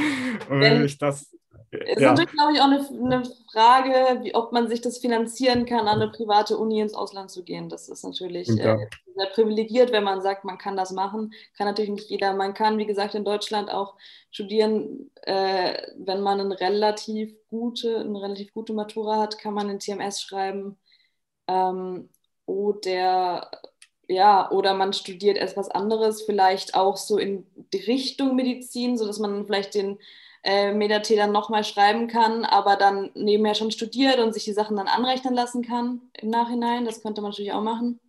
[0.50, 1.34] Wenn ich das,
[1.72, 2.10] ist ja.
[2.10, 6.02] natürlich, glaube ich, auch eine, eine Frage, wie, ob man sich das finanzieren kann, an
[6.02, 7.70] eine private Uni ins Ausland zu gehen.
[7.70, 8.76] Das ist natürlich ja.
[8.76, 11.34] äh, sehr privilegiert, wenn man sagt, man kann das machen.
[11.58, 12.34] Kann natürlich nicht jeder.
[12.34, 13.96] Man kann, wie gesagt, in Deutschland auch
[14.32, 19.80] studieren, äh, wenn man eine relativ gute, eine relativ gute Matura hat, kann man in
[19.80, 20.78] TMS schreiben.
[21.48, 22.10] Ähm,
[22.46, 23.50] oder
[24.12, 29.46] ja, oder man studiert etwas anderes, vielleicht auch so in die Richtung Medizin, sodass man
[29.46, 30.00] vielleicht den
[30.44, 34.76] äh, Medat dann nochmal schreiben kann, aber dann nebenher schon studiert und sich die Sachen
[34.76, 36.86] dann anrechnen lassen kann im Nachhinein.
[36.86, 38.00] Das könnte man natürlich auch machen.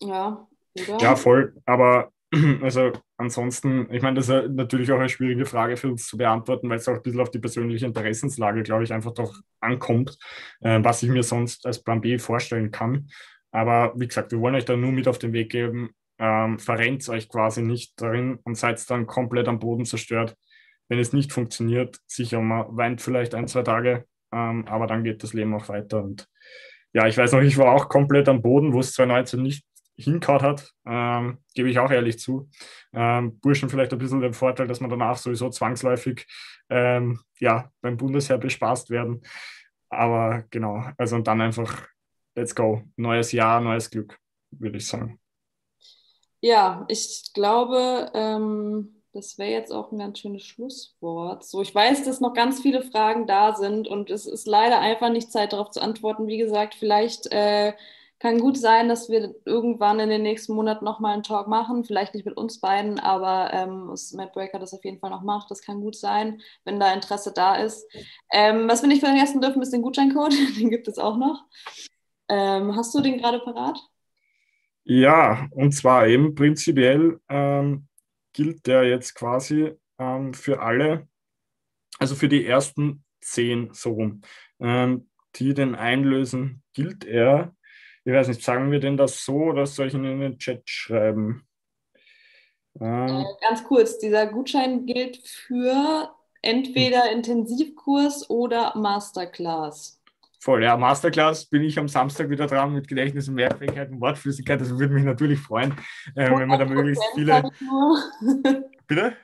[0.00, 0.98] Ja, oder?
[0.98, 1.54] Ja, voll.
[1.66, 2.12] Aber
[2.62, 6.70] also ansonsten, ich meine, das ist natürlich auch eine schwierige Frage für uns zu beantworten,
[6.70, 10.16] weil es auch ein bisschen auf die persönliche Interessenslage, glaube ich, einfach doch ankommt,
[10.60, 13.10] äh, was ich mir sonst als Plan B vorstellen kann.
[13.50, 15.90] Aber wie gesagt, wir wollen euch da nur mit auf den Weg geben.
[16.18, 20.36] Ähm, verrennt euch quasi nicht darin und seid dann komplett am Boden zerstört.
[20.88, 25.22] Wenn es nicht funktioniert, sicher, man weint vielleicht ein, zwei Tage, ähm, aber dann geht
[25.22, 26.02] das Leben auch weiter.
[26.02, 26.28] Und
[26.92, 29.64] ja, ich weiß noch, ich war auch komplett am Boden, wo es 2019 nicht
[29.98, 32.48] hinkaut hat, ähm, gebe ich auch ehrlich zu.
[32.92, 36.26] Ähm, Burschen vielleicht ein bisschen den Vorteil, dass man danach sowieso zwangsläufig
[36.70, 39.22] ähm, ja, beim Bundesheer bespaßt werden.
[39.90, 41.88] Aber genau, also und dann einfach,
[42.38, 42.82] let's go.
[42.96, 44.18] Neues Jahr, neues Glück,
[44.50, 45.18] würde ich sagen.
[46.40, 51.44] Ja, ich glaube, ähm, das wäre jetzt auch ein ganz schönes Schlusswort.
[51.44, 55.10] So, ich weiß, dass noch ganz viele Fragen da sind und es ist leider einfach
[55.10, 56.28] nicht Zeit, darauf zu antworten.
[56.28, 57.72] Wie gesagt, vielleicht äh,
[58.20, 61.84] kann gut sein, dass wir irgendwann in den nächsten Monaten nochmal einen Talk machen.
[61.84, 65.50] Vielleicht nicht mit uns beiden, aber ähm, Matt Breaker das auf jeden Fall noch macht.
[65.50, 67.84] Das kann gut sein, wenn da Interesse da ist.
[68.32, 70.34] Ähm, was wir nicht vergessen dürfen, ist den Gutscheincode.
[70.58, 71.44] den gibt es auch noch.
[72.28, 73.78] Ähm, hast du den gerade parat?
[74.84, 77.88] Ja, und zwar eben prinzipiell ähm,
[78.32, 81.08] gilt der jetzt quasi ähm, für alle,
[81.98, 84.22] also für die ersten zehn so rum,
[84.60, 87.54] ähm, die den einlösen, gilt er.
[88.04, 90.62] Ich weiß nicht, sagen wir denn das so oder soll ich ihn in den Chat
[90.68, 91.46] schreiben?
[92.80, 99.97] Ähm, äh, ganz kurz, dieser Gutschein gilt für entweder Intensivkurs oder Masterclass.
[100.40, 104.60] Voll, ja, Masterclass bin ich am Samstag wieder dran mit Gedächtnis und Mehrfähigkeit und Wortflüssigkeit.
[104.60, 105.72] Das würde mich natürlich freuen,
[106.14, 107.42] äh, wenn man da möglichst viele.
[108.86, 109.16] Bitte?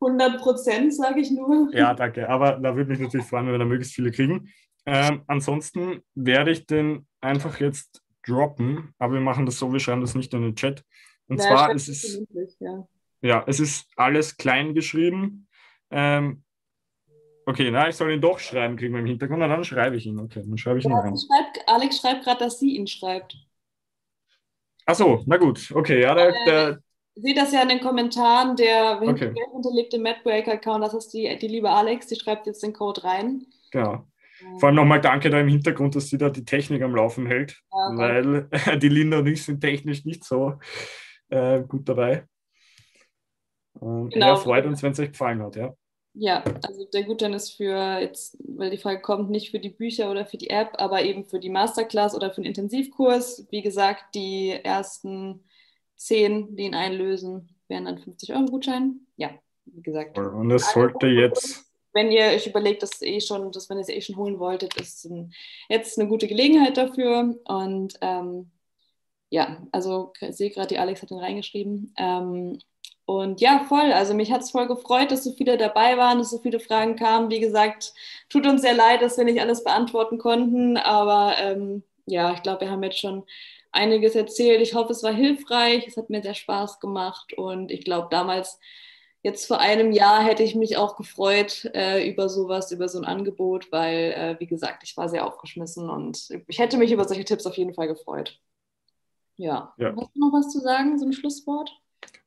[0.00, 1.68] 100 Prozent, sage ich nur.
[1.72, 2.28] Ja, danke.
[2.28, 4.50] Aber da würde mich natürlich freuen, wenn wir da möglichst viele kriegen.
[4.86, 10.00] Ähm, ansonsten werde ich den einfach jetzt droppen, aber wir machen das so, wir schreiben
[10.00, 10.84] das nicht in den Chat.
[11.28, 12.22] Und naja, zwar es ist
[12.60, 12.86] ja.
[13.22, 13.44] ja.
[13.46, 15.46] es ist alles klein geschrieben.
[15.90, 16.43] Ähm,
[17.46, 20.18] Okay, na, ich soll ihn doch schreiben kriegen im Hintergrund, na, dann schreibe ich ihn.
[20.18, 21.16] Okay, dann schreibe ich ihn ja, rein.
[21.16, 23.36] Schreibt, Alex schreibt gerade, dass sie ihn schreibt.
[24.86, 26.78] Ach so, na gut, okay, ja, der, äh, der
[27.14, 29.32] seht das ja in den Kommentaren, der okay.
[29.52, 33.46] hinterlegte Madbreaker-Account, das ist die, die liebe Alex, die schreibt jetzt den Code rein.
[33.70, 34.06] Genau.
[34.58, 37.60] Vor allem nochmal danke da im Hintergrund, dass sie da die Technik am Laufen hält,
[37.72, 38.48] ja, weil
[38.78, 40.54] die Linda und ich sind technisch nicht so
[41.28, 42.26] äh, gut dabei.
[43.74, 44.26] Und genau.
[44.26, 45.72] Ja, freut uns, wenn es euch gefallen hat, ja.
[46.16, 50.12] Ja, also der Gutschein ist für jetzt, weil die Frage kommt, nicht für die Bücher
[50.12, 53.48] oder für die App, aber eben für die Masterclass oder für den Intensivkurs.
[53.50, 55.42] Wie gesagt, die ersten
[55.96, 59.00] zehn, die ihn einlösen, wären dann 50 Euro Gutschein.
[59.16, 59.30] Ja,
[59.64, 60.16] wie gesagt.
[60.16, 61.64] Und das sollte jetzt.
[61.92, 64.74] Wenn ihr euch überlegt, dass eh schon, dass wenn ihr es eh schon holen wolltet,
[64.80, 65.32] ist ein,
[65.68, 67.36] jetzt eine gute Gelegenheit dafür.
[67.44, 68.52] Und ähm,
[69.30, 71.92] ja, also ich sehe gerade, die Alex hat den reingeschrieben.
[71.98, 72.58] Ähm,
[73.06, 73.92] und ja, voll.
[73.92, 76.96] Also mich hat es voll gefreut, dass so viele dabei waren, dass so viele Fragen
[76.96, 77.30] kamen.
[77.30, 77.92] Wie gesagt,
[78.30, 80.78] tut uns sehr leid, dass wir nicht alles beantworten konnten.
[80.78, 83.24] Aber ähm, ja, ich glaube, wir haben jetzt schon
[83.72, 84.62] einiges erzählt.
[84.62, 85.86] Ich hoffe, es war hilfreich.
[85.86, 87.34] Es hat mir sehr Spaß gemacht.
[87.34, 88.58] Und ich glaube, damals,
[89.22, 93.04] jetzt vor einem Jahr, hätte ich mich auch gefreut äh, über sowas, über so ein
[93.04, 97.24] Angebot, weil, äh, wie gesagt, ich war sehr aufgeschmissen und ich hätte mich über solche
[97.26, 98.40] Tipps auf jeden Fall gefreut.
[99.36, 99.74] Ja.
[99.76, 99.94] ja.
[99.94, 101.70] Hast du noch was zu sagen, so ein Schlusswort?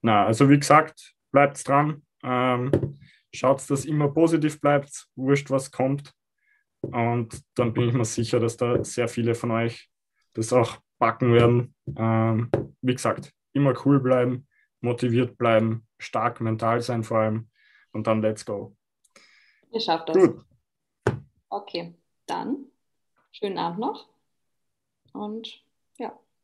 [0.02, 2.04] Na, also wie gesagt, bleibt dran.
[2.24, 3.00] Ähm,
[3.34, 6.14] schaut, dass immer positiv bleibt, wurscht, was kommt.
[6.82, 9.90] Und dann bin ich mir sicher, dass da sehr viele von euch
[10.34, 11.76] das auch backen werden.
[11.96, 12.50] Ähm,
[12.82, 14.48] wie gesagt, immer cool bleiben,
[14.82, 17.50] motiviert bleiben, stark mental sein vor allem.
[17.92, 18.76] Und dann let's go.
[19.72, 20.18] Ihr schafft das.
[20.18, 20.46] Gut.
[21.50, 21.96] Okay,
[22.26, 22.66] dann
[23.32, 24.08] schönen Abend noch.
[25.14, 25.64] Und.